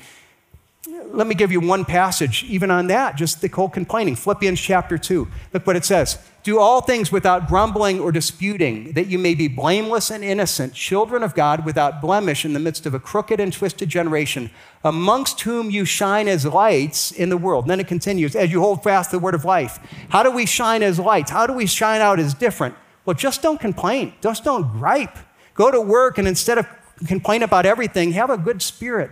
let 1.12 1.28
me 1.28 1.36
give 1.36 1.52
you 1.52 1.60
one 1.60 1.84
passage, 1.84 2.44
even 2.46 2.72
on 2.72 2.88
that, 2.88 3.16
just 3.16 3.42
the 3.42 3.48
whole 3.48 3.70
complaining. 3.70 4.16
Philippians 4.16 4.60
chapter 4.60 4.98
2. 4.98 5.28
Look 5.54 5.68
what 5.68 5.76
it 5.76 5.84
says 5.84 6.18
Do 6.44 6.60
all 6.60 6.82
things 6.82 7.12
without 7.12 7.48
grumbling 7.48 8.00
or 8.00 8.12
disputing, 8.12 8.94
that 8.94 9.08
you 9.08 9.18
may 9.18 9.34
be 9.34 9.48
blameless 9.48 10.12
and 10.12 10.24
innocent, 10.24 10.74
children 10.74 11.24
of 11.24 11.36
God 11.36 11.66
without 11.66 12.02
blemish 12.02 12.46
in 12.46 12.54
the 12.54 12.60
midst 12.60 12.86
of 12.86 12.94
a 12.94 13.00
crooked 13.00 13.40
and 13.40 13.52
twisted 13.52 13.90
generation, 13.90 14.50
amongst 14.84 15.42
whom 15.42 15.70
you 15.70 15.84
shine 15.84 16.28
as 16.28 16.46
lights 16.46 17.12
in 17.12 17.30
the 17.30 17.38
world. 17.38 17.66
And 17.66 17.72
then 17.72 17.80
it 17.80 17.88
continues, 17.88 18.36
as 18.36 18.52
you 18.52 18.62
hold 18.62 18.84
fast 18.84 19.12
the 19.12 19.20
word 19.20 19.36
of 19.36 19.44
life. 19.44 19.80
How 20.10 20.24
do 20.24 20.32
we 20.32 20.46
shine 20.46 20.84
as 20.84 21.00
lights? 21.00 21.32
How 21.32 21.48
do 21.48 21.54
we 21.54 21.66
shine 21.66 22.00
out 22.00 22.20
as 22.20 22.34
different? 22.34 22.76
Well, 23.06 23.16
just 23.16 23.42
don't 23.42 23.60
complain, 23.60 24.14
just 24.22 24.44
don't 24.44 24.72
gripe. 24.72 25.18
Go 25.54 25.72
to 25.72 25.82
work 25.82 26.18
and 26.18 26.28
instead 26.28 26.58
of 26.58 26.68
complain 27.08 27.44
about 27.44 27.66
everything, 27.66 28.12
have 28.14 28.30
a 28.30 28.38
good 28.38 28.62
spirit. 28.62 29.12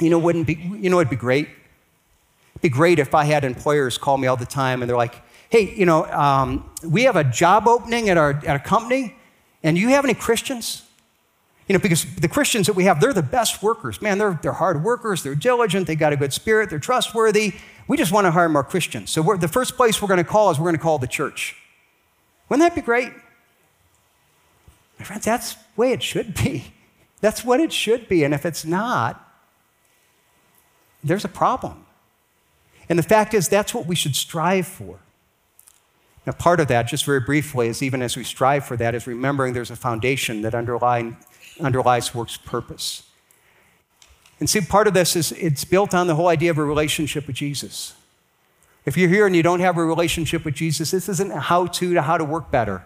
You 0.00 0.10
know, 0.10 0.18
wouldn't 0.18 0.46
be, 0.46 0.54
you 0.54 0.90
know, 0.90 0.98
it'd 1.00 1.10
be 1.10 1.16
great. 1.16 1.48
It'd 1.48 2.62
be 2.62 2.68
great 2.68 2.98
if 2.98 3.14
I 3.14 3.24
had 3.24 3.44
employers 3.44 3.98
call 3.98 4.18
me 4.18 4.26
all 4.26 4.36
the 4.36 4.46
time 4.46 4.82
and 4.82 4.88
they're 4.88 4.96
like, 4.96 5.22
hey, 5.50 5.74
you 5.74 5.84
know, 5.84 6.06
um, 6.06 6.70
we 6.82 7.02
have 7.02 7.16
a 7.16 7.24
job 7.24 7.68
opening 7.68 8.08
at 8.08 8.16
our 8.16 8.30
at 8.46 8.56
a 8.56 8.58
company, 8.58 9.14
and 9.62 9.76
you 9.76 9.88
have 9.88 10.04
any 10.04 10.14
Christians? 10.14 10.82
You 11.68 11.74
know, 11.74 11.78
because 11.78 12.04
the 12.16 12.28
Christians 12.28 12.66
that 12.66 12.72
we 12.72 12.84
have, 12.84 13.00
they're 13.00 13.12
the 13.12 13.22
best 13.22 13.62
workers. 13.62 14.02
Man, 14.02 14.18
they're, 14.18 14.38
they're 14.42 14.52
hard 14.52 14.82
workers, 14.82 15.22
they're 15.22 15.34
diligent, 15.34 15.86
they 15.86 15.94
got 15.94 16.12
a 16.12 16.16
good 16.16 16.32
spirit, 16.32 16.70
they're 16.70 16.78
trustworthy. 16.78 17.54
We 17.86 17.96
just 17.96 18.12
want 18.12 18.26
to 18.26 18.30
hire 18.30 18.48
more 18.48 18.64
Christians. 18.64 19.10
So 19.10 19.22
the 19.36 19.48
first 19.48 19.76
place 19.76 20.00
we're 20.00 20.08
going 20.08 20.18
to 20.18 20.24
call 20.24 20.50
is 20.50 20.58
we're 20.58 20.64
going 20.64 20.76
to 20.76 20.82
call 20.82 20.98
the 20.98 21.06
church. 21.06 21.56
Wouldn't 22.48 22.68
that 22.68 22.74
be 22.74 22.84
great? 22.84 23.12
My 24.98 25.04
friends, 25.04 25.24
that's 25.24 25.54
the 25.54 25.60
way 25.76 25.92
it 25.92 26.02
should 26.02 26.34
be. 26.34 26.72
That's 27.20 27.44
what 27.44 27.60
it 27.60 27.72
should 27.72 28.08
be. 28.08 28.24
And 28.24 28.34
if 28.34 28.44
it's 28.44 28.64
not, 28.64 29.21
there's 31.02 31.24
a 31.24 31.28
problem. 31.28 31.84
And 32.88 32.98
the 32.98 33.02
fact 33.02 33.34
is, 33.34 33.48
that's 33.48 33.74
what 33.74 33.86
we 33.86 33.94
should 33.94 34.14
strive 34.14 34.66
for. 34.66 34.98
Now, 36.26 36.32
part 36.32 36.60
of 36.60 36.68
that, 36.68 36.84
just 36.84 37.04
very 37.04 37.20
briefly, 37.20 37.68
is 37.68 37.82
even 37.82 38.02
as 38.02 38.16
we 38.16 38.24
strive 38.24 38.64
for 38.64 38.76
that, 38.76 38.94
is 38.94 39.06
remembering 39.06 39.54
there's 39.54 39.70
a 39.70 39.76
foundation 39.76 40.42
that 40.42 40.54
underlies 40.54 42.14
work's 42.14 42.36
purpose. 42.36 43.02
And 44.38 44.48
see, 44.48 44.60
part 44.60 44.86
of 44.86 44.94
this 44.94 45.16
is 45.16 45.32
it's 45.32 45.64
built 45.64 45.94
on 45.94 46.06
the 46.06 46.14
whole 46.14 46.28
idea 46.28 46.50
of 46.50 46.58
a 46.58 46.64
relationship 46.64 47.26
with 47.26 47.36
Jesus. 47.36 47.94
If 48.84 48.96
you're 48.96 49.08
here 49.08 49.26
and 49.26 49.34
you 49.34 49.42
don't 49.42 49.60
have 49.60 49.76
a 49.76 49.84
relationship 49.84 50.44
with 50.44 50.54
Jesus, 50.54 50.90
this 50.90 51.08
isn't 51.08 51.30
a 51.30 51.40
how 51.40 51.66
to 51.66 51.94
to 51.94 52.02
how 52.02 52.18
to 52.18 52.24
work 52.24 52.50
better. 52.50 52.84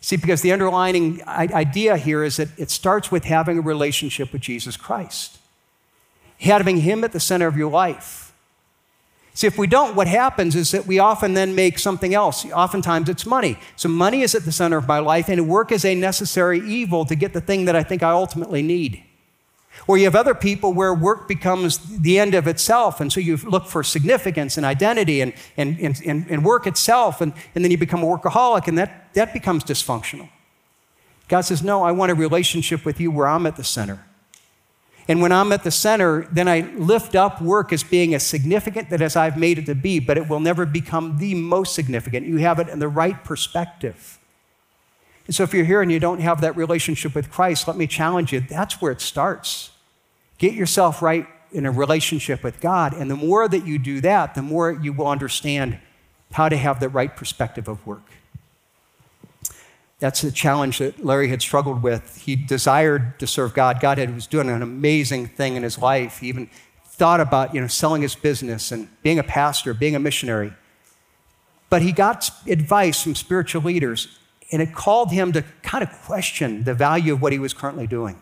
See, 0.00 0.16
because 0.16 0.40
the 0.40 0.52
underlying 0.52 1.22
idea 1.26 1.98
here 1.98 2.24
is 2.24 2.38
that 2.38 2.48
it 2.58 2.70
starts 2.70 3.10
with 3.10 3.24
having 3.24 3.58
a 3.58 3.60
relationship 3.60 4.32
with 4.32 4.40
Jesus 4.40 4.78
Christ 4.78 5.39
having 6.40 6.78
Him 6.78 7.04
at 7.04 7.12
the 7.12 7.20
center 7.20 7.46
of 7.46 7.56
your 7.56 7.70
life. 7.70 8.32
See, 9.34 9.46
if 9.46 9.56
we 9.56 9.66
don't, 9.66 9.94
what 9.94 10.08
happens 10.08 10.56
is 10.56 10.72
that 10.72 10.86
we 10.86 10.98
often 10.98 11.34
then 11.34 11.54
make 11.54 11.78
something 11.78 12.14
else. 12.14 12.44
Oftentimes 12.52 13.08
it's 13.08 13.24
money. 13.24 13.58
So 13.76 13.88
money 13.88 14.22
is 14.22 14.34
at 14.34 14.44
the 14.44 14.52
center 14.52 14.76
of 14.76 14.88
my 14.88 14.98
life, 14.98 15.28
and 15.28 15.48
work 15.48 15.70
is 15.72 15.84
a 15.84 15.94
necessary 15.94 16.60
evil 16.60 17.04
to 17.06 17.14
get 17.14 17.32
the 17.32 17.40
thing 17.40 17.64
that 17.66 17.76
I 17.76 17.82
think 17.82 18.02
I 18.02 18.10
ultimately 18.10 18.60
need. 18.60 19.02
Or 19.86 19.96
you 19.96 20.04
have 20.04 20.16
other 20.16 20.34
people 20.34 20.72
where 20.72 20.92
work 20.92 21.28
becomes 21.28 21.78
the 22.00 22.18
end 22.18 22.34
of 22.34 22.46
itself, 22.46 23.00
and 23.00 23.12
so 23.12 23.20
you 23.20 23.36
look 23.36 23.66
for 23.66 23.82
significance 23.82 24.56
and 24.56 24.66
identity 24.66 25.20
and, 25.20 25.32
and, 25.56 25.78
and, 25.78 26.26
and 26.28 26.44
work 26.44 26.66
itself, 26.66 27.20
and, 27.20 27.32
and 27.54 27.64
then 27.64 27.70
you 27.70 27.78
become 27.78 28.02
a 28.02 28.06
workaholic, 28.06 28.66
and 28.66 28.76
that, 28.76 29.14
that 29.14 29.32
becomes 29.32 29.64
dysfunctional. 29.64 30.28
God 31.28 31.42
says, 31.42 31.62
No, 31.62 31.82
I 31.82 31.92
want 31.92 32.10
a 32.10 32.14
relationship 32.14 32.84
with 32.84 33.00
you 33.00 33.10
where 33.10 33.28
I'm 33.28 33.46
at 33.46 33.56
the 33.56 33.64
center. 33.64 34.04
And 35.10 35.20
when 35.20 35.32
I'm 35.32 35.50
at 35.50 35.64
the 35.64 35.72
center, 35.72 36.28
then 36.30 36.46
I 36.46 36.60
lift 36.76 37.16
up 37.16 37.42
work 37.42 37.72
as 37.72 37.82
being 37.82 38.14
as 38.14 38.24
significant 38.24 38.90
that 38.90 39.02
as 39.02 39.16
I've 39.16 39.36
made 39.36 39.58
it 39.58 39.66
to 39.66 39.74
be, 39.74 39.98
but 39.98 40.16
it 40.16 40.28
will 40.28 40.38
never 40.38 40.64
become 40.64 41.18
the 41.18 41.34
most 41.34 41.74
significant. 41.74 42.28
You 42.28 42.36
have 42.36 42.60
it 42.60 42.68
in 42.68 42.78
the 42.78 42.86
right 42.86 43.24
perspective. 43.24 44.20
And 45.26 45.34
so 45.34 45.42
if 45.42 45.52
you're 45.52 45.64
here 45.64 45.82
and 45.82 45.90
you 45.90 45.98
don't 45.98 46.20
have 46.20 46.42
that 46.42 46.56
relationship 46.56 47.12
with 47.12 47.28
Christ, 47.28 47.66
let 47.66 47.76
me 47.76 47.88
challenge 47.88 48.32
you 48.32 48.38
that's 48.38 48.80
where 48.80 48.92
it 48.92 49.00
starts. 49.00 49.72
Get 50.38 50.54
yourself 50.54 51.02
right 51.02 51.26
in 51.50 51.66
a 51.66 51.72
relationship 51.72 52.44
with 52.44 52.60
God. 52.60 52.94
And 52.94 53.10
the 53.10 53.16
more 53.16 53.48
that 53.48 53.66
you 53.66 53.80
do 53.80 54.00
that, 54.02 54.36
the 54.36 54.42
more 54.42 54.70
you 54.70 54.92
will 54.92 55.08
understand 55.08 55.80
how 56.30 56.48
to 56.48 56.56
have 56.56 56.78
the 56.78 56.88
right 56.88 57.16
perspective 57.16 57.66
of 57.66 57.84
work. 57.84 58.12
That's 60.00 60.22
the 60.22 60.32
challenge 60.32 60.78
that 60.78 61.04
Larry 61.04 61.28
had 61.28 61.42
struggled 61.42 61.82
with. 61.82 62.16
He 62.16 62.34
desired 62.34 63.18
to 63.20 63.26
serve 63.26 63.54
God. 63.54 63.80
God 63.80 63.98
had, 63.98 64.14
was 64.14 64.26
doing 64.26 64.48
an 64.48 64.62
amazing 64.62 65.26
thing 65.26 65.56
in 65.56 65.62
his 65.62 65.78
life. 65.78 66.18
He 66.18 66.28
even 66.28 66.48
thought 66.86 67.20
about 67.20 67.54
you 67.54 67.60
know, 67.60 67.66
selling 67.66 68.02
his 68.02 68.14
business 68.14 68.72
and 68.72 68.88
being 69.02 69.18
a 69.18 69.22
pastor, 69.22 69.74
being 69.74 69.94
a 69.94 69.98
missionary. 69.98 70.52
But 71.68 71.82
he 71.82 71.92
got 71.92 72.30
advice 72.48 73.02
from 73.02 73.14
spiritual 73.14 73.62
leaders, 73.62 74.18
and 74.50 74.60
it 74.60 74.74
called 74.74 75.12
him 75.12 75.32
to 75.32 75.44
kind 75.62 75.84
of 75.84 75.90
question 76.02 76.64
the 76.64 76.74
value 76.74 77.12
of 77.12 77.22
what 77.22 77.32
he 77.32 77.38
was 77.38 77.54
currently 77.54 77.86
doing. 77.86 78.20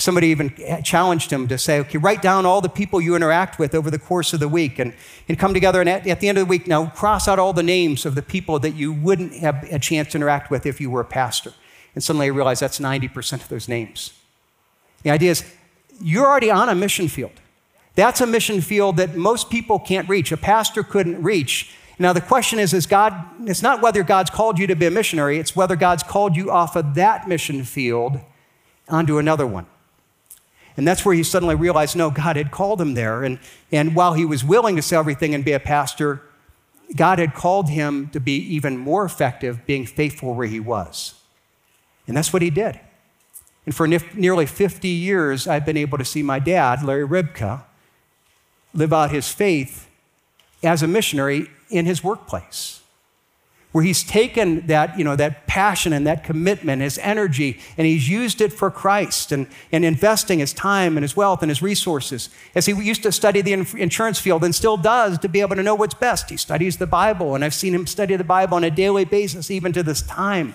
Somebody 0.00 0.28
even 0.28 0.54
challenged 0.82 1.30
him 1.30 1.46
to 1.48 1.58
say, 1.58 1.78
okay, 1.80 1.98
write 1.98 2.22
down 2.22 2.46
all 2.46 2.60
the 2.60 2.68
people 2.68 3.00
you 3.00 3.14
interact 3.14 3.58
with 3.58 3.74
over 3.74 3.90
the 3.90 3.98
course 3.98 4.32
of 4.32 4.40
the 4.40 4.48
week 4.48 4.78
and, 4.78 4.94
and 5.28 5.38
come 5.38 5.52
together 5.52 5.80
and 5.80 5.88
at, 5.88 6.06
at 6.06 6.20
the 6.20 6.28
end 6.28 6.38
of 6.38 6.46
the 6.46 6.50
week, 6.50 6.66
now 6.66 6.86
cross 6.86 7.28
out 7.28 7.38
all 7.38 7.52
the 7.52 7.62
names 7.62 8.06
of 8.06 8.14
the 8.14 8.22
people 8.22 8.58
that 8.60 8.74
you 8.74 8.92
wouldn't 8.92 9.34
have 9.34 9.62
a 9.64 9.78
chance 9.78 10.12
to 10.12 10.16
interact 10.16 10.50
with 10.50 10.64
if 10.64 10.80
you 10.80 10.90
were 10.90 11.00
a 11.00 11.04
pastor. 11.04 11.52
And 11.94 12.02
suddenly 12.02 12.26
I 12.26 12.30
realized 12.30 12.62
that's 12.62 12.78
90% 12.78 13.34
of 13.34 13.48
those 13.48 13.68
names. 13.68 14.14
The 15.02 15.10
idea 15.10 15.32
is 15.32 15.44
you're 16.00 16.26
already 16.26 16.50
on 16.50 16.68
a 16.68 16.74
mission 16.74 17.08
field. 17.08 17.32
That's 17.94 18.20
a 18.20 18.26
mission 18.26 18.60
field 18.60 18.96
that 18.96 19.16
most 19.16 19.50
people 19.50 19.78
can't 19.78 20.08
reach. 20.08 20.32
A 20.32 20.36
pastor 20.36 20.82
couldn't 20.82 21.22
reach. 21.22 21.74
Now, 21.98 22.14
the 22.14 22.22
question 22.22 22.58
is, 22.58 22.72
is 22.72 22.86
God, 22.86 23.14
it's 23.42 23.60
not 23.60 23.82
whether 23.82 24.02
God's 24.02 24.30
called 24.30 24.58
you 24.58 24.66
to 24.68 24.74
be 24.74 24.86
a 24.86 24.90
missionary, 24.90 25.38
it's 25.38 25.54
whether 25.54 25.76
God's 25.76 26.02
called 26.02 26.34
you 26.34 26.50
off 26.50 26.74
of 26.74 26.94
that 26.94 27.28
mission 27.28 27.64
field 27.64 28.20
onto 28.88 29.18
another 29.18 29.46
one. 29.46 29.66
And 30.80 30.88
that's 30.88 31.04
where 31.04 31.14
he 31.14 31.22
suddenly 31.22 31.56
realized 31.56 31.94
no, 31.94 32.10
God 32.10 32.36
had 32.36 32.50
called 32.50 32.80
him 32.80 32.94
there. 32.94 33.22
And, 33.22 33.38
and 33.70 33.94
while 33.94 34.14
he 34.14 34.24
was 34.24 34.42
willing 34.42 34.76
to 34.76 34.82
sell 34.82 35.00
everything 35.00 35.34
and 35.34 35.44
be 35.44 35.52
a 35.52 35.60
pastor, 35.60 36.22
God 36.96 37.18
had 37.18 37.34
called 37.34 37.68
him 37.68 38.08
to 38.14 38.18
be 38.18 38.36
even 38.36 38.78
more 38.78 39.04
effective 39.04 39.66
being 39.66 39.84
faithful 39.84 40.32
where 40.32 40.46
he 40.46 40.58
was. 40.58 41.20
And 42.08 42.16
that's 42.16 42.32
what 42.32 42.40
he 42.40 42.48
did. 42.48 42.80
And 43.66 43.74
for 43.74 43.86
nearly 43.86 44.46
50 44.46 44.88
years, 44.88 45.46
I've 45.46 45.66
been 45.66 45.76
able 45.76 45.98
to 45.98 46.04
see 46.06 46.22
my 46.22 46.38
dad, 46.38 46.82
Larry 46.82 47.06
Ribka, 47.06 47.64
live 48.72 48.94
out 48.94 49.10
his 49.10 49.30
faith 49.30 49.86
as 50.62 50.82
a 50.82 50.88
missionary 50.88 51.50
in 51.68 51.84
his 51.84 52.02
workplace 52.02 52.79
where 53.72 53.84
he's 53.84 54.02
taken 54.02 54.66
that, 54.66 54.98
you 54.98 55.04
know, 55.04 55.14
that 55.14 55.46
passion 55.46 55.92
and 55.92 56.06
that 56.06 56.24
commitment, 56.24 56.82
his 56.82 56.98
energy, 56.98 57.60
and 57.76 57.86
he's 57.86 58.08
used 58.08 58.40
it 58.40 58.52
for 58.52 58.70
Christ 58.70 59.30
and, 59.30 59.46
and 59.70 59.84
investing 59.84 60.40
his 60.40 60.52
time 60.52 60.96
and 60.96 61.04
his 61.04 61.16
wealth 61.16 61.42
and 61.42 61.50
his 61.50 61.62
resources. 61.62 62.30
As 62.54 62.66
he 62.66 62.72
used 62.72 63.02
to 63.04 63.12
study 63.12 63.40
the 63.40 63.52
insurance 63.52 64.18
field 64.18 64.42
and 64.42 64.54
still 64.54 64.76
does 64.76 65.18
to 65.18 65.28
be 65.28 65.40
able 65.40 65.56
to 65.56 65.62
know 65.62 65.76
what's 65.76 65.94
best, 65.94 66.30
he 66.30 66.36
studies 66.36 66.78
the 66.78 66.86
Bible, 66.86 67.34
and 67.34 67.44
I've 67.44 67.54
seen 67.54 67.74
him 67.74 67.86
study 67.86 68.16
the 68.16 68.24
Bible 68.24 68.56
on 68.56 68.64
a 68.64 68.70
daily 68.70 69.04
basis, 69.04 69.50
even 69.50 69.72
to 69.72 69.82
this 69.82 70.02
time. 70.02 70.54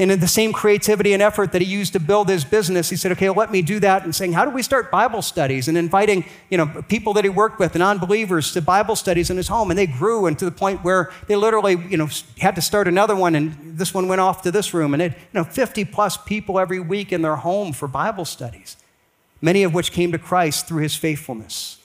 And 0.00 0.12
in 0.12 0.20
the 0.20 0.28
same 0.28 0.52
creativity 0.52 1.12
and 1.12 1.20
effort 1.20 1.50
that 1.50 1.60
he 1.60 1.66
used 1.66 1.92
to 1.94 1.98
build 1.98 2.28
his 2.28 2.44
business, 2.44 2.88
he 2.88 2.94
said, 2.94 3.10
okay, 3.12 3.30
let 3.30 3.50
me 3.50 3.62
do 3.62 3.80
that. 3.80 4.04
And 4.04 4.14
saying, 4.14 4.32
how 4.32 4.44
do 4.44 4.50
we 4.52 4.62
start 4.62 4.92
Bible 4.92 5.22
studies? 5.22 5.66
And 5.66 5.76
inviting, 5.76 6.24
you 6.50 6.56
know, 6.56 6.66
people 6.88 7.12
that 7.14 7.24
he 7.24 7.30
worked 7.30 7.58
with, 7.58 7.74
non-believers, 7.74 8.52
to 8.52 8.62
Bible 8.62 8.94
studies 8.94 9.28
in 9.28 9.36
his 9.36 9.48
home. 9.48 9.70
And 9.72 9.78
they 9.78 9.88
grew 9.88 10.26
and 10.26 10.38
to 10.38 10.44
the 10.44 10.52
point 10.52 10.84
where 10.84 11.10
they 11.26 11.34
literally, 11.34 11.74
you 11.74 11.96
know, 11.96 12.08
had 12.38 12.54
to 12.54 12.62
start 12.62 12.86
another 12.86 13.16
one. 13.16 13.34
And 13.34 13.76
this 13.76 13.92
one 13.92 14.06
went 14.06 14.20
off 14.20 14.42
to 14.42 14.52
this 14.52 14.72
room. 14.72 14.94
And 14.94 15.02
it, 15.02 15.12
you 15.12 15.40
know, 15.40 15.44
50 15.44 15.84
plus 15.86 16.16
people 16.16 16.60
every 16.60 16.78
week 16.78 17.12
in 17.12 17.22
their 17.22 17.36
home 17.36 17.72
for 17.72 17.88
Bible 17.88 18.24
studies, 18.24 18.76
many 19.42 19.64
of 19.64 19.74
which 19.74 19.90
came 19.90 20.12
to 20.12 20.18
Christ 20.18 20.68
through 20.68 20.82
his 20.82 20.94
faithfulness. 20.94 21.78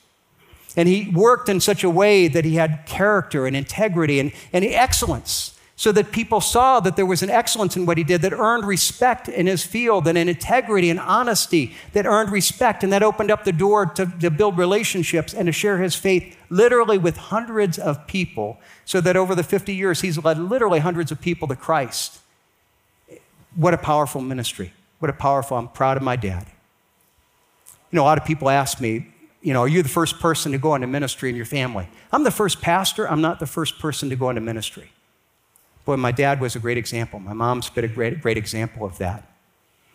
And 0.77 0.87
he 0.87 1.09
worked 1.09 1.49
in 1.49 1.59
such 1.59 1.83
a 1.83 1.89
way 1.89 2.27
that 2.27 2.45
he 2.45 2.55
had 2.55 2.85
character 2.85 3.47
and 3.47 3.55
integrity 3.55 4.19
and, 4.19 4.31
and 4.51 4.63
excellence 4.63 5.52
so 5.75 5.91
that 5.91 6.11
people 6.11 6.39
saw 6.39 6.79
that 6.79 6.95
there 6.95 7.05
was 7.05 7.23
an 7.23 7.29
excellence 7.29 7.75
in 7.75 7.85
what 7.85 7.97
he 7.97 8.03
did 8.03 8.21
that 8.21 8.31
earned 8.31 8.65
respect 8.65 9.27
in 9.27 9.47
his 9.47 9.63
field 9.63 10.07
and 10.07 10.17
an 10.17 10.29
integrity 10.29 10.89
and 10.89 10.99
honesty 10.99 11.75
that 11.93 12.05
earned 12.05 12.31
respect 12.31 12.83
and 12.83 12.93
that 12.93 13.01
opened 13.01 13.31
up 13.31 13.43
the 13.43 13.51
door 13.51 13.87
to, 13.87 14.05
to 14.19 14.29
build 14.29 14.57
relationships 14.57 15.33
and 15.33 15.47
to 15.47 15.51
share 15.51 15.79
his 15.79 15.95
faith 15.95 16.37
literally 16.49 16.97
with 16.97 17.17
hundreds 17.17 17.79
of 17.79 18.05
people 18.05 18.59
so 18.85 19.01
that 19.01 19.15
over 19.15 19.33
the 19.33 19.43
50 19.43 19.73
years 19.73 20.01
he's 20.01 20.23
led 20.23 20.37
literally 20.37 20.79
hundreds 20.79 21.11
of 21.11 21.19
people 21.19 21.47
to 21.47 21.55
christ. 21.55 22.19
What 23.55 23.73
a 23.73 23.77
powerful 23.77 24.21
ministry. 24.21 24.73
What 24.99 25.09
a 25.09 25.13
powerful 25.13 25.57
i'm 25.57 25.67
proud 25.69 25.97
of 25.97 26.03
my 26.03 26.15
dad. 26.15 26.45
You 27.91 27.97
know 27.97 28.03
a 28.03 28.05
lot 28.05 28.19
of 28.19 28.25
people 28.25 28.47
ask 28.49 28.79
me 28.79 29.07
you 29.41 29.53
know 29.53 29.61
are 29.61 29.67
you 29.67 29.81
the 29.81 29.89
first 29.89 30.19
person 30.19 30.51
to 30.51 30.59
go 30.59 30.75
into 30.75 30.85
ministry 30.85 31.31
in 31.31 31.35
your 31.35 31.45
family? 31.45 31.89
I'm 32.11 32.23
the 32.23 32.31
first 32.31 32.61
pastor. 32.61 33.09
I'm 33.09 33.21
not 33.21 33.39
the 33.39 33.47
first 33.47 33.79
person 33.79 34.09
to 34.11 34.15
go 34.15 34.29
into 34.29 34.41
ministry 34.41 34.91
Boy, 35.85 35.97
my 35.97 36.11
dad 36.11 36.39
was 36.39 36.55
a 36.55 36.59
great 36.59 36.77
example. 36.77 37.19
My 37.19 37.33
mom's 37.33 37.69
been 37.69 37.83
a 37.83 37.89
great, 37.89 38.21
great 38.21 38.37
example 38.37 38.85
of 38.85 38.97
that. 38.99 39.29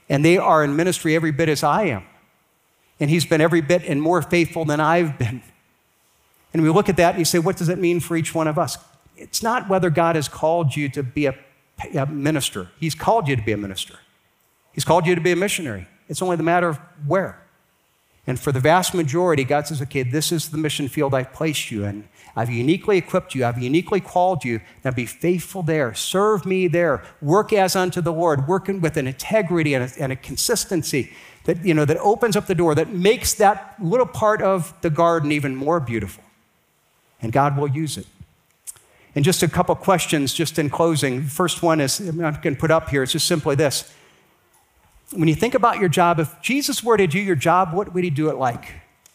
And 0.09 0.25
they 0.25 0.39
are 0.39 0.65
in 0.65 0.77
ministry 0.77 1.15
every 1.15 1.33
bit 1.33 1.49
as 1.49 1.63
I 1.63 1.85
am. 1.85 2.05
And 3.01 3.11
he's 3.11 3.25
been 3.25 3.41
every 3.41 3.61
bit 3.61 3.85
and 3.85 4.03
more 4.03 4.23
faithful 4.23 4.65
than 4.65 4.81
I've 4.81 5.19
been. 5.19 5.43
And 6.53 6.63
we 6.63 6.71
look 6.71 6.89
at 6.89 6.97
that 6.97 7.11
and 7.11 7.19
you 7.19 7.25
say, 7.25 7.39
what 7.39 7.57
does 7.57 7.69
it 7.69 7.79
mean 7.79 8.01
for 8.01 8.17
each 8.17 8.35
one 8.35 8.49
of 8.49 8.59
us? 8.59 8.79
It's 9.17 9.43
not 9.43 9.69
whether 9.69 9.91
God 9.91 10.17
has 10.17 10.29
called 10.29 10.77
you 10.77 10.89
to 10.91 11.03
be 11.03 11.27
a, 11.27 11.35
a 11.95 12.07
minister, 12.07 12.71
He's 12.79 12.95
called 12.95 13.29
you 13.29 13.37
to 13.37 13.43
be 13.43 13.53
a 13.53 13.57
minister. 13.57 13.99
He's 14.73 14.85
called 14.85 15.07
you 15.07 15.15
to 15.15 15.21
be 15.21 15.33
a 15.33 15.37
missionary. 15.37 15.89
It's 16.09 16.23
only 16.23 16.37
the 16.37 16.45
matter 16.45 16.69
of 16.69 16.79
where. 17.07 17.43
And 18.29 18.39
for 18.39 18.53
the 18.53 18.61
vast 18.61 18.93
majority, 18.93 19.43
God 19.43 19.67
says, 19.67 19.81
okay, 19.81 20.03
this 20.03 20.33
is 20.33 20.51
the 20.51 20.59
mission 20.59 20.87
field 20.87 21.15
I've 21.15 21.33
placed 21.33 21.71
you 21.71 21.87
in. 21.87 22.07
I've 22.37 22.51
uniquely 22.51 22.99
equipped 22.99 23.35
you. 23.35 23.47
I've 23.47 23.57
uniquely 23.57 24.01
called 24.01 24.45
you. 24.45 24.61
Now 24.85 24.91
be 24.91 25.07
faithful 25.07 25.63
there. 25.63 25.95
Serve 25.95 26.45
me 26.45 26.69
there. 26.69 27.03
Work 27.23 27.55
as 27.55 27.75
unto 27.75 28.03
the 28.03 28.13
Lord, 28.13 28.47
working 28.47 28.83
with 28.83 28.99
an 28.99 29.07
integrity 29.07 29.73
and 29.73 29.91
a, 29.91 30.03
and 30.03 30.13
a 30.13 30.17
consistency 30.17 31.11
that, 31.45 31.65
you 31.65 31.73
know, 31.73 31.87
that 31.87 31.97
opens 31.97 32.37
up 32.37 32.47
the 32.47 32.55
door, 32.55 32.75
that 32.75 32.91
makes 32.91 33.33
that 33.33 33.75
little 33.83 34.05
part 34.05 34.43
of 34.43 34.75
the 34.83 34.91
garden 34.91 35.33
even 35.33 35.57
more 35.57 35.81
beautiful. 35.81 36.23
And 37.23 37.33
God 37.33 37.57
will 37.57 37.71
use 37.71 37.97
it. 37.97 38.07
And 39.15 39.25
just 39.25 39.43
a 39.43 39.49
couple 39.49 39.75
questions, 39.75 40.35
just 40.35 40.59
in 40.59 40.69
closing. 40.69 41.23
First 41.23 41.63
one 41.63 41.81
is 41.81 41.99
I'm 41.99 42.19
going 42.19 42.55
to 42.55 42.61
put 42.61 42.71
up 42.71 42.91
here. 42.91 43.03
It's 43.03 43.13
just 43.13 43.27
simply 43.27 43.57
this. 43.57 43.91
When 45.13 45.29
you 45.29 45.35
think 45.35 45.55
about 45.55 45.79
your 45.79 45.89
job, 45.89 46.21
if 46.21 46.41
Jesus 46.43 46.85
were 46.85 46.97
to 46.97 47.07
do 47.07 47.19
your 47.19 47.37
job, 47.37 47.73
what 47.73 47.95
would 47.95 48.05
he 48.05 48.11
do 48.11 48.29
it 48.29 48.37
like? 48.37 48.73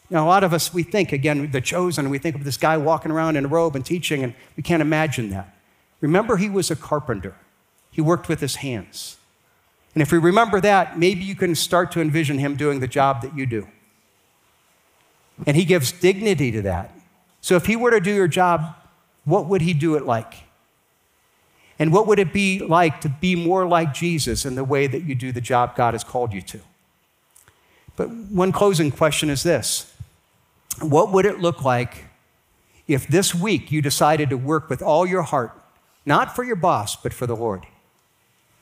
Now, 0.10 0.26
a 0.26 0.28
lot 0.28 0.44
of 0.44 0.54
us, 0.54 0.74
we 0.74 0.84
think, 0.84 1.12
again, 1.12 1.52
the 1.52 1.62
chosen, 1.62 2.10
we 2.10 2.18
think 2.18 2.36
of 2.36 2.44
this 2.44 2.58
guy 2.58 2.78
walking 2.78 3.12
around 3.12 3.36
in 3.36 3.46
a 3.46 3.48
robe 3.48 3.76
and 3.76 3.86
teaching, 3.86 4.24
and 4.24 4.34
we 4.58 4.64
can't 4.64 4.82
imagine 4.82 5.30
that. 5.30 5.56
Remember, 6.02 6.38
he 6.38 6.50
was 6.50 6.70
a 6.70 6.76
carpenter, 6.76 7.36
he 7.92 8.02
worked 8.02 8.28
with 8.28 8.40
his 8.40 8.58
hands. 8.58 9.18
And 9.94 10.02
if 10.02 10.12
we 10.12 10.18
remember 10.18 10.60
that, 10.62 10.98
maybe 10.98 11.22
you 11.22 11.36
can 11.36 11.54
start 11.54 11.92
to 11.92 12.02
envision 12.02 12.40
him 12.40 12.56
doing 12.56 12.80
the 12.80 12.88
job 12.88 13.22
that 13.22 13.38
you 13.38 13.46
do. 13.46 13.68
And 15.46 15.56
he 15.56 15.66
gives 15.66 15.92
dignity 15.92 16.52
to 16.52 16.64
that. 16.64 16.96
So 17.42 17.56
if 17.56 17.68
he 17.68 17.76
were 17.76 17.92
to 17.92 18.00
do 18.00 18.12
your 18.12 18.28
job, 18.28 18.76
what 19.24 19.46
would 19.48 19.62
he 19.62 19.74
do 19.74 19.96
it 19.96 20.06
like? 20.06 20.43
And 21.84 21.92
what 21.92 22.08
would 22.08 22.18
it 22.18 22.32
be 22.32 22.60
like 22.60 23.02
to 23.02 23.10
be 23.10 23.36
more 23.36 23.68
like 23.68 23.94
Jesus 23.94 24.46
in 24.46 24.56
the 24.56 24.64
way 24.64 24.88
that 24.88 25.04
you 25.04 25.16
do 25.16 25.34
the 25.34 25.42
job 25.42 25.76
God 25.76 25.94
has 25.94 26.02
called 26.02 26.32
you 26.32 26.42
to? 26.44 26.62
But 27.98 28.10
one 28.10 28.54
closing 28.54 28.90
question 28.90 29.30
is 29.30 29.44
this 29.44 29.94
what 30.80 31.12
would 31.12 31.26
it 31.26 31.42
look 31.42 31.66
like 31.66 32.06
if 32.88 33.06
this 33.10 33.36
week 33.36 33.70
you 33.70 33.82
decided 33.82 34.30
to 34.30 34.38
work 34.38 34.70
with 34.70 34.82
all 34.82 35.06
your 35.06 35.24
heart, 35.24 35.52
not 36.06 36.34
for 36.34 36.46
your 36.46 36.56
boss, 36.56 36.96
but 36.96 37.12
for 37.14 37.28
the 37.28 37.36
Lord? 37.36 37.66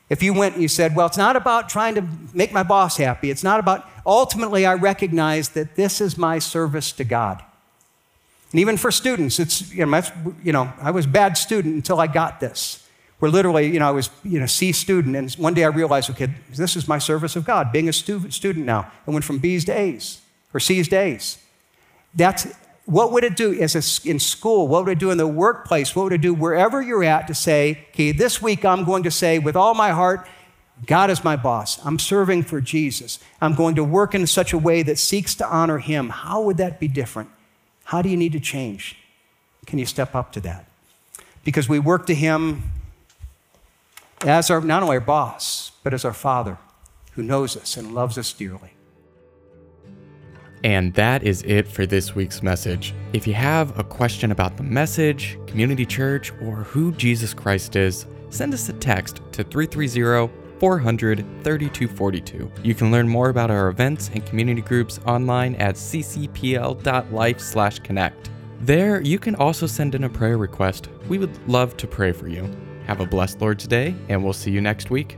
If 0.10 0.24
you 0.24 0.34
went 0.34 0.56
and 0.56 0.64
you 0.64 0.68
said, 0.68 0.96
Well, 0.96 1.06
it's 1.06 1.16
not 1.16 1.36
about 1.36 1.70
trying 1.70 1.94
to 1.94 2.08
make 2.34 2.52
my 2.52 2.64
boss 2.64 2.98
happy, 2.98 3.30
it's 3.30 3.44
not 3.44 3.60
about, 3.60 3.88
ultimately, 4.04 4.66
I 4.66 4.74
recognize 4.74 5.50
that 5.50 5.76
this 5.76 6.02
is 6.02 6.18
my 6.18 6.40
service 6.40 6.92
to 6.94 7.04
God. 7.04 7.44
And 8.52 8.60
even 8.60 8.78
for 8.78 8.90
students, 8.90 9.40
it's, 9.40 9.72
you 9.72 9.86
know, 9.86 10.02
you 10.44 10.54
know, 10.54 10.74
I 10.82 10.90
was 10.90 11.06
a 11.06 11.10
bad 11.10 11.38
student 11.38 11.76
until 11.76 12.00
I 12.00 12.08
got 12.08 12.40
this. 12.40 12.80
Where 13.22 13.30
literally, 13.30 13.72
you 13.72 13.78
know, 13.78 13.88
I 13.88 13.92
was, 13.92 14.10
you 14.24 14.40
know, 14.40 14.48
C 14.48 14.72
student, 14.72 15.16
and 15.16 15.32
one 15.34 15.54
day 15.54 15.64
I 15.64 15.68
realized, 15.68 16.10
okay, 16.10 16.34
this 16.56 16.76
is 16.76 16.88
my 16.88 16.98
service 16.98 17.36
of 17.36 17.46
God, 17.46 17.72
being 17.72 17.88
a 17.88 17.94
stu- 17.94 18.32
student 18.32 18.66
now. 18.66 18.92
I 19.08 19.12
went 19.12 19.24
from 19.24 19.38
B's 19.38 19.64
to 19.66 19.72
A's, 19.72 20.22
or 20.56 20.60
C's 20.60 20.88
to 20.88 20.96
A's. 20.96 21.38
That's 22.16 22.48
what 22.86 23.12
would 23.12 23.24
it 23.24 23.36
do 23.36 23.54
as 23.62 23.76
a, 23.76 24.10
in 24.10 24.18
school? 24.18 24.68
What 24.68 24.86
would 24.86 24.94
it 24.94 24.98
do 24.98 25.12
in 25.12 25.20
the 25.20 25.28
workplace? 25.28 25.96
What 25.96 26.06
would 26.06 26.14
it 26.14 26.22
do 26.22 26.34
wherever 26.34 26.82
you're 26.82 27.04
at 27.04 27.28
to 27.28 27.36
say, 27.36 27.86
okay, 27.92 28.12
this 28.12 28.42
week 28.42 28.66
I'm 28.66 28.86
going 28.86 29.04
to 29.04 29.12
say 29.12 29.38
with 29.38 29.56
all 29.56 29.76
my 29.76 29.92
heart, 29.92 30.28
God 30.88 31.12
is 31.12 31.24
my 31.24 31.36
boss. 31.36 31.80
I'm 31.86 32.00
serving 32.00 32.42
for 32.42 32.60
Jesus. 32.60 33.20
I'm 33.40 33.54
going 33.54 33.76
to 33.76 33.84
work 33.84 34.16
in 34.16 34.26
such 34.26 34.52
a 34.52 34.58
way 34.58 34.82
that 34.82 34.98
seeks 34.98 35.36
to 35.36 35.48
honor 35.48 35.78
Him. 35.78 36.10
How 36.10 36.42
would 36.42 36.58
that 36.58 36.80
be 36.80 36.88
different? 36.88 37.30
How 37.84 38.02
do 38.02 38.10
you 38.10 38.18
need 38.18 38.32
to 38.32 38.40
change? 38.40 38.98
Can 39.68 39.78
you 39.78 39.86
step 39.86 40.16
up 40.16 40.32
to 40.32 40.40
that? 40.42 40.66
Because 41.44 41.70
we 41.70 41.78
work 41.78 42.08
to 42.08 42.16
Him 42.16 42.64
as 44.24 44.50
our, 44.50 44.62
not 44.62 44.84
only 44.84 44.98
our 44.98 45.02
boss, 45.02 45.72
but 45.84 45.94
as 45.94 46.06
our 46.06 46.14
Father 46.14 46.58
who 47.14 47.24
knows 47.24 47.58
us 47.58 47.76
and 47.78 47.94
loves 47.94 48.18
us 48.18 48.32
dearly. 48.34 48.74
And 50.64 50.94
that 50.94 51.24
is 51.24 51.42
it 51.44 51.68
for 51.68 51.88
this 51.88 52.14
week's 52.14 52.44
message. 52.44 52.94
If 53.14 53.26
you 53.26 53.34
have 53.34 53.80
a 53.80 53.84
question 53.84 54.32
about 54.32 54.58
the 54.58 54.64
message, 54.64 55.40
community 55.48 55.86
church, 55.86 56.32
or 56.44 56.58
who 56.58 56.92
Jesus 56.94 57.34
Christ 57.34 57.76
is, 57.76 58.06
send 58.30 58.54
us 58.54 58.70
a 58.70 58.74
text 58.74 59.22
to 59.32 59.44
330 59.44 60.32
400 60.60 61.26
3242. 61.44 62.52
You 62.64 62.76
can 62.76 62.92
learn 62.92 63.10
more 63.10 63.30
about 63.30 63.50
our 63.50 63.70
events 63.70 64.12
and 64.14 64.24
community 64.24 64.62
groups 64.62 65.00
online 65.08 65.56
at 65.56 65.74
ccpl.life/connect. 65.74 68.30
There, 68.60 69.02
you 69.02 69.18
can 69.18 69.34
also 69.36 69.66
send 69.66 69.96
in 69.96 70.04
a 70.04 70.10
prayer 70.10 70.38
request. 70.38 70.90
We 71.10 71.18
would 71.18 71.36
love 71.50 71.76
to 71.78 71.88
pray 71.88 72.12
for 72.12 72.28
you. 72.28 72.48
Have 72.92 73.00
a 73.00 73.06
blessed 73.06 73.40
Lord's 73.40 73.66
Day, 73.68 73.96
and 74.10 74.22
we'll 74.22 74.34
see 74.34 74.52
you 74.52 74.60
next 74.60 74.90
week. 74.90 75.18